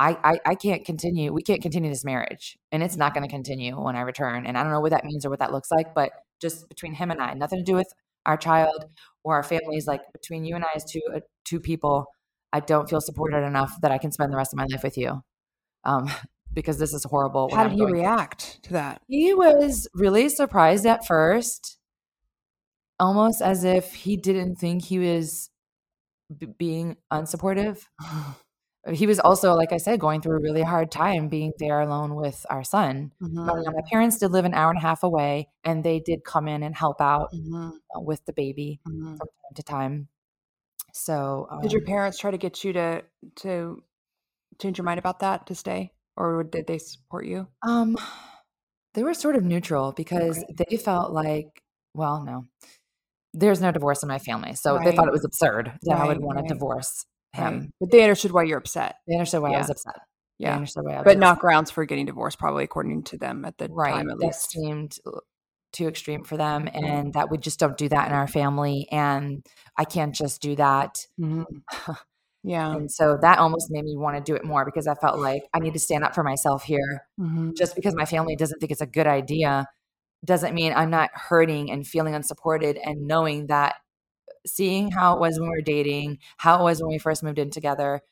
I, 0.00 0.16
I 0.24 0.38
I 0.46 0.54
can't 0.54 0.82
continue. 0.84 1.30
We 1.30 1.42
can't 1.42 1.60
continue 1.60 1.90
this 1.90 2.06
marriage, 2.06 2.58
and 2.72 2.82
it's 2.82 2.96
not 2.96 3.12
going 3.12 3.22
to 3.22 3.28
continue 3.28 3.78
when 3.78 3.96
I 3.96 4.00
return. 4.00 4.46
And 4.46 4.56
I 4.56 4.62
don't 4.62 4.72
know 4.72 4.80
what 4.80 4.92
that 4.92 5.04
means 5.04 5.26
or 5.26 5.30
what 5.30 5.40
that 5.40 5.52
looks 5.52 5.70
like, 5.70 5.94
but 5.94 6.10
just 6.40 6.70
between 6.70 6.94
him 6.94 7.10
and 7.10 7.20
I, 7.20 7.34
nothing 7.34 7.58
to 7.58 7.64
do 7.64 7.74
with 7.74 7.92
our 8.26 8.36
child 8.36 8.86
or 9.24 9.34
our 9.34 9.42
families. 9.42 9.86
Like 9.86 10.02
between 10.12 10.44
you 10.44 10.54
and 10.54 10.64
I, 10.64 10.68
as 10.74 10.84
two 10.84 11.00
uh, 11.14 11.20
two 11.44 11.60
people, 11.60 12.06
I 12.52 12.60
don't 12.60 12.88
feel 12.88 13.00
supported 13.00 13.44
enough 13.44 13.72
that 13.82 13.90
I 13.90 13.98
can 13.98 14.12
spend 14.12 14.32
the 14.32 14.36
rest 14.36 14.52
of 14.52 14.58
my 14.58 14.66
life 14.70 14.82
with 14.82 14.98
you, 14.98 15.22
um, 15.84 16.10
because 16.52 16.78
this 16.78 16.92
is 16.92 17.04
horrible. 17.04 17.54
How 17.54 17.64
did 17.64 17.72
he 17.72 17.78
going 17.78 17.92
through. 17.92 18.00
react 18.00 18.62
to 18.64 18.72
that? 18.74 19.02
He 19.08 19.34
was 19.34 19.88
really 19.94 20.28
surprised 20.28 20.86
at 20.86 21.06
first, 21.06 21.78
almost 22.98 23.42
as 23.42 23.64
if 23.64 23.94
he 23.94 24.16
didn't 24.16 24.56
think 24.56 24.84
he 24.84 24.98
was 24.98 25.50
b- 26.36 26.46
being 26.58 26.96
unsupportive. 27.12 27.84
He 28.88 29.06
was 29.06 29.20
also, 29.20 29.54
like 29.54 29.72
I 29.72 29.76
said, 29.76 30.00
going 30.00 30.20
through 30.22 30.38
a 30.38 30.40
really 30.40 30.62
hard 30.62 30.90
time 30.90 31.28
being 31.28 31.52
there 31.58 31.80
alone 31.80 32.14
with 32.14 32.46
our 32.48 32.64
son. 32.64 33.12
Mhm, 33.20 33.44
But, 33.44 33.56
my 33.66 33.82
parents 33.90 34.18
did 34.18 34.30
live 34.32 34.44
an 34.44 34.54
hour 34.54 34.70
and 34.70 34.78
a 34.78 34.80
half 34.82 35.02
away, 35.02 35.48
and 35.64 35.84
they 35.84 36.00
did 36.00 36.24
come 36.24 36.48
in 36.48 36.62
and 36.62 36.74
help 36.74 37.00
out 37.00 37.30
mhm, 37.32 37.80
uh, 37.96 38.00
with 38.00 38.24
the 38.26 38.32
baby 38.34 38.80
mhm. 38.84 39.18
from 39.18 39.28
time 39.28 39.54
to 39.56 39.62
time. 39.64 40.08
So, 40.94 41.48
Did 41.60 41.72
your 41.72 41.82
um, 41.82 41.82
parents 41.82 42.18
try 42.18 42.30
to 42.30 42.38
get 42.38 42.64
you 42.64 42.72
to 42.72 43.04
to 43.36 43.84
change 44.60 44.78
your 44.78 44.84
mind 44.86 44.98
about 45.00 45.20
that 45.20 45.46
to 45.48 45.54
stay, 45.56 45.92
or 46.16 46.44
did 46.44 46.66
they 46.66 46.78
support 46.78 47.26
you? 47.26 47.48
um, 47.66 47.96
they 48.94 49.02
were 49.02 49.14
sort 49.14 49.36
of 49.36 49.44
neutral 49.44 49.92
because 49.92 50.44
Okay. 50.44 50.50
they 50.50 50.76
felt 50.76 51.12
like, 51.12 51.62
well, 51.94 52.24
no, 52.24 52.46
there's 53.34 53.60
no 53.62 53.72
divorce 53.72 54.02
in 54.02 54.08
my 54.08 54.18
family. 54.20 54.54
So 54.54 54.78
they 54.78 54.92
thought 54.92 55.08
it 55.08 55.12
was 55.12 55.24
absurd 55.24 55.72
that 55.84 55.98
I 55.98 56.04
would 56.06 56.20
want 56.20 56.38
right. 56.38 56.48
to 56.48 56.54
divorce 56.54 57.06
Right. 57.36 57.52
him. 57.52 57.72
But 57.80 57.90
they 57.90 58.02
understood 58.02 58.32
why 58.32 58.44
you're 58.44 58.58
upset. 58.58 58.96
They 59.06 59.14
understood 59.14 59.42
why 59.42 59.52
I 59.54 59.58
was 59.58 59.70
upset. 59.70 59.94
Yeah, 60.38 60.48
They 60.48 60.50
Yeah. 60.52 60.56
understood 60.56 60.84
why 60.84 60.92
I 60.92 60.96
was 60.98 61.04
But 61.04 61.10
upset. 61.12 61.20
not 61.20 61.38
grounds 61.38 61.70
for 61.70 61.84
getting 61.84 62.06
divorced, 62.06 62.38
probably 62.38 62.64
according 62.64 63.02
to 63.04 63.18
them 63.18 63.44
at 63.44 63.58
the 63.58 63.68
right. 63.70 63.92
time 63.92 64.10
at 64.10 64.18
that 64.18 64.26
least. 64.26 64.50
seemed 64.50 64.98
uh, 65.06 65.10
too 65.72 65.86
extreme 65.86 66.24
for 66.24 66.36
them, 66.36 66.68
and 66.72 67.12
that 67.14 67.30
we 67.30 67.38
just 67.38 67.60
don't 67.60 67.76
do 67.78 67.88
that 67.88 68.08
in 68.08 68.12
our 68.14 68.26
family, 68.26 68.88
and 68.90 69.46
I 69.76 69.84
can't 69.84 70.14
just 70.14 70.42
do 70.42 70.56
that. 70.56 71.06
Mhm. 71.20 71.44
Yeah. 72.42 72.72
And 72.74 72.90
so 72.90 73.18
that 73.20 73.38
almost 73.38 73.70
made 73.70 73.84
me 73.84 73.98
want 73.98 74.16
to 74.16 74.22
do 74.22 74.34
it 74.34 74.46
more 74.46 74.64
because 74.64 74.86
I 74.86 74.94
felt 74.94 75.18
like 75.18 75.42
I 75.52 75.58
need 75.58 75.74
to 75.74 75.78
stand 75.78 76.04
up 76.04 76.14
for 76.14 76.22
myself 76.24 76.62
here. 76.64 77.06
Mhm. 77.20 77.54
Just 77.54 77.74
because 77.76 77.94
my 77.94 78.06
family 78.06 78.34
doesn't 78.34 78.58
think 78.60 78.72
it's 78.72 78.80
a 78.80 78.86
good 78.86 79.06
idea 79.06 79.66
doesn't 80.24 80.54
mean 80.54 80.72
I'm 80.74 80.88
not 80.90 81.10
hurting 81.14 81.70
and 81.70 81.86
feeling 81.86 82.14
unsupported 82.14 82.78
and 82.78 83.06
knowing 83.06 83.48
that 83.48 83.76
seeing 84.46 84.90
how 84.90 85.14
it 85.14 85.20
was 85.20 85.38
when 85.38 85.50
we 85.50 85.56
were 85.56 85.62
dating, 85.62 86.18
how 86.38 86.60
it 86.60 86.64
was 86.64 86.80
when 86.82 86.90
we 86.90 86.98
first 86.98 87.22
moved 87.22 87.38
in 87.38 87.50
together, 87.50 88.02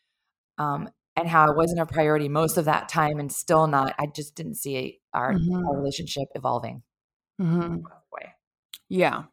um, 0.59 0.88
and 1.17 1.29
how 1.29 1.51
it 1.51 1.57
wasn't 1.57 1.81
a 1.81 1.87
priority 1.87 2.29
most 2.29 2.57
of 2.59 2.67
that 2.67 2.88
time 2.88 3.19
and 3.19 3.33
still 3.33 3.67
not, 3.67 3.95
I 3.99 4.07
just 4.07 4.35
didn't 4.37 4.55
see 4.57 5.01
our, 5.12 5.35
Mhm. 5.35 5.67
our 5.67 5.77
relationship 5.77 6.29
evolving. 6.35 6.83
Mhm. 7.41 7.83
Way. 8.12 8.35
Yeah. 8.88 9.25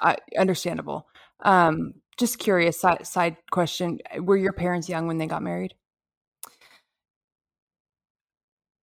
I 0.00 0.16
understandable. 0.38 1.08
Um, 1.40 1.94
just 2.18 2.38
curious, 2.38 2.80
side, 2.80 3.06
side 3.06 3.36
question. 3.50 3.98
Were 4.20 4.36
your 4.36 4.52
parents 4.52 4.88
young 4.88 5.06
when 5.06 5.18
they 5.18 5.26
got 5.26 5.42
married? 5.42 5.74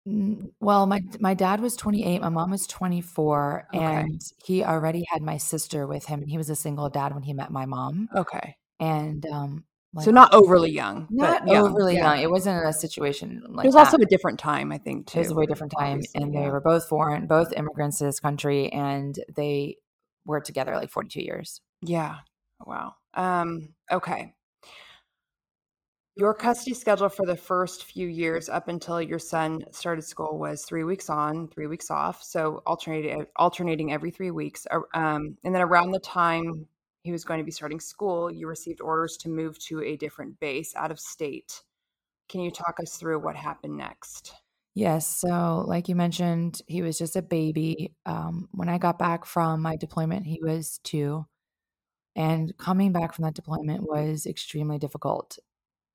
Well, 0.05 0.85
my 0.85 1.01
my 1.19 1.33
dad 1.33 1.61
was 1.61 1.75
28, 1.75 2.21
my 2.21 2.29
mom 2.29 2.51
was 2.51 2.67
24, 2.67 3.69
Okay. 3.73 3.83
and 3.83 4.21
he 4.43 4.63
already 4.63 5.03
had 5.09 5.23
my 5.23 5.37
sister 5.37 5.87
with 5.87 6.05
him, 6.05 6.21
and 6.21 6.29
he 6.29 6.37
was 6.37 6.49
a 6.49 6.55
single 6.55 6.89
dad 6.89 7.13
when 7.13 7.23
he 7.23 7.33
met 7.33 7.51
my 7.51 7.65
mom. 7.65 8.09
Okay. 8.15 8.55
And 8.79 9.25
um, 9.25 9.65
So 9.99 10.11
like 10.11 10.13
not 10.13 10.33
overly 10.33 10.69
young. 10.71 11.07
not 11.09 11.45
but 11.45 11.53
young. 11.53 11.65
overly 11.65 11.95
yeah. 11.95 12.13
young. 12.13 12.23
It 12.23 12.29
wasn't 12.29 12.63
a 12.67 12.73
situation 12.73 13.41
like 13.49 13.65
It 13.65 13.67
was 13.69 13.75
also 13.75 13.97
a 13.97 14.05
different 14.05 14.37
time, 14.39 14.71
I 14.71 14.77
think, 14.77 15.07
too. 15.07 15.19
It 15.19 15.23
was 15.23 15.31
a 15.31 15.35
way 15.35 15.47
different 15.47 15.73
time, 15.77 15.93
obviously, 15.93 16.21
and 16.21 16.33
they 16.35 16.41
yeah. 16.41 16.49
were 16.51 16.61
both 16.61 16.87
foreign, 16.87 17.25
both 17.25 17.51
immigrants 17.53 17.97
to 17.97 18.03
this 18.03 18.19
country, 18.19 18.71
and 18.71 19.17
they 19.35 19.77
were 20.25 20.41
together 20.41 20.75
like 20.75 20.91
42 20.91 21.21
years. 21.21 21.61
Yeah. 21.81 22.17
Wow. 22.65 22.95
Um, 23.15 23.69
okay. 23.91 24.33
Your 26.17 26.33
custody 26.33 26.73
schedule 26.73 27.09
for 27.09 27.25
the 27.25 27.35
first 27.35 27.83
few 27.83 28.07
years 28.07 28.47
up 28.47 28.69
until 28.69 29.01
your 29.01 29.19
son 29.19 29.65
started 29.71 30.03
school 30.03 30.39
was 30.39 30.63
three 30.63 30.85
weeks 30.85 31.09
on, 31.09 31.49
three 31.49 31.67
weeks 31.67 31.91
off. 31.91 32.23
So 32.23 32.63
alternating 32.65 33.25
alternating 33.35 33.91
every 33.91 34.11
three 34.11 34.31
weeks. 34.31 34.65
Um, 34.93 35.37
and 35.43 35.53
then 35.53 35.61
around 35.61 35.91
the 35.91 35.99
time 35.99 36.67
he 37.03 37.11
was 37.11 37.25
going 37.25 37.39
to 37.39 37.43
be 37.43 37.51
starting 37.51 37.81
school, 37.81 38.31
you 38.31 38.47
received 38.47 38.79
orders 38.79 39.17
to 39.17 39.29
move 39.29 39.59
to 39.59 39.81
a 39.81 39.97
different 39.97 40.39
base 40.39 40.73
out 40.75 40.89
of 40.89 41.01
state. 41.01 41.61
Can 42.29 42.39
you 42.39 42.49
talk 42.49 42.79
us 42.81 42.95
through 42.95 43.19
what 43.19 43.35
happened 43.35 43.75
next? 43.75 44.33
Yes. 44.73 45.07
So, 45.07 45.63
like 45.67 45.89
you 45.89 45.95
mentioned, 45.95 46.61
he 46.67 46.81
was 46.81 46.97
just 46.97 47.17
a 47.17 47.21
baby. 47.21 47.93
Um, 48.05 48.47
when 48.51 48.69
I 48.69 48.77
got 48.77 48.97
back 48.97 49.25
from 49.25 49.61
my 49.61 49.75
deployment, 49.75 50.25
he 50.25 50.39
was 50.41 50.79
two. 50.83 51.25
And 52.15 52.55
coming 52.57 52.93
back 52.93 53.13
from 53.13 53.23
that 53.23 53.35
deployment 53.35 53.83
was 53.83 54.25
extremely 54.25 54.77
difficult. 54.77 55.37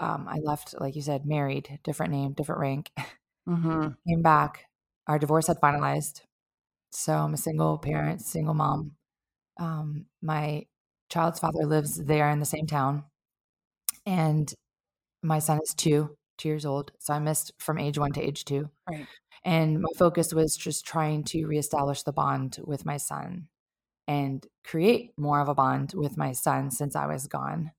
Um, 0.01 0.27
I 0.29 0.39
left, 0.39 0.75
like 0.81 0.97
you 0.97 1.03
said, 1.03 1.27
married, 1.27 1.79
different 1.85 2.13
name, 2.13 2.33
different 2.33 2.61
rank. 2.61 2.91
Mm-hmm. 3.49 3.89
Came 4.07 4.23
back. 4.23 4.67
Our 5.09 5.19
divorce 5.19 5.49
had 5.49 5.61
finalized. 5.61 6.21
So 6.93 7.15
I'm 7.15 7.35
a 7.35 7.39
single 7.39 7.79
parent, 7.79 8.21
single 8.21 8.55
mom. 8.55 8.93
Um, 9.59 10.07
my 10.23 10.67
child's 11.09 11.41
father 11.41 11.65
lives 11.65 11.97
there 11.97 12.31
in 12.31 12.39
the 12.39 12.47
same 12.47 12.67
town. 12.67 13.05
And 14.07 14.53
my 15.23 15.39
son 15.39 15.59
is 15.65 15.75
two, 15.75 16.17
two 16.39 16.49
years 16.49 16.65
old. 16.65 16.93
So 16.99 17.13
I 17.13 17.19
missed 17.19 17.53
from 17.59 17.79
age 17.79 17.99
one 17.99 18.13
to 18.13 18.23
age 18.23 18.45
two. 18.45 18.71
Right. 18.89 19.07
And 19.45 19.81
my 19.81 19.91
focus 19.97 20.33
was 20.33 20.57
just 20.57 20.85
trying 20.85 21.25
to 21.25 21.47
reestablish 21.47 22.03
the 22.03 22.13
bond 22.13 22.59
with 22.63 22.85
my 22.85 22.99
son 22.99 23.49
and 24.07 24.47
create 24.65 25.13
more 25.17 25.41
of 25.41 25.49
a 25.49 25.55
bond 25.55 25.93
with 25.95 26.17
my 26.17 26.33
son 26.33 26.71
since 26.71 26.95
I 26.95 27.07
was 27.07 27.27
gone. 27.27 27.73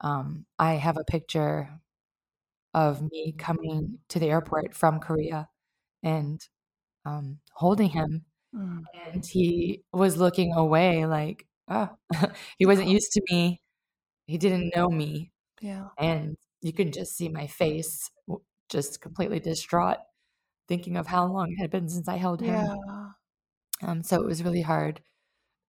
Um, 0.00 0.46
I 0.58 0.74
have 0.74 0.96
a 0.96 1.04
picture 1.04 1.68
of 2.74 3.02
me 3.02 3.34
coming 3.36 3.98
to 4.08 4.18
the 4.18 4.28
airport 4.28 4.74
from 4.74 5.00
Korea 5.00 5.48
and 6.02 6.40
um, 7.04 7.38
holding 7.54 7.90
him. 7.90 8.24
Mm. 8.54 8.82
And 9.12 9.24
he 9.24 9.82
was 9.92 10.16
looking 10.16 10.54
away 10.54 11.06
like, 11.06 11.46
oh, 11.68 11.90
he 12.58 12.66
wasn't 12.66 12.88
used 12.88 13.12
to 13.12 13.22
me. 13.30 13.60
He 14.26 14.38
didn't 14.38 14.72
know 14.74 14.88
me. 14.88 15.32
Yeah. 15.60 15.88
And 15.98 16.36
you 16.62 16.72
can 16.72 16.92
just 16.92 17.16
see 17.16 17.28
my 17.28 17.46
face 17.46 18.10
just 18.70 19.00
completely 19.00 19.40
distraught, 19.40 19.98
thinking 20.68 20.96
of 20.96 21.06
how 21.06 21.26
long 21.26 21.50
it 21.50 21.60
had 21.60 21.70
been 21.70 21.88
since 21.88 22.08
I 22.08 22.16
held 22.16 22.40
him. 22.40 22.54
Yeah. 22.54 23.08
Um, 23.82 24.02
so 24.02 24.20
it 24.20 24.26
was 24.26 24.44
really 24.44 24.62
hard 24.62 25.00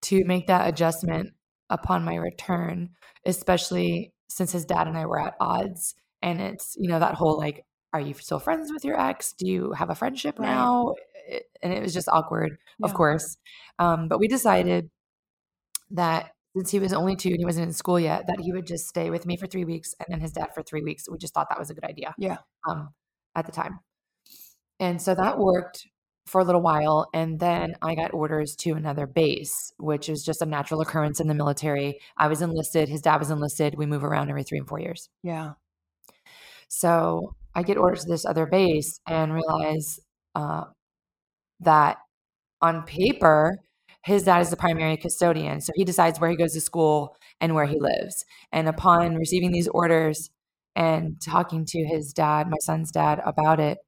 to 0.03 0.23
make 0.25 0.47
that 0.47 0.67
adjustment 0.67 1.31
upon 1.69 2.03
my 2.03 2.15
return, 2.15 2.89
especially 3.25 4.13
since 4.33 4.51
his 4.51 4.65
dad 4.65 4.87
and 4.87 4.97
I 4.97 5.05
were 5.05 5.19
at 5.19 5.35
odds. 5.39 5.95
And 6.21 6.39
it's, 6.41 6.75
you 6.77 6.87
know, 6.89 6.99
that 6.99 7.15
whole 7.15 7.37
like, 7.37 7.65
are 7.93 7.99
you 8.01 8.13
still 8.13 8.39
friends 8.39 8.71
with 8.71 8.85
your 8.85 8.99
ex? 8.99 9.33
Do 9.33 9.47
you 9.47 9.73
have 9.73 9.89
a 9.89 9.95
friendship 9.95 10.39
Right. 10.39 10.47
now? 10.47 10.95
It- 11.27 11.47
and 11.61 11.71
it 11.73 11.81
was 11.81 11.93
just 11.93 12.09
awkward, 12.09 12.57
of 12.83 12.93
course. 12.93 13.37
Um, 13.79 14.07
but 14.07 14.19
we 14.19 14.27
decided 14.27 14.89
that 15.91 16.31
since 16.55 16.71
he 16.71 16.79
was 16.79 16.93
only 16.93 17.15
two 17.15 17.29
and 17.29 17.37
he 17.37 17.45
wasn't 17.45 17.67
in 17.67 17.73
school 17.73 17.99
yet, 17.99 18.25
that 18.27 18.39
he 18.39 18.51
would 18.51 18.65
just 18.67 18.87
stay 18.87 19.09
with 19.09 19.25
me 19.25 19.37
for 19.37 19.47
three 19.47 19.63
weeks 19.65 19.93
and 19.99 20.07
then 20.09 20.19
his 20.19 20.31
dad 20.31 20.53
for 20.53 20.63
three 20.63 20.81
weeks. 20.81 21.07
We 21.09 21.17
just 21.17 21.33
thought 21.33 21.47
that 21.49 21.59
was 21.59 21.69
a 21.69 21.73
good 21.73 21.83
idea 21.85 22.13
Yeah. 22.17 22.37
um, 22.67 22.89
at 23.35 23.45
the 23.45 23.51
time. 23.51 23.79
And 24.79 25.01
so 25.01 25.13
that 25.15 25.37
worked 25.37 25.87
for 26.25 26.41
a 26.41 26.43
little 26.43 26.61
while. 26.61 27.09
And 27.13 27.39
then 27.39 27.75
I 27.81 27.95
got 27.95 28.13
orders 28.13 28.55
to 28.57 28.71
another 28.71 29.07
base, 29.07 29.73
which 29.77 30.09
is 30.09 30.23
just 30.23 30.41
a 30.41 30.45
natural 30.45 30.81
occurrence 30.81 31.19
in 31.19 31.27
the 31.27 31.33
military. 31.33 31.99
I 32.17 32.27
was 32.27 32.41
enlisted, 32.41 32.89
his 32.89 33.01
dad 33.01 33.17
was 33.17 33.31
enlisted. 33.31 33.75
We 33.75 33.85
move 33.85 34.03
around 34.03 34.29
every 34.29 34.43
three 34.43 34.59
and 34.59 34.67
four 34.67 34.79
years. 34.79 35.09
Yeah. 35.23 35.53
So 36.67 37.35
I 37.53 37.63
get 37.63 37.77
orders 37.77 38.03
to 38.03 38.09
this 38.09 38.25
other 38.25 38.45
base 38.45 38.99
and 39.07 39.33
realize 39.33 39.99
uh, 40.35 40.65
that 41.59 41.97
on 42.61 42.83
paper, 42.83 43.59
his 44.03 44.23
dad 44.23 44.41
is 44.41 44.49
the 44.49 44.57
primary 44.57 44.97
custodian. 44.97 45.61
So 45.61 45.73
he 45.75 45.83
decides 45.83 46.19
where 46.19 46.29
he 46.29 46.35
goes 46.35 46.53
to 46.53 46.61
school 46.61 47.15
and 47.39 47.55
where 47.55 47.65
he 47.65 47.79
lives. 47.79 48.25
And 48.51 48.67
upon 48.67 49.15
receiving 49.15 49.51
these 49.51 49.67
orders 49.67 50.29
and 50.75 51.19
talking 51.21 51.65
to 51.65 51.83
his 51.83 52.13
dad, 52.13 52.47
my 52.49 52.57
son's 52.61 52.91
dad, 52.91 53.21
about 53.25 53.59
it, 53.59 53.79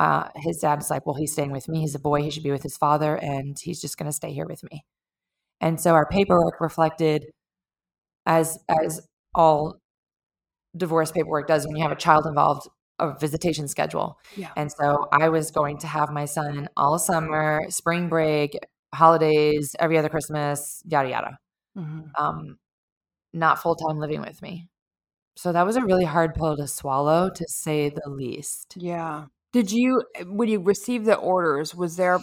uh, 0.00 0.28
his 0.36 0.58
dad 0.58 0.80
is 0.80 0.90
like, 0.90 1.06
Well, 1.06 1.16
he's 1.16 1.32
staying 1.32 1.52
with 1.52 1.68
me. 1.68 1.80
He's 1.80 1.94
a 1.94 2.00
boy. 2.00 2.22
He 2.22 2.30
should 2.30 2.42
be 2.42 2.50
with 2.52 2.62
his 2.62 2.76
father. 2.76 3.16
And 3.16 3.58
he's 3.60 3.80
just 3.80 3.98
going 3.98 4.08
to 4.10 4.12
stay 4.16 4.32
here 4.32 4.46
with 4.46 4.62
me. 4.70 4.84
And 5.60 5.80
so 5.80 5.94
our 5.94 6.06
paperwork 6.06 6.60
reflected 6.60 7.26
as 8.26 8.58
as 8.68 9.00
all 9.34 9.78
divorce 10.76 11.10
paperwork 11.12 11.46
does 11.48 11.66
when 11.66 11.76
you 11.76 11.82
have 11.82 11.92
a 11.92 11.96
child 11.96 12.26
involved 12.26 12.68
a 12.98 13.16
visitation 13.18 13.66
schedule. 13.66 14.18
Yeah. 14.36 14.50
And 14.56 14.70
so 14.70 15.08
I 15.12 15.28
was 15.30 15.50
going 15.50 15.78
to 15.78 15.86
have 15.86 16.10
my 16.10 16.26
son 16.26 16.68
all 16.76 16.98
summer, 16.98 17.62
spring 17.70 18.08
break, 18.08 18.58
holidays, 18.94 19.74
every 19.78 19.98
other 19.98 20.08
Christmas, 20.10 20.82
yada 20.86 21.08
yada. 21.08 21.38
Mhm. 21.78 22.10
Um, 22.18 22.58
not 23.32 23.60
full 23.62 23.76
time 23.76 23.98
living 23.98 24.20
with 24.22 24.42
me. 24.42 24.68
So 25.36 25.52
that 25.52 25.64
was 25.66 25.76
a 25.76 25.84
really 25.84 26.04
hard 26.04 26.34
pill 26.34 26.56
to 26.56 26.68
swallow, 26.68 27.30
to 27.30 27.44
say 27.48 27.90
the 27.90 28.10
least. 28.10 28.74
Yeah. 28.76 29.26
Did 29.52 29.72
you 29.72 30.02
when 30.26 30.48
you 30.48 30.60
received 30.60 31.06
the 31.06 31.16
orders, 31.16 31.74
was 31.74 31.96
there 31.96 32.20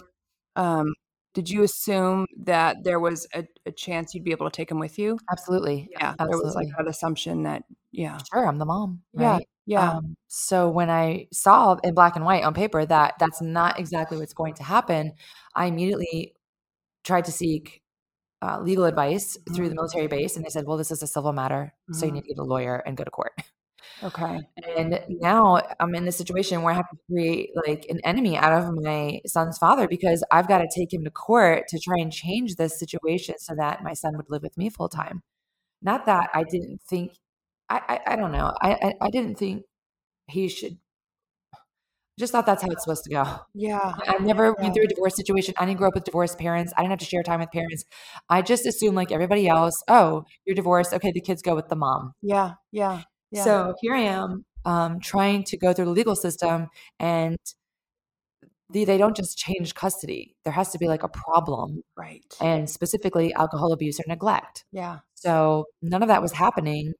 um 0.56 0.94
did 1.34 1.50
you 1.50 1.62
assume 1.62 2.26
that 2.44 2.78
there 2.84 2.98
was 2.98 3.26
a, 3.34 3.44
a 3.66 3.70
chance 3.72 4.14
you'd 4.14 4.24
be 4.24 4.30
able 4.32 4.50
to 4.50 4.56
take 4.56 4.68
them 4.70 4.78
with 4.78 4.98
you? 4.98 5.18
Absolutely. 5.30 5.88
Yeah. 5.92 6.14
There 6.18 6.38
was 6.38 6.54
like 6.54 6.68
Absolutely. 6.68 6.72
that 6.78 6.88
assumption 6.88 7.42
that 7.44 7.64
yeah. 7.92 8.18
Sure, 8.32 8.46
I'm 8.46 8.58
the 8.58 8.64
mom. 8.64 9.02
Yeah. 9.14 9.38
Right? 9.38 9.48
Yeah. 9.66 9.90
Um, 9.90 10.16
so 10.28 10.70
when 10.70 10.88
I 10.90 11.26
saw 11.32 11.76
in 11.84 11.94
black 11.94 12.16
and 12.16 12.24
white 12.24 12.44
on 12.44 12.54
paper 12.54 12.84
that 12.86 13.14
that's 13.18 13.42
not 13.42 13.78
exactly 13.78 14.16
what's 14.18 14.32
going 14.34 14.54
to 14.54 14.62
happen, 14.62 15.12
I 15.54 15.66
immediately 15.66 16.34
tried 17.04 17.26
to 17.26 17.32
seek 17.32 17.82
uh, 18.42 18.60
legal 18.60 18.84
advice 18.84 19.38
through 19.54 19.68
the 19.70 19.74
military 19.76 20.08
base, 20.08 20.36
and 20.36 20.44
they 20.44 20.50
said, 20.50 20.66
"Well, 20.66 20.76
this 20.78 20.90
is 20.92 21.02
a 21.02 21.06
civil 21.08 21.32
matter, 21.32 21.74
so 21.92 22.06
you 22.06 22.12
Mhm. 22.12 22.14
need 22.14 22.22
to 22.22 22.28
get 22.28 22.38
a 22.38 22.44
lawyer 22.44 22.76
and 22.86 22.96
go 22.96 23.04
to 23.04 23.10
court." 23.10 23.32
Okay. 24.02 24.40
And 24.76 25.00
now 25.08 25.60
I'm 25.80 25.94
in 25.94 26.04
this 26.04 26.16
situation 26.16 26.62
where 26.62 26.72
I 26.72 26.76
have 26.76 26.88
to 26.90 26.96
create 27.10 27.50
like 27.66 27.86
an 27.88 28.00
enemy 28.04 28.36
out 28.36 28.52
of 28.52 28.74
my 28.74 29.20
son's 29.26 29.58
father 29.58 29.88
because 29.88 30.24
I've 30.32 30.48
got 30.48 30.58
to 30.58 30.68
take 30.74 30.92
him 30.92 31.04
to 31.04 31.10
court 31.10 31.68
to 31.68 31.78
try 31.80 31.96
and 31.98 32.12
change 32.12 32.56
this 32.56 32.78
situation 32.78 33.36
so 33.38 33.54
that 33.56 33.82
my 33.82 33.94
son 33.94 34.16
would 34.16 34.30
live 34.30 34.42
with 34.42 34.56
me 34.56 34.70
full 34.70 34.88
time. 34.88 35.22
Not 35.82 36.06
that 36.06 36.30
I 36.34 36.44
didn't 36.44 36.80
think, 36.88 37.12
I 37.70 38.00
I, 38.06 38.12
I 38.14 38.16
don't 38.16 38.32
know, 38.32 38.52
I, 38.60 38.72
I 38.74 38.94
I 39.02 39.10
didn't 39.10 39.38
think 39.38 39.64
he 40.28 40.48
should 40.48 40.78
just 42.18 42.32
thought 42.32 42.46
that's 42.46 42.62
how 42.62 42.68
it's 42.70 42.82
supposed 42.82 43.04
to 43.04 43.10
go. 43.10 43.24
Yeah. 43.54 43.94
I've 44.08 44.22
never 44.22 44.54
Yeah. 44.58 44.62
went 44.62 44.74
through 44.74 44.84
a 44.84 44.88
divorce 44.88 45.14
situation. 45.14 45.54
I 45.56 45.66
didn't 45.66 45.78
grow 45.78 45.88
up 45.88 45.94
with 45.94 46.02
divorced 46.04 46.36
parents. 46.38 46.72
I 46.76 46.80
didn't 46.82 46.90
have 46.90 46.98
to 47.00 47.04
share 47.04 47.22
time 47.22 47.38
with 47.40 47.52
parents. 47.52 47.84
I 48.28 48.42
just 48.42 48.66
assumed, 48.66 48.96
like 48.96 49.12
everybody 49.12 49.46
else, 49.46 49.82
oh, 49.86 50.24
you're 50.44 50.56
divorced. 50.56 50.92
Okay, 50.92 51.12
the 51.12 51.20
kids 51.20 51.42
go 51.42 51.54
with 51.54 51.68
the 51.68 51.76
mom. 51.76 52.14
Yeah. 52.22 52.54
Yeah. 52.72 53.02
Yeah. 53.30 53.44
So 53.44 53.74
here 53.80 53.94
I 53.94 54.00
am 54.02 54.44
um, 54.64 55.00
trying 55.00 55.44
to 55.44 55.56
go 55.56 55.72
through 55.72 55.86
the 55.86 55.90
legal 55.90 56.16
system, 56.16 56.68
and 56.98 57.38
the, 58.70 58.84
they 58.84 58.98
don't 58.98 59.16
just 59.16 59.38
change 59.38 59.74
custody. 59.74 60.34
There 60.44 60.52
has 60.52 60.70
to 60.70 60.78
be 60.78 60.88
like 60.88 61.02
a 61.02 61.08
problem, 61.08 61.82
right. 61.96 62.22
and 62.40 62.68
specifically 62.68 63.32
alcohol 63.34 63.72
abuse 63.72 63.98
or 64.00 64.04
neglect. 64.06 64.64
yeah. 64.72 64.98
So 65.14 65.64
none 65.82 66.02
of 66.02 66.08
that 66.08 66.22
was 66.22 66.32
happening. 66.32 66.92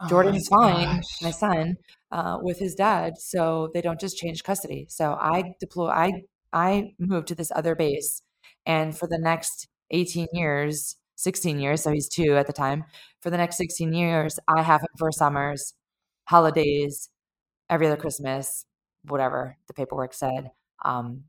Oh 0.00 0.08
Jordan 0.08 0.32
my 0.32 0.38
is 0.38 0.48
fine, 0.48 0.96
gosh. 0.96 1.22
my 1.22 1.30
son, 1.30 1.76
uh, 2.10 2.38
with 2.40 2.58
his 2.58 2.74
dad. 2.74 3.14
So 3.18 3.70
they 3.74 3.80
don't 3.80 4.00
just 4.00 4.16
change 4.16 4.42
custody. 4.44 4.86
So 4.88 5.14
I 5.20 5.54
deploy. 5.60 5.88
I 5.88 6.22
I 6.52 6.92
moved 6.98 7.28
to 7.28 7.34
this 7.34 7.50
other 7.54 7.74
base, 7.74 8.22
and 8.66 8.96
for 8.96 9.08
the 9.08 9.18
next 9.18 9.68
eighteen 9.90 10.28
years, 10.32 10.96
sixteen 11.24 11.58
years. 11.58 11.82
So 11.82 11.90
he's 11.90 12.08
two 12.08 12.36
at 12.36 12.46
the 12.46 12.52
time. 12.52 12.84
For 13.20 13.30
the 13.30 13.36
next 13.36 13.56
sixteen 13.56 13.92
years, 13.92 14.38
I 14.46 14.62
have 14.62 14.82
him 14.82 14.88
for 14.98 15.10
summers, 15.10 15.74
holidays, 16.26 17.10
every 17.68 17.86
other 17.88 17.96
Christmas, 17.96 18.64
whatever 19.08 19.56
the 19.66 19.74
paperwork 19.74 20.14
said. 20.14 20.50
Um, 20.84 21.24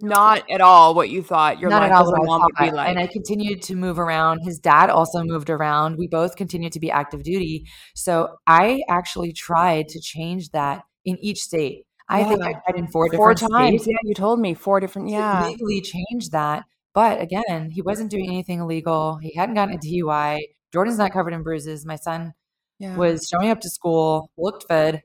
Not 0.00 0.50
at 0.50 0.60
all 0.60 0.94
what 0.94 1.08
you 1.10 1.22
thought 1.22 1.58
your 1.60 1.70
not 1.70 1.82
life 1.82 1.92
at 1.92 1.96
all 1.96 2.06
what 2.06 2.20
I 2.20 2.24
mom 2.24 2.40
would 2.42 2.54
be 2.58 2.66
thought. 2.66 2.74
like. 2.74 2.88
And 2.88 2.98
I 2.98 3.06
continued 3.06 3.62
to 3.62 3.76
move 3.76 3.98
around. 3.98 4.40
His 4.44 4.58
dad 4.58 4.90
also 4.90 5.22
moved 5.22 5.50
around. 5.50 5.96
We 5.96 6.06
both 6.08 6.36
continued 6.36 6.72
to 6.72 6.80
be 6.80 6.90
active 6.90 7.22
duty. 7.22 7.66
So 7.94 8.36
I 8.46 8.80
actually 8.88 9.32
tried 9.32 9.88
to 9.88 10.00
change 10.00 10.50
that 10.50 10.82
in 11.04 11.16
each 11.20 11.38
state. 11.38 11.86
I 12.08 12.24
think 12.24 12.42
I 12.42 12.52
tried 12.52 12.76
in 12.76 12.86
four, 12.88 13.10
four 13.12 13.34
different 13.34 13.52
times. 13.52 13.82
states 13.82 13.86
Yeah, 13.88 14.08
you 14.08 14.14
told 14.14 14.38
me 14.38 14.54
four 14.54 14.80
different. 14.80 15.08
Yeah. 15.08 15.46
legally 15.48 15.80
change 15.80 16.30
that. 16.30 16.64
But 16.96 17.20
again, 17.20 17.70
he 17.70 17.82
wasn't 17.82 18.10
doing 18.10 18.26
anything 18.26 18.60
illegal. 18.60 19.18
He 19.18 19.34
hadn't 19.36 19.54
gotten 19.54 19.74
a 19.74 19.78
DUI. 19.78 20.38
Jordan's 20.72 20.96
not 20.96 21.12
covered 21.12 21.34
in 21.34 21.42
bruises. 21.42 21.84
My 21.84 21.96
son 21.96 22.32
Yeah. 22.78 22.96
was 22.96 23.28
showing 23.28 23.50
up 23.50 23.60
to 23.60 23.68
school, 23.68 24.30
looked 24.38 24.64
fed. 24.66 25.02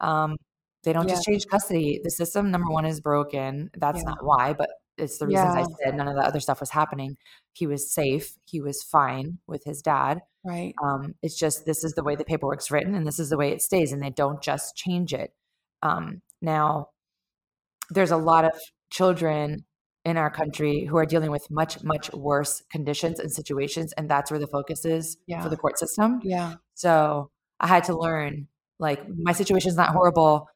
Um, 0.00 0.36
they 0.82 0.92
don't 0.92 1.08
just 1.08 1.24
change 1.24 1.46
custody. 1.46 2.00
The 2.02 2.10
system, 2.10 2.50
number 2.50 2.68
one, 2.72 2.84
is 2.84 3.00
broken. 3.00 3.70
That's 3.78 3.98
Yeah. 3.98 4.10
not 4.10 4.18
why, 4.24 4.52
but 4.52 4.68
it's 4.96 5.18
the 5.18 5.28
reasons 5.28 5.54
I 5.54 5.62
said 5.84 5.94
none 5.94 6.08
of 6.08 6.16
the 6.16 6.22
other 6.26 6.40
stuff 6.40 6.58
was 6.58 6.70
happening. 6.70 7.16
He 7.52 7.68
was 7.68 7.92
safe. 7.92 8.36
He 8.44 8.60
was 8.60 8.82
fine 8.82 9.38
with 9.46 9.62
his 9.64 9.80
dad. 9.80 10.20
right. 10.44 10.74
Um, 10.82 11.14
it's 11.22 11.36
just 11.38 11.66
this 11.66 11.84
is 11.84 11.92
the 11.92 12.02
way 12.02 12.16
the 12.16 12.24
paperwork's 12.24 12.70
written 12.70 12.94
and 12.94 13.06
this 13.06 13.18
is 13.18 13.28
the 13.28 13.36
way 13.36 13.52
it 13.52 13.60
stays, 13.60 13.92
and 13.92 14.02
they 14.02 14.08
don't 14.10 14.40
just 14.42 14.74
change 14.76 15.12
it. 15.12 15.34
Um, 15.82 16.22
now, 16.40 16.88
there's 17.90 18.10
a 18.12 18.16
lot 18.16 18.44
of 18.44 18.58
children 18.90 19.66
in 20.04 20.16
our 20.16 20.30
country 20.30 20.84
who 20.84 20.96
are 20.96 21.06
dealing 21.06 21.30
with 21.30 21.50
much, 21.50 21.82
much 21.82 22.12
worse 22.12 22.62
conditions 22.70 23.18
and 23.18 23.32
situations, 23.32 23.92
and 23.94 24.08
that's 24.08 24.30
where 24.30 24.40
the 24.40 24.46
focus 24.46 24.84
is 24.84 25.16
Yeah. 25.26 25.42
for 25.42 25.48
the 25.48 25.56
court 25.56 25.78
system. 25.78 26.20
Yeah. 26.22 26.54
So 26.74 27.30
I 27.60 27.66
had 27.66 27.84
to 27.84 27.98
learn 27.98 28.48
like 28.78 29.02
my 29.08 29.32
situation's 29.32 29.76
not 29.76 29.90
horrible. 29.90 30.48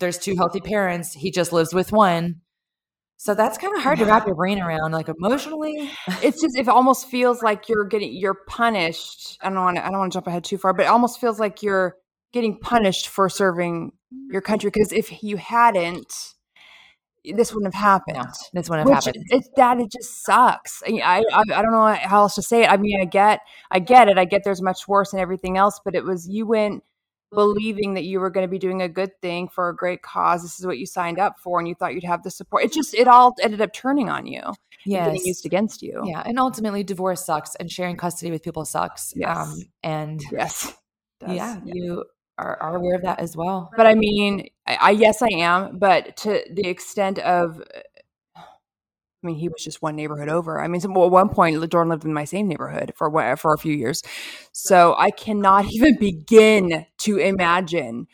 There's 0.00 0.18
two 0.18 0.36
healthy 0.36 0.60
parents. 0.60 1.14
He 1.14 1.30
just 1.30 1.52
lives 1.52 1.72
with 1.72 1.92
one. 1.92 2.40
So 3.16 3.34
that's 3.34 3.58
kind 3.58 3.76
of 3.76 3.82
hard 3.82 3.98
to 3.98 4.06
wrap 4.06 4.26
your 4.26 4.34
brain 4.34 4.58
around, 4.58 4.92
like 4.92 5.08
emotionally. 5.08 5.90
It's 6.22 6.40
just 6.40 6.58
it 6.58 6.68
almost 6.68 7.08
feels 7.08 7.42
like 7.42 7.68
you're 7.68 7.84
getting 7.84 8.12
you're 8.14 8.38
punished. 8.48 9.38
I 9.42 9.50
don't 9.50 9.58
want 9.58 9.76
to 9.76 9.86
I 9.86 9.90
don't 9.90 9.98
want 9.98 10.12
to 10.12 10.16
jump 10.16 10.26
ahead 10.26 10.44
too 10.44 10.58
far, 10.58 10.72
but 10.72 10.86
it 10.86 10.88
almost 10.88 11.20
feels 11.20 11.38
like 11.38 11.62
you're 11.62 11.96
getting 12.32 12.58
punished 12.58 13.08
for 13.08 13.28
serving 13.28 13.92
your 14.30 14.40
mm. 14.40 14.44
country 14.44 14.70
because 14.70 14.92
if 14.92 15.22
you 15.22 15.36
hadn't, 15.36 16.12
this 17.24 17.52
wouldn't 17.52 17.74
have 17.74 17.82
happened. 17.82 18.16
No, 18.16 18.24
this 18.54 18.68
wouldn't 18.70 18.88
have 18.88 18.96
Which 18.98 19.04
happened. 19.06 19.24
it, 19.30 19.44
that 19.56 19.78
it 19.80 19.90
just 19.92 20.24
sucks. 20.24 20.82
I, 20.86 21.00
I 21.02 21.24
I 21.38 21.62
don't 21.62 21.72
know 21.72 21.92
how 21.94 22.22
else 22.22 22.34
to 22.36 22.42
say 22.42 22.62
it. 22.64 22.70
I 22.70 22.76
mean, 22.76 23.00
I 23.00 23.04
get 23.04 23.40
I 23.70 23.78
get 23.78 24.08
it. 24.08 24.18
I 24.18 24.24
get 24.24 24.42
there's 24.44 24.62
much 24.62 24.88
worse 24.88 25.12
and 25.12 25.20
everything 25.20 25.56
else, 25.58 25.80
but 25.84 25.94
it 25.94 26.04
was 26.04 26.28
you 26.28 26.46
went 26.46 26.82
believing 27.32 27.94
that 27.94 28.02
you 28.04 28.18
were 28.18 28.30
going 28.30 28.44
to 28.44 28.50
be 28.50 28.58
doing 28.58 28.82
a 28.82 28.88
good 28.88 29.12
thing 29.22 29.46
for 29.48 29.68
a 29.68 29.76
great 29.76 30.02
cause. 30.02 30.42
This 30.42 30.58
is 30.58 30.66
what 30.66 30.78
you 30.78 30.86
signed 30.86 31.18
up 31.20 31.38
for, 31.38 31.58
and 31.60 31.68
you 31.68 31.74
thought 31.74 31.94
you'd 31.94 32.04
have 32.04 32.22
the 32.24 32.30
support. 32.30 32.64
It 32.64 32.72
just 32.72 32.94
it 32.94 33.06
all 33.06 33.34
ended 33.42 33.60
up 33.60 33.72
turning 33.72 34.08
on 34.08 34.26
you, 34.26 34.40
and 34.42 34.56
Yes. 34.84 35.06
getting 35.08 35.26
used 35.26 35.46
against 35.46 35.82
you. 35.82 36.02
Yeah. 36.06 36.22
And 36.24 36.38
ultimately, 36.38 36.82
divorce 36.82 37.24
sucks 37.24 37.54
and 37.56 37.70
sharing 37.70 37.96
custody 37.96 38.30
with 38.32 38.42
people 38.42 38.64
sucks. 38.64 39.12
Yes. 39.14 39.36
Um, 39.36 39.58
and 39.82 40.20
Yes. 40.32 40.72
Does. 41.20 41.36
yeah, 41.36 41.60
you 41.64 42.04
are, 42.38 42.56
are 42.60 42.76
aware 42.76 42.94
of 42.94 43.02
that 43.02 43.20
as 43.20 43.36
well. 43.36 43.70
But 43.76 43.86
I 43.86 43.94
mean, 43.94 44.48
I, 44.66 44.74
I 44.80 44.90
yes, 44.92 45.22
I 45.22 45.28
am. 45.32 45.78
But 45.78 46.16
to 46.18 46.42
the 46.52 46.66
extent 46.68 47.18
of, 47.18 47.62
I 49.22 49.26
mean, 49.26 49.36
he 49.36 49.48
was 49.48 49.62
just 49.62 49.82
one 49.82 49.96
neighborhood 49.96 50.28
over. 50.30 50.60
I 50.60 50.68
mean, 50.68 50.80
so, 50.80 50.90
well, 50.90 51.04
at 51.04 51.10
one 51.10 51.28
point, 51.28 51.56
Jordan 51.70 51.90
lived 51.90 52.04
in 52.04 52.14
my 52.14 52.24
same 52.24 52.48
neighborhood 52.48 52.92
for 52.96 53.10
for 53.36 53.52
a 53.52 53.58
few 53.58 53.74
years. 53.74 54.02
So 54.52 54.94
I 54.98 55.10
cannot 55.10 55.66
even 55.72 55.98
begin 55.98 56.86
to 56.98 57.16
imagine. 57.18 58.06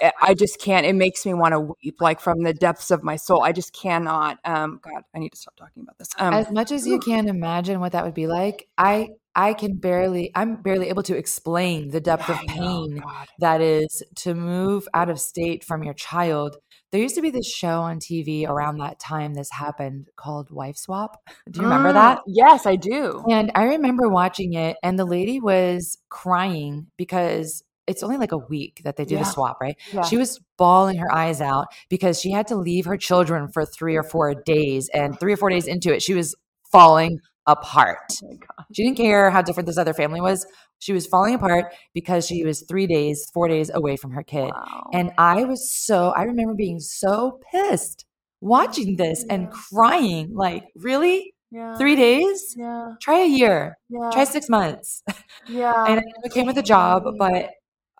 I- 0.00 0.12
I 0.22 0.34
just 0.34 0.60
can't. 0.60 0.86
It 0.86 0.94
makes 0.94 1.26
me 1.26 1.34
want 1.34 1.52
to 1.52 1.60
weep, 1.60 2.00
like 2.00 2.20
from 2.20 2.42
the 2.42 2.54
depths 2.54 2.90
of 2.90 3.02
my 3.02 3.16
soul. 3.16 3.42
I 3.42 3.52
just 3.52 3.72
cannot. 3.72 4.38
Um, 4.44 4.80
God, 4.82 5.02
I 5.14 5.18
need 5.18 5.32
to 5.32 5.38
stop 5.38 5.56
talking 5.56 5.82
about 5.82 5.98
this. 5.98 6.08
Um, 6.18 6.34
as 6.34 6.50
much 6.50 6.72
as 6.72 6.86
you 6.86 6.98
can 6.98 7.28
imagine 7.28 7.80
what 7.80 7.92
that 7.92 8.04
would 8.04 8.14
be 8.14 8.26
like, 8.26 8.66
I 8.78 9.10
I 9.34 9.54
can 9.54 9.76
barely 9.76 10.30
I'm 10.34 10.62
barely 10.62 10.88
able 10.88 11.02
to 11.04 11.16
explain 11.16 11.90
the 11.90 12.00
depth 12.00 12.28
of 12.28 12.36
I 12.36 12.44
know, 12.46 12.52
pain 12.54 13.02
that 13.38 13.60
is 13.60 14.02
to 14.16 14.34
move 14.34 14.88
out 14.94 15.08
of 15.08 15.20
state 15.20 15.64
from 15.64 15.82
your 15.82 15.94
child. 15.94 16.56
There 16.92 17.00
used 17.00 17.14
to 17.14 17.22
be 17.22 17.30
this 17.30 17.46
show 17.48 17.82
on 17.82 18.00
TV 18.00 18.46
around 18.48 18.78
that 18.78 18.98
time 18.98 19.34
this 19.34 19.50
happened 19.52 20.08
called 20.16 20.50
Wife 20.50 20.76
Swap. 20.76 21.22
Do 21.50 21.60
you 21.60 21.66
remember 21.66 21.90
Mm, 21.90 21.94
that? 21.94 22.20
Yes, 22.26 22.66
I 22.66 22.74
do. 22.76 23.24
And 23.30 23.52
I 23.54 23.64
remember 23.64 24.08
watching 24.08 24.54
it, 24.54 24.76
and 24.82 24.98
the 24.98 25.04
lady 25.04 25.40
was 25.40 25.98
crying 26.08 26.88
because 26.96 27.62
it's 27.86 28.02
only 28.02 28.16
like 28.16 28.32
a 28.32 28.38
week 28.38 28.80
that 28.84 28.96
they 28.96 29.04
do 29.04 29.14
Yeah. 29.14 29.20
the 29.20 29.24
swap, 29.26 29.58
right? 29.60 29.76
Yeah. 29.92 30.02
She 30.02 30.16
was 30.16 30.40
bawling 30.58 30.98
her 30.98 31.12
eyes 31.12 31.40
out 31.40 31.66
because 31.88 32.20
she 32.20 32.30
had 32.30 32.46
to 32.48 32.56
leave 32.56 32.84
her 32.86 32.96
children 32.96 33.48
for 33.48 33.64
three 33.64 33.96
or 33.96 34.02
four 34.04 34.34
days. 34.34 34.88
And 34.94 35.18
three 35.18 35.32
or 35.32 35.36
four 35.36 35.50
days 35.50 35.66
into 35.66 35.92
it, 35.94 36.02
she 36.02 36.14
was 36.14 36.34
falling 36.70 37.18
apart. 37.46 37.98
Oh. 38.24 38.64
She 38.72 38.84
didn't 38.84 38.96
care 38.96 39.30
how 39.30 39.42
different 39.42 39.66
this 39.66 39.78
other 39.78 39.94
family 39.94 40.20
was. 40.20 40.46
She 40.78 40.92
was 40.92 41.06
falling 41.06 41.34
apart 41.34 41.74
because 41.94 42.26
she 42.26 42.44
was 42.44 42.62
three 42.68 42.86
days, 42.86 43.28
four 43.34 43.48
days 43.48 43.70
away 43.72 43.96
from 43.96 44.12
her 44.12 44.22
kid. 44.22 44.50
Wow. 44.50 44.90
And 44.92 45.12
I 45.18 45.44
was 45.44 45.70
so, 45.70 46.10
I 46.10 46.22
remember 46.24 46.54
being 46.54 46.80
so 46.80 47.40
pissed 47.52 48.06
watching 48.40 48.96
this 48.96 49.24
and 49.28 49.50
crying. 49.50 50.34
Like, 50.34 50.64
really? 50.76 51.34
yeah. 51.50 51.76
Three 51.76 51.96
days? 51.96 52.54
Yeah. 52.56 52.92
Try 53.02 53.20
a 53.20 53.26
year, 53.26 53.76
Yeah. 53.88 54.10
try 54.12 54.24
six 54.24 54.48
months. 54.48 55.02
yeah. 55.48 55.84
And 55.86 56.02
I 56.24 56.28
came 56.28 56.46
with 56.46 56.56
a 56.58 56.62
job, 56.62 57.02
but 57.18 57.50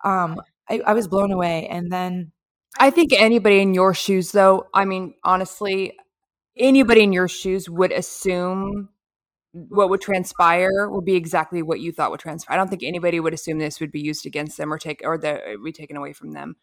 um, 0.03 0.41
I, 0.69 0.81
I 0.85 0.93
was 0.93 1.07
blown 1.07 1.31
away. 1.31 1.67
And 1.67 1.91
then, 1.91 2.31
I 2.79 2.89
think 2.89 3.11
anybody 3.13 3.59
in 3.59 3.73
your 3.73 3.93
shoes, 3.93 4.31
though, 4.31 4.67
I 4.73 4.85
mean, 4.85 5.13
honestly, 5.25 5.93
anybody 6.57 7.03
in 7.03 7.11
your 7.11 7.27
shoes 7.27 7.69
would 7.69 7.91
assume 7.91 8.87
what 9.53 9.89
would 9.89 10.01
transpire 10.01 10.89
would 10.89 11.05
be 11.05 11.15
exactly 11.15 11.61
what 11.61 11.79
you 11.79 11.91
thought 11.91 12.11
would 12.11 12.19
transpire. 12.19 12.55
I 12.55 12.57
don't 12.57 12.69
think 12.69 12.83
anybody 12.83 13.19
would 13.19 13.33
assume 13.33 13.59
this 13.59 13.79
would 13.79 13.91
be 13.91 14.01
used 14.01 14.25
against 14.25 14.57
them 14.57 14.71
or 14.71 14.77
take 14.77 15.01
or 15.03 15.17
be 15.17 15.71
taken 15.71 15.97
away 15.97 16.13
from 16.13 16.31
them. 16.31 16.55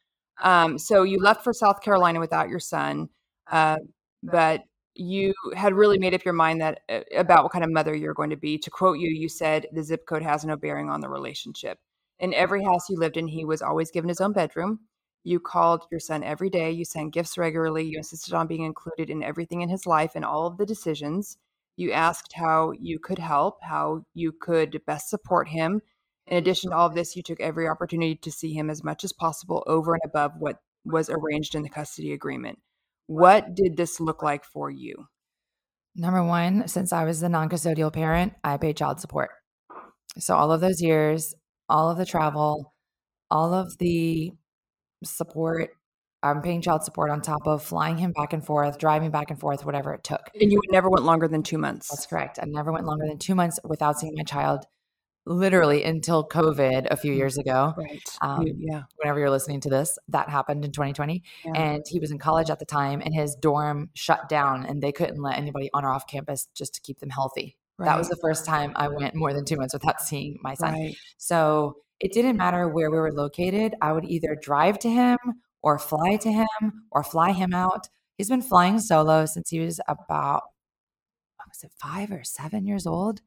Um, 0.42 0.78
so 0.78 1.02
you 1.02 1.18
left 1.18 1.44
for 1.44 1.52
South 1.52 1.82
Carolina 1.82 2.20
without 2.20 2.48
your 2.48 2.60
son, 2.60 3.08
uh, 3.50 3.76
but 4.22 4.62
you 4.94 5.32
had 5.54 5.74
really 5.74 5.98
made 5.98 6.14
up 6.14 6.24
your 6.24 6.34
mind 6.34 6.60
that 6.60 6.80
uh, 6.88 7.00
about 7.16 7.44
what 7.44 7.52
kind 7.52 7.64
of 7.64 7.70
mother 7.70 7.94
you're 7.94 8.14
going 8.14 8.30
to 8.30 8.36
be. 8.36 8.58
To 8.58 8.70
quote 8.70 8.98
you, 8.98 9.10
you 9.10 9.28
said 9.28 9.66
the 9.72 9.82
zip 9.82 10.06
code 10.06 10.22
has 10.22 10.44
no 10.44 10.56
bearing 10.56 10.90
on 10.90 11.00
the 11.00 11.08
relationship. 11.08 11.78
In 12.18 12.34
every 12.34 12.64
house 12.64 12.88
you 12.88 12.98
lived 12.98 13.16
in, 13.16 13.28
he 13.28 13.44
was 13.44 13.62
always 13.62 13.90
given 13.90 14.08
his 14.08 14.20
own 14.20 14.32
bedroom. 14.32 14.80
You 15.24 15.38
called 15.40 15.86
your 15.90 16.00
son 16.00 16.24
every 16.24 16.50
day. 16.50 16.70
You 16.70 16.84
sent 16.84 17.14
gifts 17.14 17.38
regularly. 17.38 17.84
You 17.84 17.98
insisted 17.98 18.34
on 18.34 18.46
being 18.46 18.64
included 18.64 19.10
in 19.10 19.22
everything 19.22 19.60
in 19.60 19.68
his 19.68 19.86
life 19.86 20.12
and 20.14 20.24
all 20.24 20.46
of 20.46 20.56
the 20.56 20.66
decisions. 20.66 21.36
You 21.78 21.92
asked 21.92 22.32
how 22.34 22.72
you 22.72 22.98
could 22.98 23.18
help, 23.18 23.58
how 23.62 24.04
you 24.12 24.32
could 24.32 24.80
best 24.86 25.08
support 25.08 25.48
him. 25.48 25.80
In 26.26 26.36
addition 26.36 26.70
to 26.70 26.76
all 26.76 26.88
of 26.88 26.94
this, 26.94 27.16
you 27.16 27.22
took 27.22 27.40
every 27.40 27.68
opportunity 27.68 28.16
to 28.16 28.32
see 28.32 28.52
him 28.52 28.68
as 28.68 28.84
much 28.84 29.04
as 29.04 29.12
possible 29.12 29.62
over 29.66 29.94
and 29.94 30.02
above 30.04 30.32
what 30.38 30.56
was 30.84 31.08
arranged 31.08 31.54
in 31.54 31.62
the 31.62 31.68
custody 31.68 32.12
agreement. 32.12 32.58
What 33.06 33.54
did 33.54 33.76
this 33.76 34.00
look 34.00 34.22
like 34.22 34.44
for 34.44 34.70
you? 34.70 35.06
number 35.98 36.22
one, 36.22 36.66
since 36.68 36.92
I 36.92 37.04
was 37.04 37.20
the 37.20 37.28
non 37.28 37.48
custodial 37.48 37.92
parent, 37.92 38.34
I 38.42 38.56
paid 38.56 38.76
child 38.76 39.00
support. 39.00 39.30
So, 40.18 40.34
all 40.34 40.52
of 40.52 40.60
those 40.60 40.80
years, 40.80 41.34
all 41.68 41.90
of 41.90 41.98
the 41.98 42.06
travel, 42.06 42.74
all 43.30 43.52
of 43.52 43.76
the 43.78 44.32
support, 45.04 45.70
I'm 46.22 46.42
paying 46.42 46.62
child 46.62 46.82
support 46.82 47.10
on 47.10 47.20
top 47.20 47.46
of 47.46 47.62
flying 47.62 47.96
him 47.96 48.12
back 48.12 48.32
and 48.32 48.44
forth, 48.44 48.78
driving 48.78 49.10
back 49.10 49.30
and 49.30 49.38
forth, 49.38 49.64
whatever 49.64 49.94
it 49.94 50.02
took. 50.02 50.20
And 50.40 50.50
you 50.50 50.60
never 50.70 50.90
went 50.90 51.04
longer 51.04 51.28
than 51.28 51.42
two 51.42 51.58
months. 51.58 51.88
That's 51.88 52.06
correct. 52.06 52.38
I 52.42 52.46
never 52.46 52.72
went 52.72 52.86
longer 52.86 53.06
than 53.06 53.18
two 53.18 53.34
months 53.36 53.60
without 53.64 53.98
seeing 54.00 54.14
my 54.16 54.24
child. 54.24 54.66
literally 55.26 55.84
until 55.84 56.26
COVID 56.26 56.88
a 56.90 56.96
few 56.96 57.12
years 57.12 57.36
ago. 57.38 57.74
Right. 57.76 58.02
Um, 58.22 58.46
yeah. 58.58 58.82
Whenever 58.96 59.20
you're 59.20 59.30
listening 59.30 59.60
to 59.60 59.68
this, 59.70 59.98
that 60.08 60.28
happened 60.28 60.64
in 60.64 60.72
2020. 60.72 61.22
Yeah. 61.44 61.52
And 61.54 61.84
he 61.86 62.00
was 62.00 62.10
in 62.10 62.18
college 62.18 62.50
at 62.50 62.58
the 62.58 62.64
time, 62.64 63.02
and 63.04 63.14
his 63.14 63.36
dorm 63.36 63.90
shut 63.94 64.28
down, 64.28 64.64
and 64.64 64.82
they 64.82 64.90
couldn't 64.92 65.20
let 65.20 65.36
anybody 65.36 65.70
on 65.74 65.84
or 65.84 65.90
off 65.90 66.06
campus 66.06 66.48
just 66.54 66.74
to 66.74 66.80
keep 66.80 66.98
them 67.00 67.10
healthy. 67.10 67.56
Right. 67.78 67.86
That 67.86 67.98
was 67.98 68.08
the 68.08 68.16
first 68.16 68.44
time 68.44 68.72
I 68.74 68.88
went 68.88 69.14
more 69.14 69.32
than 69.32 69.44
two 69.44 69.56
months 69.56 69.74
without 69.74 70.00
seeing 70.08 70.38
my 70.42 70.54
son. 70.54 70.72
Right. 70.72 70.96
So 71.18 71.76
it 72.00 72.12
didn't 72.12 72.36
matter 72.36 72.68
where 72.68 72.90
we 72.90 72.96
were 72.98 73.12
located. 73.12 73.74
I 73.80 73.92
would 73.92 74.04
either 74.04 74.36
drive 74.40 74.78
to 74.80 74.90
him 74.90 75.18
or 75.62 75.78
fly 75.78 76.16
to 76.16 76.30
him 76.32 76.84
or 76.90 77.02
fly 77.02 77.32
him 77.32 77.52
out. 77.54 77.88
He's 78.16 78.28
been 78.28 78.42
flying 78.42 78.78
solo 78.80 79.26
since 79.26 79.50
he 79.50 79.60
was 79.60 79.80
about, 79.88 80.42
what 81.36 81.48
was 81.48 81.62
it, 81.64 81.72
five 81.80 82.10
or 82.10 82.24
seven 82.24 82.66
years 82.66 82.86
old? 82.86 83.20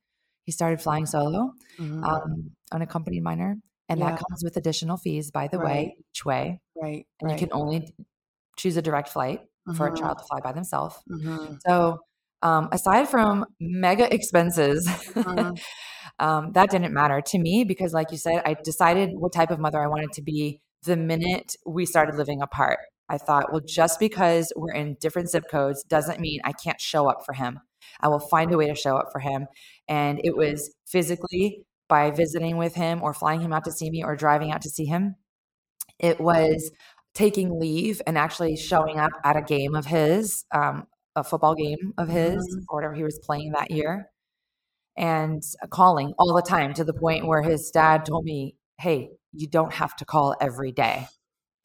He 0.45 0.51
started 0.51 0.81
flying 0.81 1.05
solo, 1.05 1.53
Mhm. 1.79 2.03
um, 2.03 2.51
unaccompanied 2.71 3.23
minor. 3.23 3.57
And 3.89 3.99
Yeah. 3.99 4.11
that 4.11 4.19
comes 4.19 4.43
with 4.43 4.57
additional 4.57 4.97
fees, 4.97 5.31
by 5.31 5.47
the 5.47 5.57
Right. 5.59 5.65
way, 5.65 5.97
each 6.11 6.25
way. 6.25 6.61
right. 6.81 7.05
And 7.19 7.29
right. 7.29 7.39
you 7.39 7.47
can 7.47 7.53
only 7.55 7.93
choose 8.57 8.75
a 8.77 8.81
direct 8.81 9.09
flight 9.09 9.41
for 9.75 9.87
a 9.87 9.91
Mhm. 9.91 9.97
child 9.97 10.17
to 10.17 10.23
fly 10.25 10.39
by 10.41 10.51
themselves. 10.53 10.95
Mhm. 11.09 11.59
So, 11.67 11.99
um, 12.41 12.69
aside 12.71 13.07
from 13.09 13.45
mega 13.59 14.11
expenses, 14.13 14.87
Mhm. 14.87 15.15
um, 16.19 16.51
that 16.53 16.69
didn't 16.71 16.93
matter 16.93 17.21
to 17.21 17.37
me 17.39 17.63
because, 17.63 17.93
like 17.93 18.11
you 18.11 18.17
said, 18.17 18.41
I 18.45 18.55
decided 18.63 19.11
what 19.13 19.31
type 19.33 19.51
of 19.51 19.59
mother 19.59 19.79
I 19.81 19.87
wanted 19.87 20.11
to 20.13 20.21
be 20.23 20.61
the 20.83 20.97
minute 20.97 21.55
we 21.65 21.85
started 21.85 22.15
living 22.15 22.41
apart. 22.41 22.79
I 23.09 23.17
thought, 23.17 23.51
well, 23.51 23.61
just 23.65 23.99
because 23.99 24.53
we're 24.55 24.73
in 24.73 24.95
different 25.01 25.29
zip 25.29 25.45
codes 25.51 25.83
doesn't 25.83 26.19
mean 26.19 26.39
I 26.43 26.53
can't 26.53 26.79
show 26.79 27.07
up 27.09 27.19
for 27.25 27.33
him. 27.33 27.59
I 27.99 28.07
will 28.07 28.19
find 28.19 28.53
a 28.53 28.57
way 28.57 28.67
to 28.67 28.75
show 28.75 28.95
up 28.97 29.07
for 29.11 29.19
him. 29.19 29.47
And 29.87 30.21
it 30.23 30.35
was 30.37 30.73
physically 30.87 31.65
by 31.89 32.11
visiting 32.11 32.55
with 32.57 32.75
him 32.75 33.01
or 33.03 33.13
flying 33.13 33.41
him 33.41 33.51
out 33.53 33.65
to 33.65 33.71
see 33.71 33.89
me 33.89 34.03
or 34.03 34.15
driving 34.15 34.51
out 34.51 34.61
to 34.61 34.69
see 34.69 34.85
him. 34.85 35.15
It 35.99 36.19
was 36.21 36.71
taking 37.13 37.59
leave 37.59 38.01
and 38.07 38.17
actually 38.17 38.55
showing 38.57 38.99
up 38.99 39.11
at 39.25 39.37
a 39.37 39.41
game 39.41 39.75
of 39.75 39.85
his, 39.87 40.45
um, 40.53 40.87
a 41.15 41.23
football 41.23 41.55
game 41.55 41.93
of 41.97 42.07
his, 42.09 42.37
Mhm. 42.37 42.65
or 42.69 42.77
whatever 42.77 42.93
he 42.93 43.03
was 43.03 43.19
playing 43.19 43.51
that 43.51 43.71
year, 43.71 44.09
and 44.97 45.43
calling 45.69 46.13
all 46.19 46.33
the 46.33 46.41
time 46.41 46.73
to 46.75 46.83
the 46.83 46.93
point 46.93 47.27
where 47.27 47.41
his 47.41 47.71
dad 47.71 48.05
told 48.05 48.25
me, 48.25 48.55
Hey, 48.79 49.11
you 49.33 49.47
don't 49.47 49.73
have 49.73 49.95
to 49.97 50.05
call 50.05 50.35
every 50.39 50.71
day. 50.71 51.07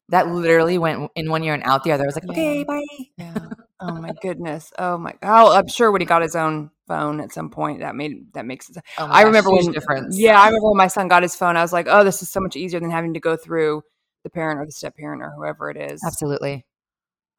That 0.09 0.27
literally 0.27 0.77
went 0.77 1.11
in 1.15 1.29
one 1.29 1.43
year 1.43 1.53
and 1.53 1.63
out 1.63 1.83
the 1.83 1.91
other. 1.91 2.03
I 2.03 2.07
was 2.07 2.15
like, 2.15 2.23
Yeah. 2.25 2.31
Okay, 2.31 2.63
bye. 2.63 2.83
Yeah. 3.17 3.49
Oh 3.79 3.95
my 3.95 4.11
goodness. 4.21 4.71
Oh 4.77 4.97
my. 4.97 5.13
Oh, 5.21 5.51
I'm 5.51 5.67
sure 5.67 5.91
when 5.91 6.01
he 6.01 6.05
got 6.05 6.21
his 6.21 6.35
own 6.35 6.71
phone 6.87 7.19
at 7.19 7.31
some 7.31 7.49
point, 7.49 7.79
that 7.79 7.95
made 7.95 8.33
that 8.33 8.45
makes 8.45 8.67
sense. 8.67 8.77
Oh 8.97 9.05
I 9.05 9.23
gosh, 9.23 9.25
remember 9.25 9.51
when 9.51 9.71
difference. 9.71 10.17
Yeah, 10.17 10.39
I 10.39 10.47
remember 10.47 10.69
when 10.69 10.77
my 10.77 10.87
son 10.87 11.07
got 11.07 11.23
his 11.23 11.35
phone. 11.35 11.57
I 11.57 11.61
was 11.61 11.73
like, 11.73 11.87
oh, 11.89 12.03
this 12.03 12.21
is 12.21 12.29
so 12.29 12.39
much 12.39 12.55
easier 12.55 12.79
than 12.79 12.91
having 12.91 13.13
to 13.15 13.19
go 13.19 13.35
through 13.35 13.83
the 14.23 14.29
parent 14.29 14.59
or 14.59 14.65
the 14.65 14.71
step 14.71 14.95
parent 14.95 15.21
or 15.21 15.31
whoever 15.35 15.69
it 15.69 15.77
is. 15.77 16.01
Absolutely. 16.05 16.65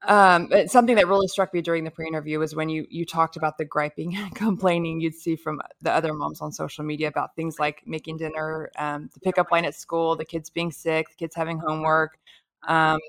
Um, 0.06 0.46
but 0.46 0.70
something 0.70 0.94
that 0.96 1.08
really 1.08 1.26
struck 1.26 1.52
me 1.52 1.60
during 1.60 1.82
the 1.82 1.90
pre-interview 1.90 2.38
was 2.38 2.54
when 2.54 2.68
you 2.68 2.86
you 2.88 3.04
talked 3.04 3.36
about 3.36 3.58
the 3.58 3.64
griping 3.64 4.16
and 4.16 4.34
complaining 4.34 5.00
you'd 5.00 5.14
see 5.14 5.34
from 5.34 5.60
the 5.82 5.92
other 5.92 6.14
moms 6.14 6.40
on 6.40 6.52
social 6.52 6.84
media 6.84 7.08
about 7.08 7.34
things 7.34 7.58
like 7.58 7.82
making 7.86 8.18
dinner, 8.18 8.70
um, 8.78 9.10
the 9.12 9.20
pickup 9.20 9.50
line 9.50 9.64
at 9.64 9.74
school, 9.74 10.14
the 10.14 10.24
kids 10.24 10.50
being 10.50 10.70
sick, 10.70 11.08
the 11.10 11.16
kids 11.16 11.34
having 11.34 11.58
homework, 11.58 12.18
um, 12.68 13.00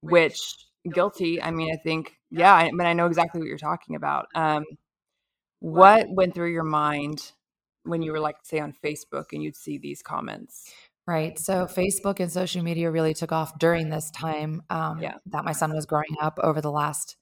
which 0.00 0.66
guilty. 0.92 1.42
I 1.42 1.50
mean, 1.50 1.72
I 1.72 1.76
think 1.76 2.18
yeah, 2.30 2.52
I, 2.52 2.70
but 2.76 2.86
I 2.86 2.92
know 2.92 3.06
exactly 3.06 3.40
what 3.40 3.48
you're 3.48 3.58
talking 3.58 3.96
about. 3.96 4.26
Um, 4.34 4.64
what 5.60 6.06
went 6.10 6.34
through 6.34 6.52
your 6.52 6.64
mind 6.64 7.32
when 7.84 8.02
you 8.02 8.12
were 8.12 8.20
like, 8.20 8.36
say, 8.42 8.60
on 8.60 8.74
Facebook 8.84 9.26
and 9.32 9.42
you'd 9.42 9.56
see 9.56 9.78
these 9.78 10.02
comments? 10.02 10.70
Right. 11.06 11.38
So 11.38 11.66
Facebook 11.66 12.20
and 12.20 12.32
social 12.32 12.62
media 12.62 12.90
really 12.90 13.12
took 13.14 13.30
off 13.32 13.58
during 13.58 13.90
this 13.90 14.10
time 14.10 14.62
um, 14.70 15.00
Yeah. 15.00 15.16
that 15.26 15.44
my 15.44 15.52
son 15.52 15.72
was 15.74 15.84
growing 15.86 16.16
up 16.20 16.38
over 16.42 16.60
the 16.60 16.70
last 16.70 17.16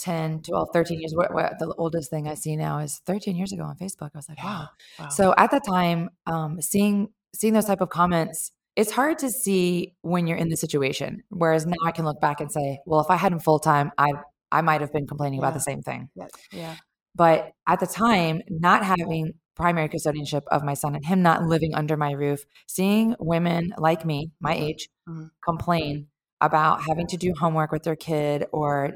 10, 0.00 0.42
12, 0.42 0.68
13 0.72 1.00
years. 1.00 1.14
What, 1.14 1.32
what 1.32 1.58
the 1.60 1.72
oldest 1.78 2.10
thing 2.10 2.26
I 2.28 2.34
see 2.34 2.56
now 2.56 2.78
is 2.78 3.00
13 3.06 3.36
years 3.36 3.52
ago 3.52 3.62
on 3.62 3.76
Facebook. 3.76 4.10
I 4.14 4.18
was 4.18 4.28
like, 4.28 4.42
wow. 4.42 4.68
Wow. 4.98 5.08
So 5.08 5.34
at 5.38 5.50
that 5.52 5.64
time, 5.64 6.10
um, 6.26 6.60
seeing 6.60 7.10
seeing 7.34 7.52
those 7.54 7.64
type 7.66 7.80
of 7.80 7.90
comments, 7.90 8.50
it's 8.76 8.90
hard 8.90 9.18
to 9.18 9.30
see 9.30 9.94
when 10.02 10.26
you're 10.26 10.36
in 10.38 10.48
the 10.48 10.56
situation. 10.56 11.22
Whereas 11.28 11.66
now 11.66 11.76
I 11.84 11.92
can 11.92 12.04
look 12.04 12.20
back 12.20 12.40
and 12.40 12.50
say, 12.50 12.80
well, 12.86 13.00
if 13.00 13.10
I 13.10 13.16
had 13.16 13.30
him 13.32 13.38
full 13.38 13.60
time, 13.60 13.92
I 13.98 14.12
I 14.50 14.60
might 14.62 14.80
have 14.80 14.92
been 14.92 15.06
complaining 15.06 15.38
about 15.38 15.54
the 15.54 15.60
same 15.60 15.82
thing. 15.82 16.10
yeah, 16.16 16.26
yeah, 16.52 16.76
But 17.14 17.52
at 17.66 17.78
the 17.80 17.86
time, 17.86 18.40
not 18.48 18.84
having 18.84 19.34
primary 19.54 19.88
custodianship 19.88 20.42
of 20.50 20.64
my 20.64 20.74
son 20.74 20.94
and 20.94 21.04
him 21.06 21.22
not 21.22 21.42
living 21.44 21.74
under 21.74 21.96
my 21.96 22.12
roof, 22.12 22.44
seeing 22.66 23.14
women 23.20 23.72
like 23.78 24.04
me, 24.04 24.30
my 24.40 24.54
age, 24.54 24.88
Mhm. 25.08 25.30
complain 25.44 26.08
about 26.40 26.82
having 26.88 27.06
to 27.08 27.16
do 27.16 27.32
homework 27.38 27.70
with 27.72 27.82
their 27.84 27.96
kid 27.96 28.46
or 28.52 28.92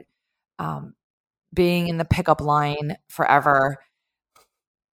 um, 0.58 0.94
being 1.54 1.88
in 1.88 1.98
the 1.98 2.04
pickup 2.04 2.40
line 2.40 2.96
forever 3.08 3.78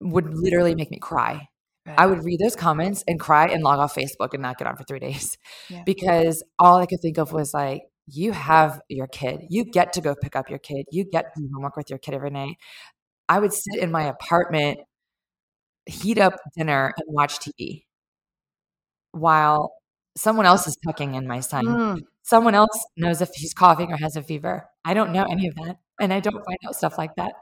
would 0.00 0.32
literally 0.34 0.74
make 0.74 0.90
me 0.90 0.98
cry. 0.98 1.48
I 1.86 2.06
would 2.06 2.24
read 2.24 2.40
those 2.40 2.56
comments 2.56 3.04
and 3.06 3.20
cry 3.20 3.46
and 3.48 3.62
log 3.62 3.78
off 3.78 3.94
Facebook 3.94 4.32
and 4.32 4.42
not 4.42 4.56
get 4.58 4.66
on 4.66 4.76
for 4.76 4.84
three 4.84 4.98
days 5.08 5.36
Yeah. 5.68 5.82
because 5.84 6.42
all 6.58 6.78
I 6.78 6.86
could 6.86 7.00
think 7.00 7.18
of 7.18 7.32
was 7.32 7.52
like, 7.52 7.82
you 8.06 8.32
have 8.32 8.80
your 8.88 9.06
kid. 9.06 9.40
You 9.48 9.64
get 9.64 9.92
to 9.94 10.00
go 10.00 10.14
pick 10.14 10.36
up 10.36 10.48
your 10.50 10.58
kid. 10.58 10.86
You 10.90 11.04
get 11.04 11.34
to 11.34 11.42
do 11.42 11.48
homework 11.54 11.76
with 11.76 11.88
your 11.90 11.98
kid 11.98 12.14
every 12.14 12.30
night. 12.30 12.56
I 13.28 13.38
would 13.38 13.52
sit 13.52 13.76
in 13.76 13.90
my 13.90 14.04
apartment, 14.04 14.80
heat 15.87 16.18
up 16.18 16.35
dinner, 16.57 16.95
and 16.97 17.14
watch 17.14 17.39
TV 17.41 17.87
while 19.12 19.72
someone 20.16 20.47
else 20.47 20.66
is 20.66 20.76
tucking 20.85 21.14
in 21.14 21.26
my 21.26 21.41
son. 21.41 21.64
Mm, 21.66 22.03
Someone 22.22 22.55
else 22.55 22.87
knows 22.97 23.20
if 23.20 23.30
he's 23.35 23.53
coughing 23.53 23.93
or 23.93 23.97
has 23.99 24.16
a 24.16 24.22
fever. 24.22 24.68
I 24.85 24.95
don't 24.95 25.12
know 25.12 25.24
any 25.24 25.49
of 25.49 25.55
that. 25.57 25.76
And 26.01 26.12
I 26.12 26.20
don't 26.20 26.43
find 26.45 26.59
out 26.66 26.74
stuff 26.74 26.97
like 26.99 27.16
that. 27.16 27.35